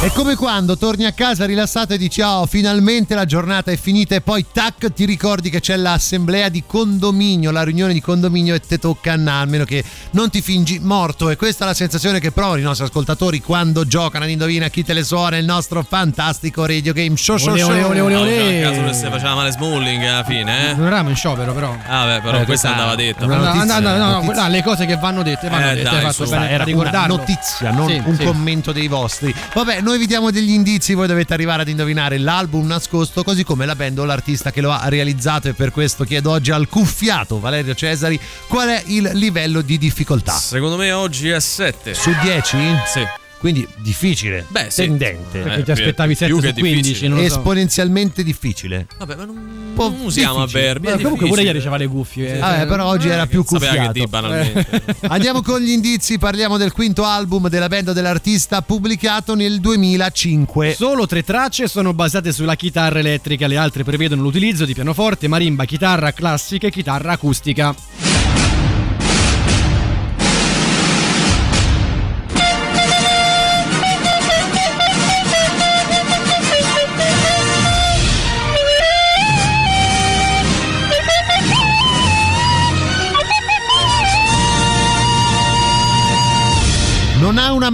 È 0.01 0.09
come 0.11 0.35
quando 0.35 0.77
torni 0.77 1.05
a 1.07 1.13
casa 1.13 1.45
rilassato 1.47 1.95
e 1.95 1.99
dici 1.99 2.21
oh 2.21 2.45
finalmente 2.47 3.15
la 3.15 3.25
giornata 3.25 3.71
è 3.71 3.77
finita 3.77 4.15
e 4.17 4.21
poi 4.21 4.45
tac 4.53 4.93
ti 4.93 5.05
ricordi 5.05 5.51
che 5.51 5.61
c'è 5.61 5.77
l'assemblea 5.77 6.49
di 6.49 6.65
condominio, 6.67 7.51
la 7.51 7.63
riunione 7.63 7.93
di 7.93 8.01
condominio 8.01 8.55
e 8.55 8.61
te 8.61 8.79
tocca 8.79 9.13
a 9.13 9.17
na, 9.17 9.41
almeno 9.41 9.65
che 9.65 9.83
non 10.11 10.31
ti 10.31 10.43
fingi 10.43 10.79
morto 10.81 11.31
e 11.31 11.37
questa 11.37 11.65
è 11.65 11.69
la 11.69 11.75
sensazione 11.75 12.19
che 12.21 12.33
provano 12.33 12.59
i 12.59 12.63
nostri 12.63 12.85
ascoltatori 12.85 13.41
quando 13.41 13.87
giocano 13.87 14.25
ad 14.25 14.31
Indovina 14.31 14.69
chi 14.69 14.85
te 14.85 14.93
le 14.93 15.05
suona 15.05 15.37
il 15.37 15.45
nostro 15.45 15.85
fantastico 15.89 16.67
radio 16.67 16.93
game 16.93 17.17
show 17.17 17.37
show 17.39 17.57
show. 17.57 17.69
ole, 17.71 18.01
ole, 18.01 18.15
ole. 18.15 18.65
Ah, 18.65 18.71
caso 18.71 18.85
che 18.85 18.93
se 18.95 19.09
faceva 19.11 19.35
male 19.35 19.53
Smalling 19.53 20.03
alla 20.05 20.25
fine, 20.25 20.71
eh? 20.71 20.75
Non 20.75 20.87
eravamo 20.87 21.11
in 21.11 21.17
sciopero, 21.17 21.53
però. 21.55 21.75
Ah, 21.87 22.05
beh, 22.07 22.21
però 22.21 22.41
Eh, 22.41 22.45
questa 22.45 22.71
andava 22.71 22.95
detta. 22.95 23.25
una 23.25 23.37
No, 23.55 23.65
no, 23.65 23.79
no, 23.79 23.97
no, 24.21 24.33
no, 24.33 24.49
le 24.49 24.63
cose 24.63 24.85
che 24.87 24.97
vanno 24.97 25.23
dette 25.23 25.49
vanno 25.49 25.71
Eh, 25.71 25.75
dette. 25.77 25.83
dai, 25.91 26.01
fatto 26.01 26.25
su, 26.25 26.31
bene 26.31 26.51
era 26.55 26.65
una 26.65 27.07
notizia, 27.07 27.71
non 27.71 27.89
Sì, 27.89 28.03
un 28.05 28.17
sì. 28.17 28.25
commento 28.25 28.73
dei 28.73 28.89
vostri. 28.89 29.35
Vabbè, 29.55 29.81
noi 29.81 29.99
vi 29.99 30.07
diamo 30.07 30.31
degli 30.31 30.51
indizi, 30.51 30.95
voi 30.95 31.07
dovete 31.07 31.33
arrivare 31.33 31.63
ad 31.63 31.69
indovinare 31.69 32.19
l'album 32.19 32.67
nascosto, 32.67 33.23
così 33.23 33.45
come 33.45 33.67
la 33.67 33.75
band 33.75 33.99
o 33.99 34.05
l'artista 34.05 34.51
che 34.51 34.61
lo 34.61 34.71
ha 34.71 34.89
realizzato 34.89 35.49
e 35.49 35.53
per 35.55 35.71
questo 35.71 36.05
chiedo 36.05 36.31
oggi 36.31 36.51
al 36.51 36.69
cuffiato 36.69 37.41
Valerio 37.41 37.75
Cesari 37.75 38.19
qual 38.49 38.69
è 38.69 38.83
il 38.87 39.11
livello 39.15 39.61
di 39.61 39.79
difficoltà. 39.79 40.33
Secondo 40.33 40.77
me 40.77 40.93
oggi 40.93 41.29
è 41.31 41.41
7. 41.41 41.95
Su 41.95 42.13
10? 42.23 42.57
Sì. 42.87 43.24
Quindi 43.39 43.67
difficile, 43.77 44.47
Beh, 44.49 44.67
sì. 44.71 44.83
tendente, 44.87 45.41
Perché 45.41 45.61
Eh, 45.61 45.65
ti 45.65 45.71
aspettavi 45.73 46.17
più 46.17 46.41
7 46.41 46.41
che 46.41 46.49
su 46.49 46.55
15, 46.61 46.83
difficile. 46.83 47.09
non 47.09 47.19
lo 47.19 47.29
so. 47.29 47.35
esponenzialmente 47.37 48.23
difficile. 48.23 48.87
Vabbè, 48.99 49.17
ma 49.17 49.25
non, 49.27 49.73
Po' 49.75 49.91
non 49.91 50.01
usiamo 50.05 50.39
difficile. 50.47 50.61
avverbi. 50.63 50.87
è 50.87 50.91
Beh, 50.97 51.03
comunque 51.03 51.29
pure 51.29 51.43
difficile. 51.43 51.47
ieri 51.47 51.59
c'aveva 51.59 51.77
le 51.77 51.87
cuffie. 51.89 52.33
eh. 52.39 52.63
Eh, 52.63 52.67
però 52.67 52.87
oggi 52.87 53.09
era 53.09 53.27
più 53.27 53.45
Sapeva 53.45 53.61
che 53.73 53.77
cuffiato. 53.77 53.93
di 53.93 54.07
banalmente. 54.07 54.83
Andiamo 55.09 55.43
con 55.43 55.61
gli 55.61 55.71
indizi, 55.71 56.17
parliamo 56.19 56.57
del 56.57 56.73
quinto 56.73 57.05
album 57.05 57.49
della 57.51 57.69
band 57.69 57.93
dell'artista 57.93 58.63
pubblicato 58.63 59.35
nel 59.35 59.61
2005. 59.61 60.75
Solo 60.75 61.07
tre 61.07 61.23
tracce 61.23 61.69
sono 61.69 61.93
basate 61.93 62.33
sulla 62.33 62.55
chitarra 62.57 62.99
elettrica, 63.01 63.47
le 63.47 63.57
altre 63.59 63.85
prevedono 63.85 64.23
l'utilizzo 64.23 64.65
di 64.65 64.73
pianoforte, 64.75 65.29
marimba, 65.29 65.65
chitarra 65.67 66.13
classica 66.13 66.67
e 66.67 66.71
chitarra 66.71 67.13
acustica. 67.13 67.75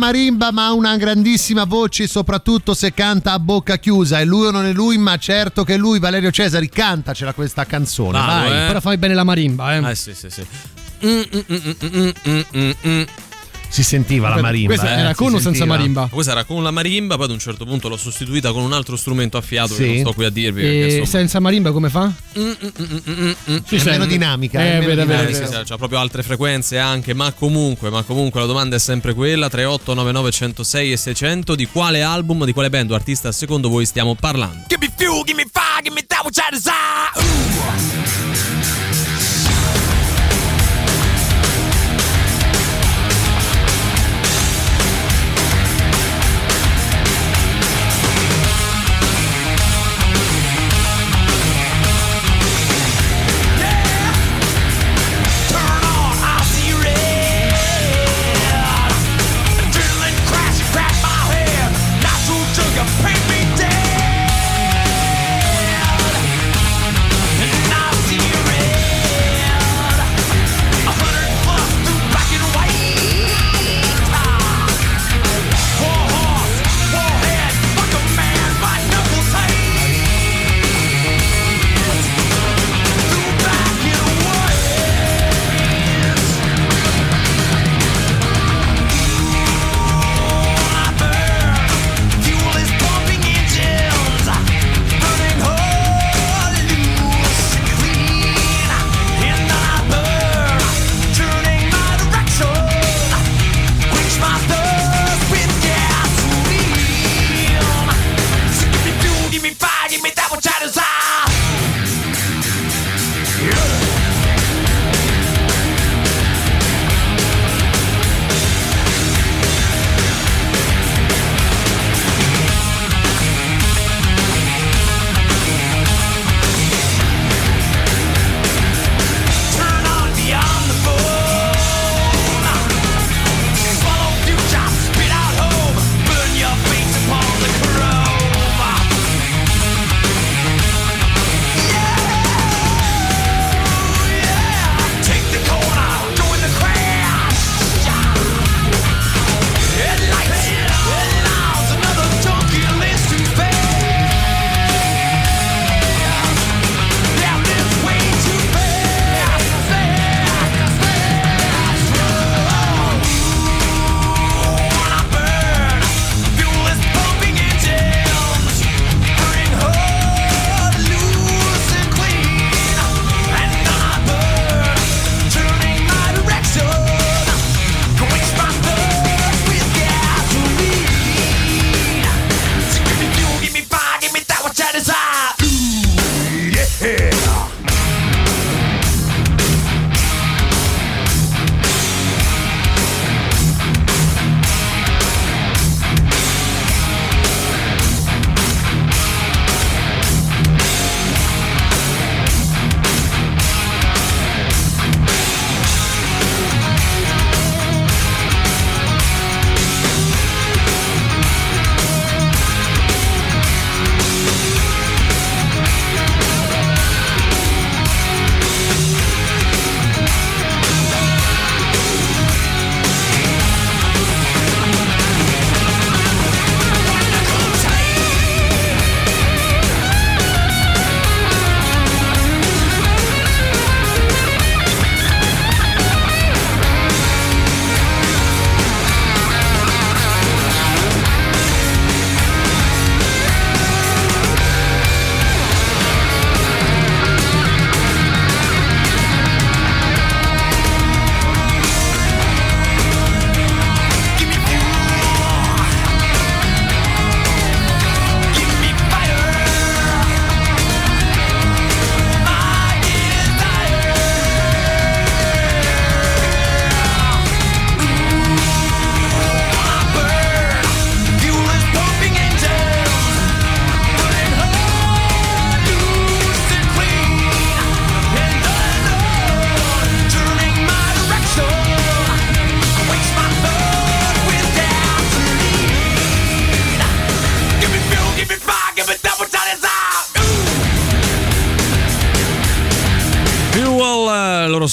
Marimba 0.00 0.50
ma 0.50 0.66
ha 0.66 0.72
una 0.72 0.96
grandissima 0.96 1.64
voce 1.64 2.08
soprattutto 2.08 2.74
se 2.74 2.92
canta 2.92 3.32
a 3.32 3.38
bocca 3.38 3.76
chiusa 3.76 4.18
e 4.18 4.24
lui 4.24 4.46
o 4.46 4.50
non 4.50 4.64
è 4.64 4.72
lui 4.72 4.98
ma 4.98 5.16
certo 5.18 5.62
che 5.62 5.76
lui 5.76 5.98
Valerio 6.00 6.30
Cesari 6.32 6.68
cantacela 6.68 7.34
questa 7.34 7.66
canzone 7.66 8.18
Vado, 8.18 8.48
vai 8.48 8.64
eh. 8.64 8.66
Però 8.66 8.80
fammi 8.80 8.96
bene 8.96 9.14
la 9.14 9.24
marimba, 9.24 9.76
eh. 9.76 9.90
Eh 9.90 9.94
sì, 9.94 10.14
sì, 10.14 10.30
sì. 10.30 10.44
Mm, 11.04 11.20
mm, 11.34 11.40
mm, 11.52 11.70
mm, 11.84 12.10
mm, 12.26 12.40
mm, 12.56 12.70
mm. 12.86 13.02
Si 13.70 13.82
sentiva 13.84 14.28
la 14.28 14.40
marimba 14.40 14.74
Questa 14.74 14.96
eh, 14.96 15.00
era 15.00 15.14
con 15.14 15.28
o 15.28 15.30
senza 15.38 15.50
sentiva. 15.52 15.66
marimba? 15.66 16.08
Questa 16.10 16.32
era 16.32 16.44
con 16.44 16.62
la 16.62 16.70
marimba, 16.72 17.14
poi 17.16 17.24
ad 17.26 17.30
un 17.30 17.38
certo 17.38 17.64
punto 17.64 17.88
l'ho 17.88 17.96
sostituita 17.96 18.52
con 18.52 18.62
un 18.62 18.72
altro 18.72 18.96
strumento 18.96 19.36
a 19.36 19.40
fiato 19.40 19.74
Sì. 19.74 19.82
che 19.82 19.86
non 19.88 19.98
sto 20.00 20.12
qui 20.12 20.24
a 20.24 20.30
dirvi. 20.30 20.62
E 20.62 20.84
insomma, 20.86 21.06
senza 21.06 21.38
marimba 21.40 21.70
come 21.72 21.88
fa? 21.88 22.06
Mm, 22.06 22.42
mm, 22.42 22.50
mm, 22.80 22.84
mm, 23.08 23.12
mm, 23.20 23.32
mm. 23.52 23.56
è 23.68 23.84
meno 23.84 24.06
dinamica 24.06 24.60
Eh, 24.60 24.62
è 24.62 24.72
meno 24.80 24.86
vero, 24.86 25.04
vero, 25.06 25.22
Eh, 25.22 25.26
dinamica. 25.26 25.46
sì, 25.46 25.52
sì, 25.58 25.62
c'ha 25.64 25.76
proprio 25.76 25.98
altre 26.00 26.22
frequenze 26.22 26.78
anche, 26.78 27.14
ma 27.14 27.32
comunque, 27.32 27.90
ma 27.90 28.02
comunque 28.02 28.40
la 28.40 28.46
domanda 28.46 28.76
è 28.76 28.78
sempre 28.80 29.14
quella: 29.14 29.48
3899 29.48 30.30
106 30.30 30.92
e 30.92 30.96
600. 30.96 31.54
Di 31.54 31.66
quale 31.66 32.02
album, 32.02 32.44
di 32.44 32.52
quale 32.52 32.70
band 32.70 32.90
o 32.90 32.94
artista 32.94 33.30
secondo 33.32 33.68
voi 33.68 33.86
stiamo 33.86 34.14
parlando? 34.14 34.64
Give 34.68 34.84
me 34.84 34.92
fuel, 34.96 35.22
give 35.24 35.36
me 35.36 35.48
fire, 35.50 35.82
give 35.82 35.94
me 35.94 36.04
that 36.06 36.24
which 36.24 36.38
I 36.38 36.50
desire. 36.50 36.74
Ooh. 38.34 38.39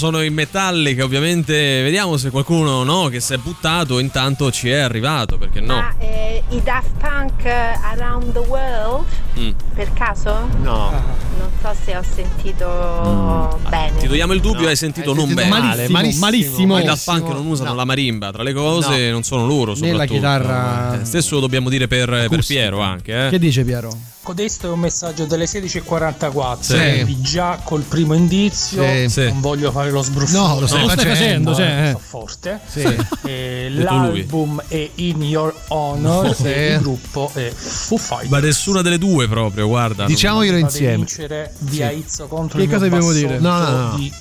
Sono 0.08 0.22
in 0.24 0.34
Metallica, 0.34 1.04
ovviamente 1.04 1.54
vediamo 1.82 2.16
se 2.16 2.30
qualcuno 2.30 2.84
no, 2.84 3.08
che 3.10 3.20
si 3.20 3.34
è 3.34 3.38
buttato 3.38 4.00
intanto 4.00 4.50
ci 4.52 4.70
è 4.70 4.78
arrivato, 4.78 5.38
perché 5.38 5.60
no? 5.60 5.76
Ma 5.76 5.94
eh, 6.00 6.42
i 6.50 6.62
Daft 6.64 6.92
Punk 6.98 7.44
eh, 7.44 7.78
Around 7.94 8.32
the 8.32 8.40
World, 8.40 9.06
Mm. 9.38 9.52
per 9.76 9.92
caso? 9.94 10.48
No. 10.64 10.90
Non 11.38 11.50
so 11.62 11.76
se 11.86 11.96
ho 11.96 12.02
sentito 12.16 13.60
bene. 13.70 14.00
Ti 14.00 14.08
togliamo 14.08 14.34
il 14.34 14.40
dubbio, 14.42 14.68
hai 14.68 14.76
sentito 14.76 15.14
non 15.14 15.32
bene. 15.34 15.50
malissimo, 15.50 15.90
malissimo. 15.92 16.26
malissimo. 16.26 16.74
Ma 16.74 16.82
i 16.82 16.86
Daft 16.86 17.04
Punk 17.06 17.28
non 17.34 17.46
usano 17.46 17.76
la 17.76 17.86
marimba, 17.86 18.32
tra 18.32 18.42
le 18.44 18.54
cose 18.54 19.12
non 19.12 19.22
sono 19.24 19.46
loro 19.46 19.74
Né 19.74 19.80
la 19.82 19.88
soprattutto. 19.88 20.14
chitarra- 20.16 21.02
Eh, 21.02 21.06
Stesso 21.06 21.36
lo 21.36 21.42
dobbiamo 21.42 21.70
dire 21.70 21.88
per, 21.88 22.28
per. 22.30 22.46
Piero 22.46 22.80
anche, 22.80 23.28
eh. 23.28 23.30
Che 23.30 23.40
dice 23.40 23.64
Piero? 23.64 23.90
Codesto 24.28 24.68
è 24.68 24.70
un 24.72 24.80
messaggio 24.80 25.24
delle 25.24 25.45
16.44 25.45 26.58
Sì. 26.60 26.74
quindi 26.76 27.22
già 27.22 27.62
col 27.64 27.84
primo 27.84 28.14
indizio 28.14 28.84
Sì. 29.08 29.24
Non 29.24 29.40
voglio 29.40 29.72
fare 29.72 29.90
lo 29.90 30.02
sbruffone 30.02 30.38
No, 30.38 30.60
lo 30.60 30.68
stai 30.68 30.82
No, 30.82 30.86
lo 30.88 30.91
stai 30.91 31.06
facendo, 31.06 31.52
facendo, 31.52 31.56
cioè, 31.56 31.88
eh. 31.88 31.91
so 31.94 31.99
forte 31.99 32.60
Sì. 32.68 33.06
E 33.24 33.68
lui. 33.70 33.84
l'album 33.84 34.62
è 34.68 34.90
In 34.95 35.24
Your 35.24 35.54
Honor 35.70 36.36
Sì. 36.36 36.44
e 36.48 36.74
il 36.74 36.82
gruppo 36.82 37.32
è 37.34 37.49
Foo 37.56 37.98
Fighters 37.98 38.30
Ma 38.30 38.40
nessuna 38.40 38.82
delle 38.82 38.98
due 38.98 39.30
proprio, 39.30 39.66
guarda. 39.68 40.06
Diciamoglielo 40.06 40.58
insieme. 40.58 40.95
vincere 40.98 41.54
via 41.60 41.90
Izzo 41.91 42.28
contro 42.28 42.58
Che 42.58 42.66
il 42.66 42.70
cosa 42.70 42.82
mio 42.88 42.99
dobbiamo 42.99 43.14
dire? 43.14 43.40
No, 43.40 43.58
no, 43.60 43.70
no. 43.91 43.95
di 43.95 44.12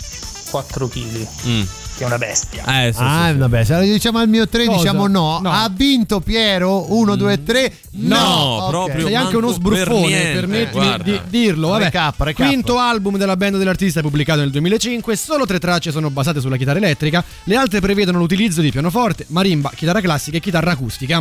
4 0.50 0.86
kg 0.88 1.26
Mm. 1.48 1.62
Che 1.96 2.02
è 2.02 2.06
una 2.06 2.18
bestia 2.18 2.62
Eh, 2.86 2.92
sì, 2.92 3.00
ah, 3.02 3.24
sì, 3.26 3.32
sì. 3.32 3.38
vabbè, 3.38 3.64
se 3.64 3.74
allora 3.74 3.90
diciamo 3.92 4.18
al 4.18 4.28
mio 4.28 4.48
3 4.48 4.64
Cosa? 4.66 4.76
diciamo 4.78 5.06
no. 5.06 5.40
No. 5.42 5.50
Ha 5.50 5.68
vinto 5.72 6.20
Piero 6.20 6.92
1 6.94 7.16
2 7.16 7.42
3. 7.42 7.72
No, 7.98 8.16
Ok. 8.18 8.68
proprio 8.70 9.06
Sei 9.06 9.14
anche 9.14 9.36
uno 9.36 9.50
sbruffone, 9.52 10.32
permettimi 10.34 10.84
guarda. 10.84 11.02
di 11.02 11.20
dirlo. 11.28 11.68
Vabbè. 11.68 11.84
Recap, 11.84 12.20
recap. 12.20 12.46
Quinto 12.46 12.78
album 12.78 13.16
della 13.16 13.36
band 13.36 13.56
dell'artista 13.56 14.00
pubblicato 14.02 14.40
nel 14.40 14.50
2005, 14.50 15.16
solo 15.16 15.46
tre 15.46 15.58
tracce 15.58 15.90
sono 15.90 16.10
basate 16.10 16.40
sulla 16.40 16.56
chitarra 16.56 16.78
elettrica, 16.78 17.24
le 17.44 17.56
altre 17.56 17.80
prevedono 17.80 18.18
l'utilizzo 18.18 18.60
di 18.60 18.70
pianoforte, 18.70 19.24
marimba, 19.28 19.70
chitarra 19.74 20.00
classica 20.00 20.36
e 20.36 20.40
chitarra 20.40 20.72
acustica. 20.72 21.20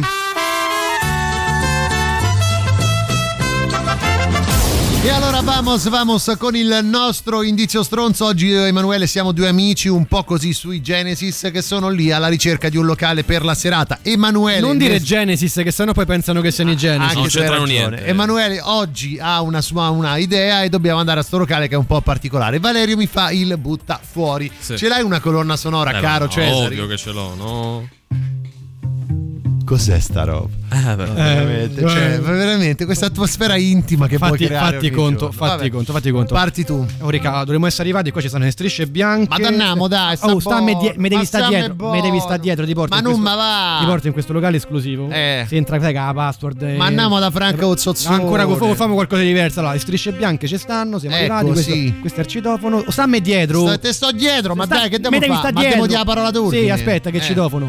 E 5.06 5.10
allora 5.12 5.40
vamos, 5.42 5.88
vamos 5.88 6.34
con 6.40 6.56
il 6.56 6.80
nostro 6.82 7.44
indizio 7.44 7.84
stronzo. 7.84 8.26
Oggi 8.26 8.48
io 8.48 8.64
e 8.66 8.70
Emanuele 8.70 9.06
siamo 9.06 9.34
due 9.34 9.48
amici 9.48 9.88
un 9.88 10.08
po' 10.08 10.24
così 10.24 10.52
sui 10.52 10.82
Genesis 10.82 11.50
che 11.54 11.62
sono 11.62 11.90
lì 11.90 12.12
alla 12.12 12.28
ricerca 12.28 12.70
di 12.70 12.78
un 12.78 12.88
locale 12.88 13.24
per 13.24 13.44
la 13.46 13.54
serata. 13.54 14.00
Emanuele 14.02 14.62
non 14.62 14.80
dire 14.80 14.94
nel- 14.94 15.04
Genesis, 15.04 15.62
che 15.64 15.70
sennò 15.70 15.92
poi 15.92 16.08
pensano 16.08 16.42
che 16.42 16.50
siano 16.50 16.72
i 16.72 16.76
Genesis. 16.76 17.18
Anche 17.18 17.30
tu 17.30 17.38
hai 17.38 17.48
ragione. 17.50 18.04
Emanuele 18.04 18.60
oggi 18.62 19.20
ha 19.22 19.42
una 19.42 19.62
sua 19.62 19.90
una 19.90 20.18
idea 20.18 20.64
e 20.64 20.70
dobbiamo 20.70 20.98
andare 21.00 21.20
a 21.20 21.24
sto 21.24 21.38
locale 21.38 21.68
che 21.68 21.76
è 21.76 21.78
un 21.78 21.86
po' 21.86 22.02
particolare. 22.02 22.58
Valerio 22.58 22.98
mi 22.98 23.06
fa 23.06 23.30
il 23.30 23.56
butta 23.60 24.00
fuori. 24.04 24.52
Sì. 24.58 24.76
Ce 24.76 24.88
l'hai 24.88 25.04
una 25.04 25.20
colonna 25.20 25.56
sonora, 25.56 25.96
Eh, 25.96 26.02
caro 26.02 26.26
ma 26.26 26.32
Cesare? 26.32 26.66
Ovvio 26.66 26.88
che 26.88 26.98
ce 26.98 27.12
l'ho, 27.12 27.36
no? 27.36 27.90
Cos'è 29.66 30.00
sta 30.00 30.24
roba? 30.26 30.48
Eh, 30.72 30.96
però. 30.96 31.14
veramente, 31.14 31.82
Eh, 31.82 31.88
cioè, 31.90 32.14
eh. 32.14 32.20
veramente 32.20 32.86
questa 32.86 33.08
atmosfera 33.08 33.56
intima 33.56 34.08
che 34.08 34.18
puoi 34.18 34.30
Fatti, 34.32 34.46
creare 34.46 34.76
fatti 34.76 34.92
conto, 34.92 35.18
giorno. 35.18 35.32
fatti 35.32 35.58
Vabbè. 35.58 35.70
conto, 35.70 35.92
fatti 35.94 36.12
conto. 36.12 36.34
Parti 36.36 36.64
tu. 36.66 36.86
Orica, 37.02 37.40
dovremmo 37.40 37.66
essere 37.66 37.84
arrivati. 37.84 38.12
Qua 38.12 38.22
ci 38.22 38.30
sono 38.30 38.44
le 38.44 38.52
strisce 38.52 38.86
bianche. 38.86 39.28
Ma 39.28 39.38
danniamo, 39.40 39.88
dai, 39.88 40.16
sta 40.18 40.28
Oh, 40.34 40.40
stammi 40.40 40.74
buono, 40.74 40.88
die- 40.90 40.94
mi 40.98 41.10
devi 41.10 41.26
stare 41.26 41.48
dietro. 41.48 41.74
buono. 41.74 41.96
Mi 41.96 42.02
devi 42.02 42.20
stare 42.20 42.40
dietro. 42.40 42.66
Ti 42.66 42.74
porto 42.76 42.94
Ma 42.96 43.02
non 43.02 43.14
questo- 43.20 43.30
ma 43.30 43.36
va. 43.36 43.78
Ti 43.80 43.86
porto 43.86 44.08
in 44.08 44.14
questo 44.14 44.34
locale 44.34 44.58
esclusivo. 44.58 45.10
Eh. 45.10 45.46
Si 45.48 45.56
entra, 45.56 45.80
sai 45.80 45.92
che 45.94 45.98
ha 45.98 46.06
la 46.06 46.14
password. 46.14 46.62
eh. 46.62 46.76
Ma 46.78 46.86
andiamo 46.86 47.20
da 47.20 47.32
Franco 47.32 47.68
Ozzozzone. 47.68 48.16
Ancora 48.16 48.46
con 48.46 48.76
famo 48.76 48.94
qualcosa 48.94 49.22
di 49.22 49.28
diverso. 49.28 49.60
Allora, 49.60 49.74
le 49.74 49.80
strisce 49.80 50.12
bianche 50.12 50.48
ci 50.48 50.58
stanno. 50.60 51.00
Siamo 51.00 51.16
Ecco, 51.16 51.34
arrivati. 51.34 51.52
Questo, 51.54 51.72
sì. 51.74 51.96
questo 52.00 52.20
è 52.20 52.24
il 52.24 52.30
citofono. 52.30 52.84
Oh, 52.86 52.92
stammi 52.92 53.20
dietro. 53.20 53.62
Sto- 53.68 53.80
te 53.80 53.94
sto 53.94 54.12
dietro, 54.12 54.54
ma 54.54 54.66
Sta- 54.66 54.76
dai, 54.76 54.90
che 54.90 54.98
me 55.00 55.10
devo 55.10 55.20
devi 55.20 55.26
fare? 55.28 55.38
sta 55.40 55.52
Ma 55.52 55.60
dietro. 55.60 55.74
devo 55.76 55.88
dire 55.88 55.98
la 56.00 56.06
parola 56.06 56.30
d'ordine. 56.32 56.62
Sì, 56.62 56.70
aspetta, 56.70 57.10
che 57.10 57.18
Eh. 57.18 57.22
citofono. 57.22 57.68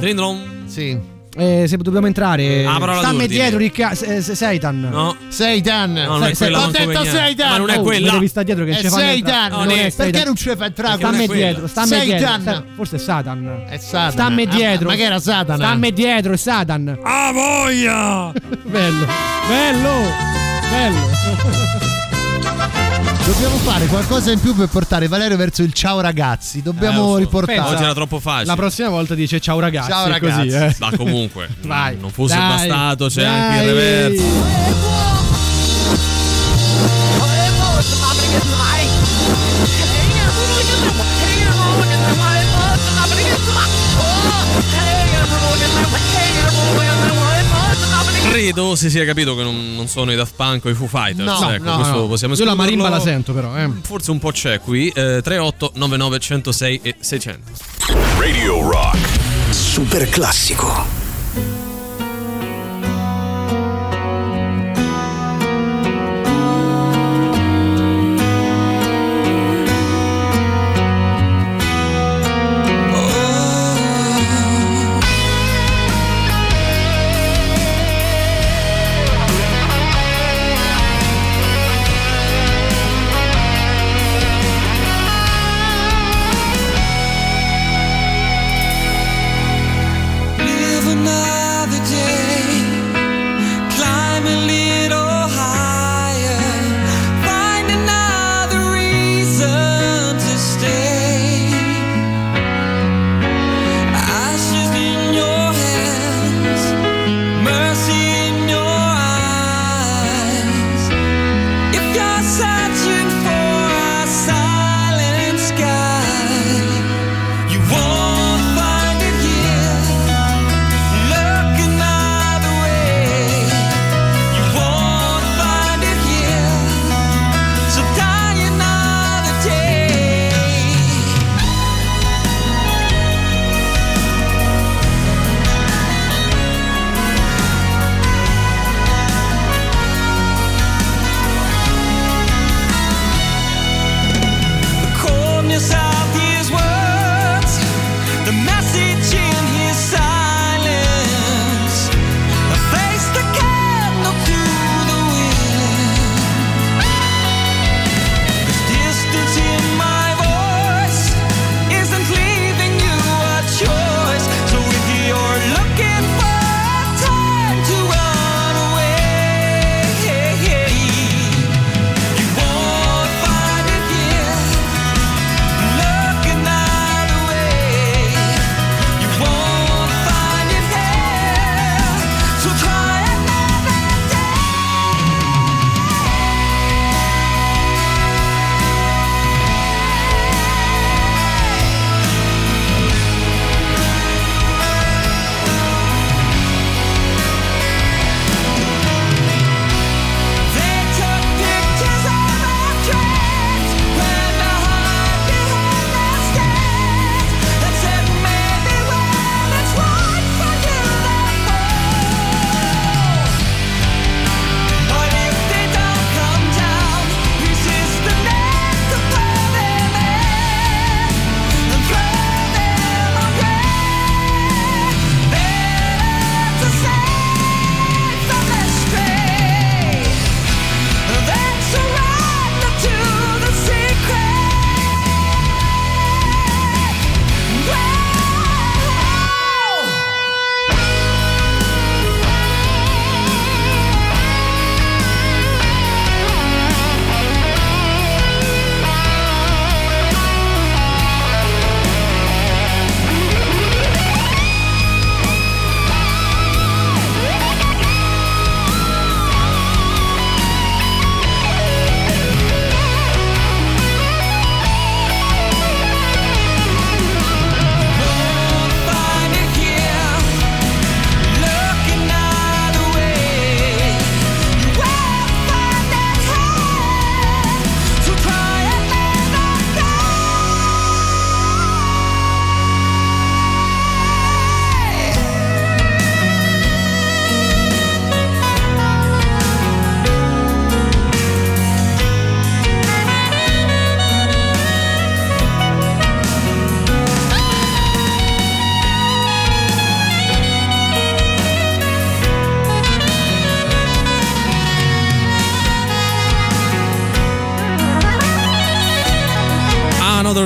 Sì. 0.66 1.14
Eh, 1.38 1.64
se 1.68 1.76
dobbiamo 1.76 2.06
entrare. 2.06 2.64
Ah, 2.64 2.78
parola 2.78 2.98
Stammi 3.00 3.26
dietro, 3.26 3.58
Ricca- 3.58 3.94
se- 3.94 4.22
se- 4.22 4.34
Seitan. 4.34 4.80
No. 4.90 5.16
Seitan. 5.28 5.92
No, 5.92 6.06
non 6.18 6.24
è 6.24 6.34
quella, 6.34 6.64
Ho 6.64 6.70
detto. 6.70 7.04
Seitan. 7.04 7.50
Ma 7.50 7.56
non 7.58 7.70
è 7.70 7.78
Oh, 7.78 7.82
quella. 7.82 8.12
devi 8.12 8.26
stare 8.28 8.46
dietro 8.46 8.64
che 8.64 8.70
È 8.70 8.80
ci 8.80 8.88
Seitan. 8.88 9.50
Non 9.50 9.68
è- 9.70 9.74
Perché 9.74 9.90
Seitan. 9.90 10.22
non 10.24 10.34
ci 10.36 10.52
fai 10.56 10.66
entrare? 10.66 10.96
Stammi 10.96 11.26
dietro, 11.26 11.66
stammi 11.66 12.00
dietro. 12.04 12.64
Forse 12.74 12.96
è 12.96 12.98
Satan. 12.98 13.64
È 13.68 13.76
Satana. 13.76 14.10
Stammi 14.10 14.42
Ah, 14.42 14.46
dietro. 14.46 14.88
Ma 14.88 14.94
che 14.94 15.02
era 15.02 15.18
Satana? 15.18 15.56
Stammi 15.64 15.92
dietro, 15.92 16.32
è 16.32 16.36
Satan. 16.36 16.98
Ah, 17.02 17.30
voglia! 17.32 18.32
bello, 18.64 19.06
bello, 19.48 19.90
bello. 20.70 21.84
Dobbiamo 23.26 23.56
fare 23.56 23.86
qualcosa 23.86 24.30
in 24.30 24.40
più 24.40 24.54
per 24.54 24.68
portare 24.68 25.08
Valerio 25.08 25.36
verso 25.36 25.62
il 25.62 25.72
ciao 25.72 26.00
ragazzi. 26.00 26.62
Dobbiamo 26.62 27.08
Eh, 27.08 27.12
so. 27.12 27.16
riportare. 27.16 27.58
Oggi 27.74 27.82
era 27.82 27.92
troppo 27.92 28.20
facile. 28.20 28.44
La 28.46 28.54
prossima 28.54 28.88
volta 28.88 29.14
dice 29.16 29.40
ciao 29.40 29.58
ragazzi. 29.58 29.90
Ciao, 29.90 30.06
è 30.06 30.20
così, 30.20 30.48
ragazzi. 30.50 30.54
eh. 30.54 30.76
Ma 30.78 30.96
comunque, 30.96 31.48
Vai. 31.62 31.96
non 31.98 32.10
fosse 32.10 32.36
Dai, 32.36 32.68
bastato, 32.68 33.06
c'è 33.08 33.22
dai. 33.22 33.40
anche 33.40 33.62
il 33.64 33.66
reverso. 33.74 35.24
Credo 48.46 48.76
si 48.76 48.90
sia 48.90 49.04
capito 49.04 49.34
che 49.34 49.42
non, 49.42 49.74
non 49.74 49.88
sono 49.88 50.12
i 50.12 50.14
Daft 50.14 50.34
Punk 50.36 50.66
o 50.66 50.70
i 50.70 50.74
Foo 50.74 50.86
Fighters. 50.86 51.40
No, 51.40 51.50
ecco, 51.50 51.64
no, 51.64 51.74
questo 51.74 51.94
no. 51.96 52.06
possiamo 52.06 52.34
Io 52.34 52.44
la 52.44 52.54
marimba 52.54 52.88
la 52.88 53.00
sento 53.00 53.32
però, 53.32 53.56
eh. 53.58 53.68
Forse 53.82 54.12
un 54.12 54.20
po' 54.20 54.30
c'è 54.30 54.60
qui. 54.60 54.88
Eh, 54.88 55.20
38 55.20 55.72
99 55.74 56.18
106 56.20 56.80
e 56.80 56.94
600. 56.96 57.50
Radio 58.18 58.70
Rock. 58.70 58.98
Super 59.50 60.08
classico. 60.08 60.95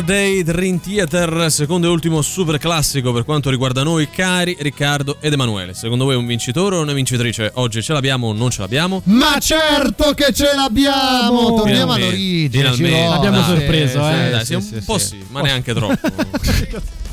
Day 0.03 0.43
Dream 0.43 0.81
Theater, 0.81 1.51
secondo 1.51 1.87
e 1.87 1.91
ultimo 1.91 2.23
super 2.23 2.59
classico 2.59 3.13
per 3.13 3.25
quanto 3.25 3.51
riguarda 3.51 3.83
noi, 3.83 4.09
cari 4.11 4.57
Riccardo 4.59 5.19
ed 5.21 5.33
Emanuele. 5.33 5.75
Secondo 5.75 6.05
voi 6.05 6.15
è 6.15 6.17
un 6.17 6.27
vincitore 6.27 6.77
o 6.77 6.83
una 6.83 6.93
vincitrice? 6.93 7.51
Oggi 7.55 7.83
ce 7.83 7.93
l'abbiamo 7.93 8.29
o 8.29 8.33
non 8.33 8.51
ce 8.51 8.61
l'abbiamo? 8.61 9.03
Ma 9.05 9.39
certo 9.39 10.13
che 10.15 10.33
ce 10.33 10.53
l'abbiamo! 10.55 11.55
Torniamo 11.57 11.93
all'origine. 11.93 13.09
L'abbiamo 13.09 13.41
Dai, 13.41 13.45
sorpreso, 13.45 13.99
eh. 14.09 14.31
dai, 14.31 14.41
sì, 14.41 14.47
sì, 14.47 14.55
un 14.55 14.63
sì, 14.63 14.81
po' 14.85 14.99
sì. 14.99 15.07
sì, 15.07 15.27
ma 15.29 15.41
neanche 15.41 15.75
troppo. 15.75 16.09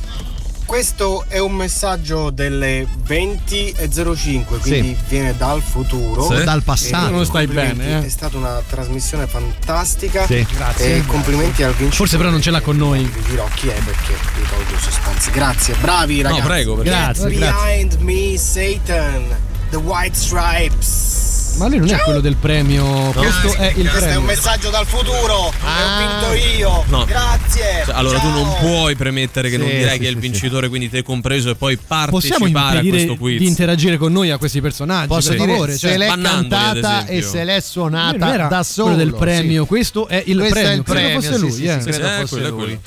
Questo 0.68 1.23
è 1.30 1.39
un 1.39 1.53
messaggio 1.53 2.30
delle 2.30 2.85
20.05, 3.07 4.60
quindi 4.60 4.98
viene 5.07 5.35
dal 5.38 5.61
futuro. 5.61 6.35
Sì. 6.35 6.44
Dal 6.44 6.61
passato. 6.61 7.10
Non 7.10 7.26
stai 7.26 7.48
bene, 7.48 8.02
eh. 8.02 8.06
È 8.06 8.10
stata 8.10 8.35
una 8.35 8.61
trasmissione 8.69 9.27
fantastica. 9.27 10.26
Sì. 10.26 10.45
Grazie. 10.56 10.98
E 10.98 11.06
complimenti 11.06 11.64
al 11.64 11.69
vincitore. 11.69 11.95
Forse 11.95 12.18
però 12.18 12.30
non 12.30 12.41
ce 12.41 12.52
l'ha 12.52 12.60
con 12.60 12.76
noi. 12.76 13.02
Vi 13.06 13.30
dirò 13.30 13.48
chi 13.56 13.69
è 13.69 13.80
perché 13.81 14.14
vi 14.35 14.41
tolgo 14.49 14.73
i 14.76 14.80
suspensi. 14.81 15.31
Grazie, 15.31 15.76
bravi 15.80 16.22
ragazzi. 16.22 16.41
prego, 16.41 16.76
perché- 16.76 16.89
Grazie, 16.89 17.30
Get 17.30 17.38
grazie. 17.39 17.88
Behind 17.88 17.94
me, 18.02 18.38
Satan. 18.38 19.35
The 19.69 19.77
White 19.77 20.15
Stripes. 20.15 21.27
Ma 21.58 21.68
lui 21.68 21.80
non 21.80 21.90
è 21.90 21.98
quello 22.02 22.20
del 22.20 22.36
premio. 22.36 22.86
Questo 23.16 23.54
è 23.56 23.74
il 23.76 23.90
Questo 23.90 23.90
è 23.90 23.94
un 23.94 24.00
premio. 24.00 24.22
messaggio 24.22 24.70
dal 24.70 24.86
futuro. 24.86 25.52
Ah. 25.64 25.96
ho 25.96 26.30
vinto 26.30 26.56
io. 26.58 26.84
No. 26.88 27.04
Grazie. 27.06 27.84
Cioè, 27.86 27.96
allora 27.96 28.20
tu 28.20 28.28
Ciao. 28.28 28.44
non 28.44 28.56
puoi 28.60 28.96
premettere 28.96 29.50
che 29.50 29.56
Sì, 29.56 29.62
non 29.62 29.70
direi 29.70 29.94
sì, 29.94 30.00
che 30.00 30.06
è 30.06 30.10
il 30.10 30.16
sì, 30.16 30.22
vincitore, 30.22 30.70
quindi 30.70 30.90
te 30.90 31.02
compreso, 31.04 31.50
e 31.50 31.56
poi 31.56 31.76
Possiamo 31.78 32.10
partecipare 32.12 32.80
a 32.80 32.84
questo 32.90 33.16
quiz. 33.16 33.40
di 33.40 33.48
interagire 33.48 33.98
con 33.98 34.12
noi 34.12 34.30
a 34.30 34.38
questi 34.38 34.62
personaggi? 34.62 35.08
Posso 35.08 35.30
per 35.30 35.40
dire 35.40 35.52
favore, 35.52 35.72
se 35.74 35.78
cioè, 35.80 35.98
l'è 35.98 36.08
bannandoli, 36.08 36.54
ad 36.54 36.62
cantata 36.82 37.06
e 37.08 37.22
se 37.24 37.44
l'è 37.44 37.60
suonata 37.60 38.48
da 38.48 38.64
solo. 38.64 38.94
quello 38.94 39.04
del 39.10 39.16
premio, 39.20 39.62
sì. 39.64 39.68
questo 39.68 40.08
è 40.08 40.24
il 40.26 40.38
Questo 40.38 40.58
è 40.60 40.62
premio. 40.62 40.78
il 40.80 40.84
Credo 40.84 41.00
premio, 41.00 41.22
fosse 41.22 41.34
sì, 41.34 41.40
lui, 41.40 41.66
eh. 41.68 41.74
Eh, 41.74 41.80
fosse 41.82 42.28
quello 42.28 42.46
è 42.46 42.50
lui. 42.50 42.58
quello. 42.60 42.80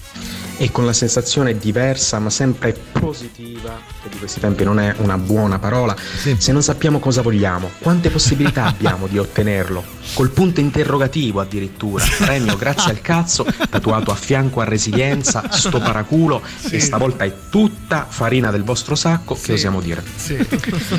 E 0.60 0.70
con 0.70 0.84
la 0.84 0.92
sensazione 0.92 1.56
diversa 1.56 2.18
ma 2.18 2.28
sempre 2.28 2.78
positiva, 2.92 3.80
che 4.02 4.10
di 4.10 4.18
questi 4.18 4.40
tempi 4.40 4.62
non 4.62 4.78
è 4.78 4.94
una 4.98 5.16
buona 5.16 5.58
parola, 5.58 5.96
se 5.96 6.52
non 6.52 6.62
sappiamo 6.62 6.98
cosa 6.98 7.22
vogliamo, 7.22 7.70
quante 7.78 8.10
possibilità 8.10 8.64
abbiamo 8.68 9.06
di 9.06 9.16
ottenerlo? 9.16 9.82
Col 10.12 10.28
punto 10.28 10.60
interrogativo 10.60 11.40
addirittura, 11.40 12.04
premio 12.18 12.58
grazie 12.58 12.90
al 12.90 13.00
cazzo, 13.00 13.46
tatuato 13.70 14.10
a 14.10 14.14
fianco 14.14 14.60
a 14.60 14.64
resilienza, 14.64 15.50
sto 15.50 15.78
paraculo 15.78 16.42
e 16.68 16.78
stavolta 16.78 17.24
è 17.24 17.32
tutta 17.48 18.04
farina 18.06 18.50
del 18.50 18.62
vostro 18.62 18.94
sacco, 18.94 19.38
che 19.40 19.54
osiamo 19.54 19.80
dire. 19.80 20.04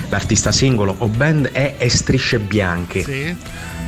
L'artista 0.10 0.52
singolo 0.52 0.96
o 0.98 1.08
band 1.08 1.52
è 1.52 1.76
E 1.78 1.88
Strisce 1.88 2.40
Bianche. 2.40 3.38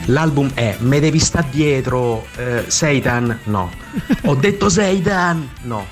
L'album 0.05 0.51
è 0.53 0.75
Me 0.79 0.99
devi 0.99 1.19
sta 1.19 1.45
dietro, 1.49 2.25
eh, 2.35 2.65
Seitan? 2.67 3.39
No. 3.45 3.71
Ho 4.25 4.35
detto 4.35 4.69
Seitan? 4.69 5.49
No. 5.61 5.85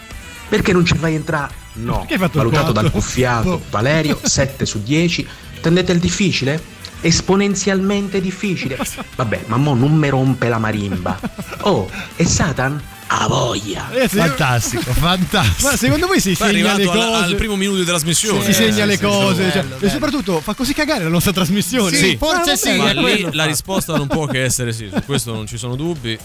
Perché 0.49 0.73
non 0.73 0.85
ci 0.85 0.95
fai 0.95 1.15
entrare? 1.15 1.53
No. 1.73 2.05
Valutato 2.33 2.71
dal 2.73 2.91
cuffiato 2.91 3.61
Valerio, 3.69 4.19
7 4.21 4.65
su 4.65 4.83
10. 4.83 5.27
Tendete 5.61 5.91
il 5.93 5.99
difficile? 5.99 6.61
Esponenzialmente 7.01 8.19
difficile. 8.19 8.77
Vabbè, 9.15 9.45
ma 9.47 9.57
mo 9.57 9.73
non 9.73 9.93
me 9.95 10.09
rompe 10.09 10.49
la 10.49 10.57
marimba. 10.57 11.17
Oh, 11.61 11.89
e 12.15 12.25
Satan? 12.25 12.81
A 13.13 13.27
voglia. 13.27 13.91
Eh. 13.91 14.07
Fantastico, 14.07 14.93
fantastico. 14.93 15.69
Ma 15.69 15.75
secondo 15.75 16.07
voi 16.07 16.21
si 16.21 16.33
Poi 16.33 16.47
segna 16.47 16.61
le 16.61 16.71
arrivato 16.83 16.91
al, 17.01 17.07
cose? 17.09 17.23
al 17.25 17.35
primo 17.35 17.55
minuto 17.57 17.79
di 17.79 17.85
trasmissione. 17.85 18.43
si 18.45 18.53
segna 18.53 18.83
Eh, 18.83 18.85
le 18.85 18.95
sì, 18.95 19.01
cose, 19.03 19.43
sì, 19.45 19.51
cioè, 19.51 19.61
bello, 19.63 19.75
e 19.75 19.79
bello. 19.79 19.91
soprattutto 19.91 20.39
fa 20.39 20.53
così 20.53 20.73
cagare 20.73 21.03
la 21.03 21.09
nostra 21.09 21.33
trasmissione. 21.33 21.97
Sì, 21.97 22.15
forse 22.17 22.51
Ah, 22.51 22.55
sì, 22.55 22.71
Ma 22.77 22.91
lì 22.93 23.27
la 23.33 23.43
risposta 23.45 23.97
non 23.97 24.07
può 24.07 24.25
che 24.27 24.41
essere 24.43 24.71
sì, 24.71 24.89
su 24.93 25.03
questo 25.03 25.33
non 25.33 25.45
ci 25.45 25.57
sono 25.57 25.75
dubbi. 25.75 26.17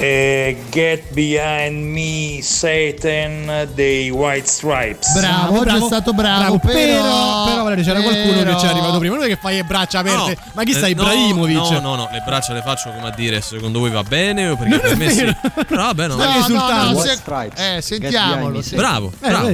E 0.00 0.56
Get 0.70 1.10
Behind 1.12 1.82
Me 1.82 2.40
Satan 2.40 3.68
dei 3.74 4.10
White 4.10 4.46
Stripes. 4.46 5.18
Bravo, 5.18 5.58
oggi 5.58 5.76
è 5.76 5.80
stato 5.80 6.12
bravo, 6.12 6.58
però, 6.60 6.72
però, 6.72 7.44
però 7.46 7.62
Valerio 7.64 7.82
c'era 7.84 8.00
qualcuno 8.00 8.32
che 8.38 8.44
però- 8.44 8.58
ci 8.60 8.66
è 8.66 8.68
arrivato 8.68 8.98
prima. 9.00 9.16
Non 9.16 9.24
è 9.24 9.26
che 9.28 9.38
fai 9.42 9.56
le 9.56 9.64
braccia 9.64 9.98
aperte. 9.98 10.36
No, 10.44 10.50
Ma 10.52 10.62
chi 10.62 10.72
sta 10.72 10.86
eh, 10.86 10.90
Ibrahimovic? 10.90 11.56
No, 11.56 11.80
no, 11.80 11.94
no, 11.96 12.08
le 12.12 12.22
braccia 12.24 12.52
le 12.52 12.62
faccio 12.62 12.90
come 12.92 13.08
a 13.08 13.12
dire 13.12 13.40
secondo 13.40 13.80
voi 13.80 13.90
va 13.90 14.04
bene 14.04 14.50
o 14.50 14.56
perché 14.56 14.70
Non 14.70 14.80
per 14.80 14.96
me 14.96 15.10
sì. 15.10 15.24
Però 15.66 15.82
vabbè, 15.86 16.06
no. 16.06 16.14
Stavi 16.14 16.52
No, 16.52 16.68
no, 16.68 16.82
no, 16.84 16.90
White 16.90 17.08
se- 17.08 17.14
Stripes. 17.16 17.60
eh, 17.60 17.82
sentiamolo. 17.82 18.62
sì. 18.62 18.76
Bravo, 18.76 19.12
Eh, 19.20 19.28
bravo. 19.28 19.48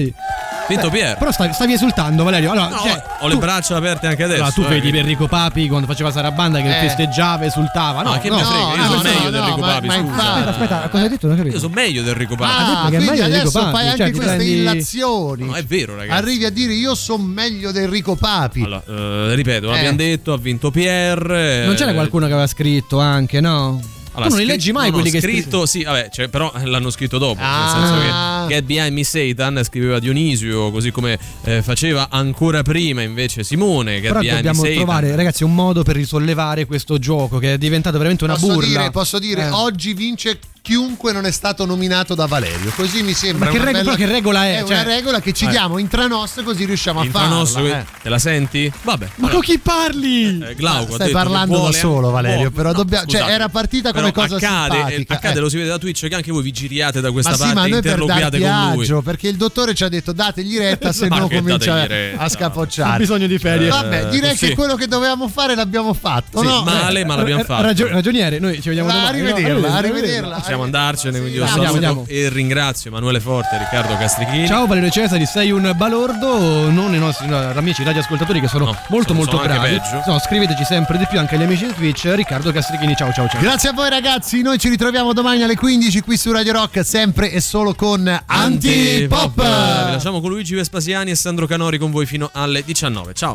Vinto 0.66 0.86
Eh, 0.86 0.90
Pier. 0.90 1.16
Però 1.18 1.30
stavi, 1.30 1.52
stavi 1.52 1.72
esultando, 1.74 2.24
Valerio. 2.24 2.50
Allora, 2.52 2.68
No, 2.68 2.78
cioè, 2.78 3.02
ho 3.20 3.28
le 3.28 3.36
braccia 3.36 3.76
aperte 3.76 4.06
anche 4.06 4.22
adesso. 4.22 4.40
allora, 4.42 4.54
tu 4.54 4.62
eh, 4.62 4.68
vedi 4.68 4.90
che- 4.90 4.98
Enrico 4.98 5.26
Papi 5.26 5.68
quando 5.68 5.86
faceva 5.86 6.10
Sarabanda 6.10 6.60
che 6.60 6.68
Eh. 6.70 6.80
festeggiava, 6.88 7.44
esultava. 7.44 8.02
No, 8.02 8.12
No, 8.14 8.18
che 8.20 8.28
no, 8.30 8.36
me 8.36 8.42
frega, 8.44 8.58
io 8.60 8.76
no, 8.76 8.82
sono 8.84 8.96
no, 8.96 9.02
meglio 9.02 9.22
no, 9.24 9.30
di 9.30 9.36
Enrico 9.36 9.58
ma- 9.60 9.66
Papi, 9.66 9.86
ma 9.86 9.94
Aspetta, 9.94 10.48
aspetta, 10.48 10.88
cosa 10.88 11.02
hai 11.02 11.08
detto? 11.10 11.26
Non 11.26 11.36
capito. 11.36 11.54
Io 11.54 11.60
sono 11.60 11.74
meglio 11.74 12.02
di 12.02 12.08
Enrico 12.08 12.34
Papi. 12.36 12.52
Ah, 12.54 12.88
che 12.90 12.96
è 12.96 13.04
quindi 13.04 13.20
adesso 13.20 13.50
Papi, 13.60 13.70
fai 13.72 13.82
cioè, 13.82 13.90
anche 13.90 14.04
ti 14.04 14.12
queste 14.12 14.36
prendi- 14.36 14.54
illazioni. 14.60 15.44
No, 15.44 15.54
è 15.54 15.64
vero, 15.64 15.96
ragazzi. 15.96 16.18
Arrivi 16.18 16.44
a 16.46 16.50
dire 16.50 16.72
io 16.72 16.94
sono 16.94 17.22
meglio 17.24 17.70
di 17.72 17.78
Enrico 17.78 18.14
Papi. 18.16 18.62
Allora, 18.62 18.82
eh, 18.88 19.34
ripeto, 19.34 19.72
Eh. 19.72 19.76
abbiamo 19.78 19.96
detto, 19.96 20.32
ha 20.32 20.38
vinto 20.38 20.70
Pierre. 20.70 21.66
Non 21.66 21.74
c'era 21.74 21.92
qualcuno 21.92 22.26
che 22.26 22.32
aveva 22.32 22.46
scritto 22.46 22.98
anche, 23.00 23.40
no? 23.40 23.80
Allora, 24.14 24.30
tu 24.30 24.36
non 24.36 24.44
li 24.44 24.46
leggi 24.46 24.72
mai 24.72 24.90
no, 24.90 24.96
no, 24.96 25.02
quelli 25.02 25.10
che 25.10 25.20
scritto, 25.20 25.66
sì, 25.66 25.82
vabbè, 25.82 26.08
cioè, 26.10 26.28
però 26.28 26.52
l'hanno 26.64 26.90
scritto 26.90 27.18
dopo. 27.18 27.40
Ah. 27.42 27.60
Nel 27.60 27.86
senso 27.88 28.00
che 28.00 28.54
Get 28.54 28.64
Behind 28.64 28.92
Me 28.92 29.04
Satan 29.04 29.60
scriveva 29.64 29.98
Dionisio, 29.98 30.70
così 30.70 30.90
come 30.90 31.18
eh, 31.44 31.62
faceva 31.62 32.08
ancora 32.10 32.62
prima 32.62 33.02
invece 33.02 33.42
Simone. 33.44 33.94
Get 34.00 34.08
Però 34.08 34.20
Behind 34.20 34.36
dobbiamo 34.36 34.62
Me 34.62 34.68
Satan. 34.68 34.84
trovare, 34.84 35.16
ragazzi, 35.16 35.44
un 35.44 35.54
modo 35.54 35.82
per 35.82 35.96
risollevare 35.96 36.64
questo 36.66 36.98
gioco 36.98 37.38
che 37.38 37.54
è 37.54 37.58
diventato 37.58 37.96
veramente 37.98 38.24
una 38.24 38.34
Posso 38.34 38.46
burla. 38.54 38.66
dire, 38.66 38.90
posso 38.90 39.18
dire 39.18 39.42
Eh. 39.42 39.50
oggi 39.50 39.92
vince 39.94 40.38
chiunque 40.68 41.12
non 41.12 41.26
è 41.26 41.30
stato 41.30 41.66
nominato 41.66 42.14
da 42.14 42.24
Valerio. 42.24 42.72
Così 42.74 43.02
mi 43.02 43.12
sembra 43.12 43.50
Ma 43.50 43.52
che 43.52 43.58
una 43.60 43.66
rego- 43.70 43.78
bella- 43.84 43.96
che 43.96 44.06
regola 44.06 44.46
è? 44.46 44.54
È 44.54 44.64
Cioè- 44.64 44.80
una 44.80 44.82
regola 44.94 45.20
che 45.20 45.32
ci 45.34 45.44
Eh. 45.44 45.48
diamo 45.48 45.76
intranos 45.76 46.40
così 46.42 46.64
riusciamo 46.64 47.00
a 47.00 47.04
farla. 47.04 47.60
eh. 47.60 47.84
te 48.02 48.08
la 48.08 48.18
senti? 48.18 48.72
Vabbè. 48.80 49.08
Ma 49.16 49.28
con 49.28 49.40
chi 49.42 49.58
parli? 49.58 50.38
Eh, 50.42 50.54
Glauco 50.54 50.92
ha 50.92 50.94
Stai 50.94 51.10
parlando 51.10 51.52
da 51.52 51.58
vuole- 51.60 51.76
solo, 51.76 52.10
Valerio, 52.10 52.36
vuole- 52.36 52.50
però 52.52 52.68
no, 52.70 52.76
dobbiamo- 52.76 53.04
cioè, 53.04 53.20
scusate. 53.20 53.34
era 53.36 53.48
partita 53.50 53.92
come 53.92 54.10
cosa 54.12 54.36
accade, 54.36 54.74
simpatica, 54.78 55.14
accade, 55.16 55.38
eh. 55.38 55.40
lo 55.42 55.48
si 55.50 55.56
vede 55.58 55.68
da 55.68 55.76
Twitch 55.76 56.08
che 56.08 56.14
anche 56.14 56.32
voi 56.32 56.42
vi 56.42 56.50
giriate 56.52 57.00
da 57.02 57.12
questa 57.12 57.32
Ma 57.32 57.36
sì, 57.36 57.42
parte 57.42 57.58
ma 57.60 57.66
e 57.66 57.68
noi 57.68 57.82
per 57.82 58.04
darti 58.06 58.38
con 58.40 58.48
lui. 58.72 58.82
agio, 58.84 59.02
perché 59.02 59.28
il 59.28 59.36
dottore 59.36 59.74
ci 59.74 59.84
ha 59.84 59.88
detto 59.90 60.12
dategli 60.12 60.56
retta, 60.56 60.92
se 60.94 61.08
Ma 61.12 61.18
no 61.18 61.28
comincia 61.28 61.86
a 62.16 62.26
scapocciare. 62.30 62.94
Ha 62.94 62.96
bisogno 62.96 63.26
di 63.26 63.38
ferie. 63.38 63.68
Vabbè, 63.68 64.06
direi 64.06 64.30
Eh, 64.30 64.34
sì. 64.36 64.46
che 64.48 64.54
quello 64.54 64.76
che 64.76 64.86
dovevamo 64.86 65.28
fare 65.28 65.54
l'abbiamo 65.54 65.92
fatto, 65.92 66.40
Sì, 66.40 66.46
no? 66.46 66.62
male, 66.62 67.04
ma 67.04 67.16
l'abbiamo 67.16 67.42
Eh, 67.42 67.44
fatto. 67.44 67.62
ragio- 67.64 67.88
ragioniere, 67.88 68.38
noi 68.38 68.62
ci 68.62 68.68
vediamo 68.70 68.88
domani. 68.90 69.08
arrivederla, 69.08 69.74
arrivederla. 69.74 70.42
Possiamo 70.56 70.62
andarcene, 70.64 71.18
quindi 71.18 71.36
io 71.36 71.44
Andiamo, 71.44 71.64
saluto 71.66 71.86
andiamo. 71.86 72.06
e 72.08 72.28
ringrazio 72.28 72.90
Emanuele 72.90 73.20
Forte 73.20 73.58
Riccardo 73.58 73.96
Castrichini. 73.96 74.46
Ciao 74.46 74.66
Valerio 74.66 74.90
Cesari, 74.90 75.26
sei 75.26 75.50
un 75.50 75.72
balordo, 75.76 76.70
non 76.70 76.94
i 76.94 76.98
nostri 76.98 77.26
no, 77.26 77.38
amici 77.50 77.82
radioascoltatori 77.82 78.40
che 78.40 78.48
sono 78.48 78.66
No, 78.66 78.76
molto 78.88 79.08
sono- 79.08 79.18
molto 79.18 79.36
sono 79.36 79.48
bravi. 79.48 79.80
No, 80.06 80.18
scriveteci 80.18 80.64
sempre 80.64 80.98
di 80.98 81.06
più 81.08 81.18
anche 81.18 81.34
agli 81.34 81.42
amici 81.42 81.66
di 81.66 81.74
Twitch. 81.74 82.04
Riccardo 82.14 82.52
Castrichini, 82.52 82.94
ciao 82.96 83.12
ciao 83.12 83.28
ciao. 83.28 83.40
Grazie 83.40 83.70
a 83.70 83.72
voi 83.72 83.88
ragazzi, 83.90 84.42
noi 84.42 84.58
ci 84.58 84.68
ritroviamo 84.68 85.12
domani 85.12 85.42
alle 85.42 85.56
15 85.56 86.00
qui 86.00 86.16
su 86.16 86.30
Radio 86.32 86.52
Rock, 86.52 86.84
sempre 86.84 87.30
e 87.32 87.40
solo 87.40 87.74
con 87.74 88.06
Antipop. 88.26 89.34
Vi 89.36 89.90
lasciamo 89.92 90.20
con 90.20 90.30
Luigi 90.30 90.54
Vespasiani 90.54 91.10
e 91.10 91.14
Sandro 91.16 91.46
Canori 91.46 91.78
con 91.78 91.90
voi 91.90 92.06
fino 92.06 92.30
alle 92.32 92.62
19. 92.64 93.12
Ciao. 93.14 93.34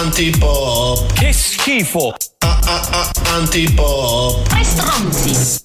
Antipop. 0.00 1.12
Che 1.12 1.32
schifo! 1.32 2.14
Antipop. 3.24 4.48
Tre 4.48 4.64
stronzi. 4.64 5.64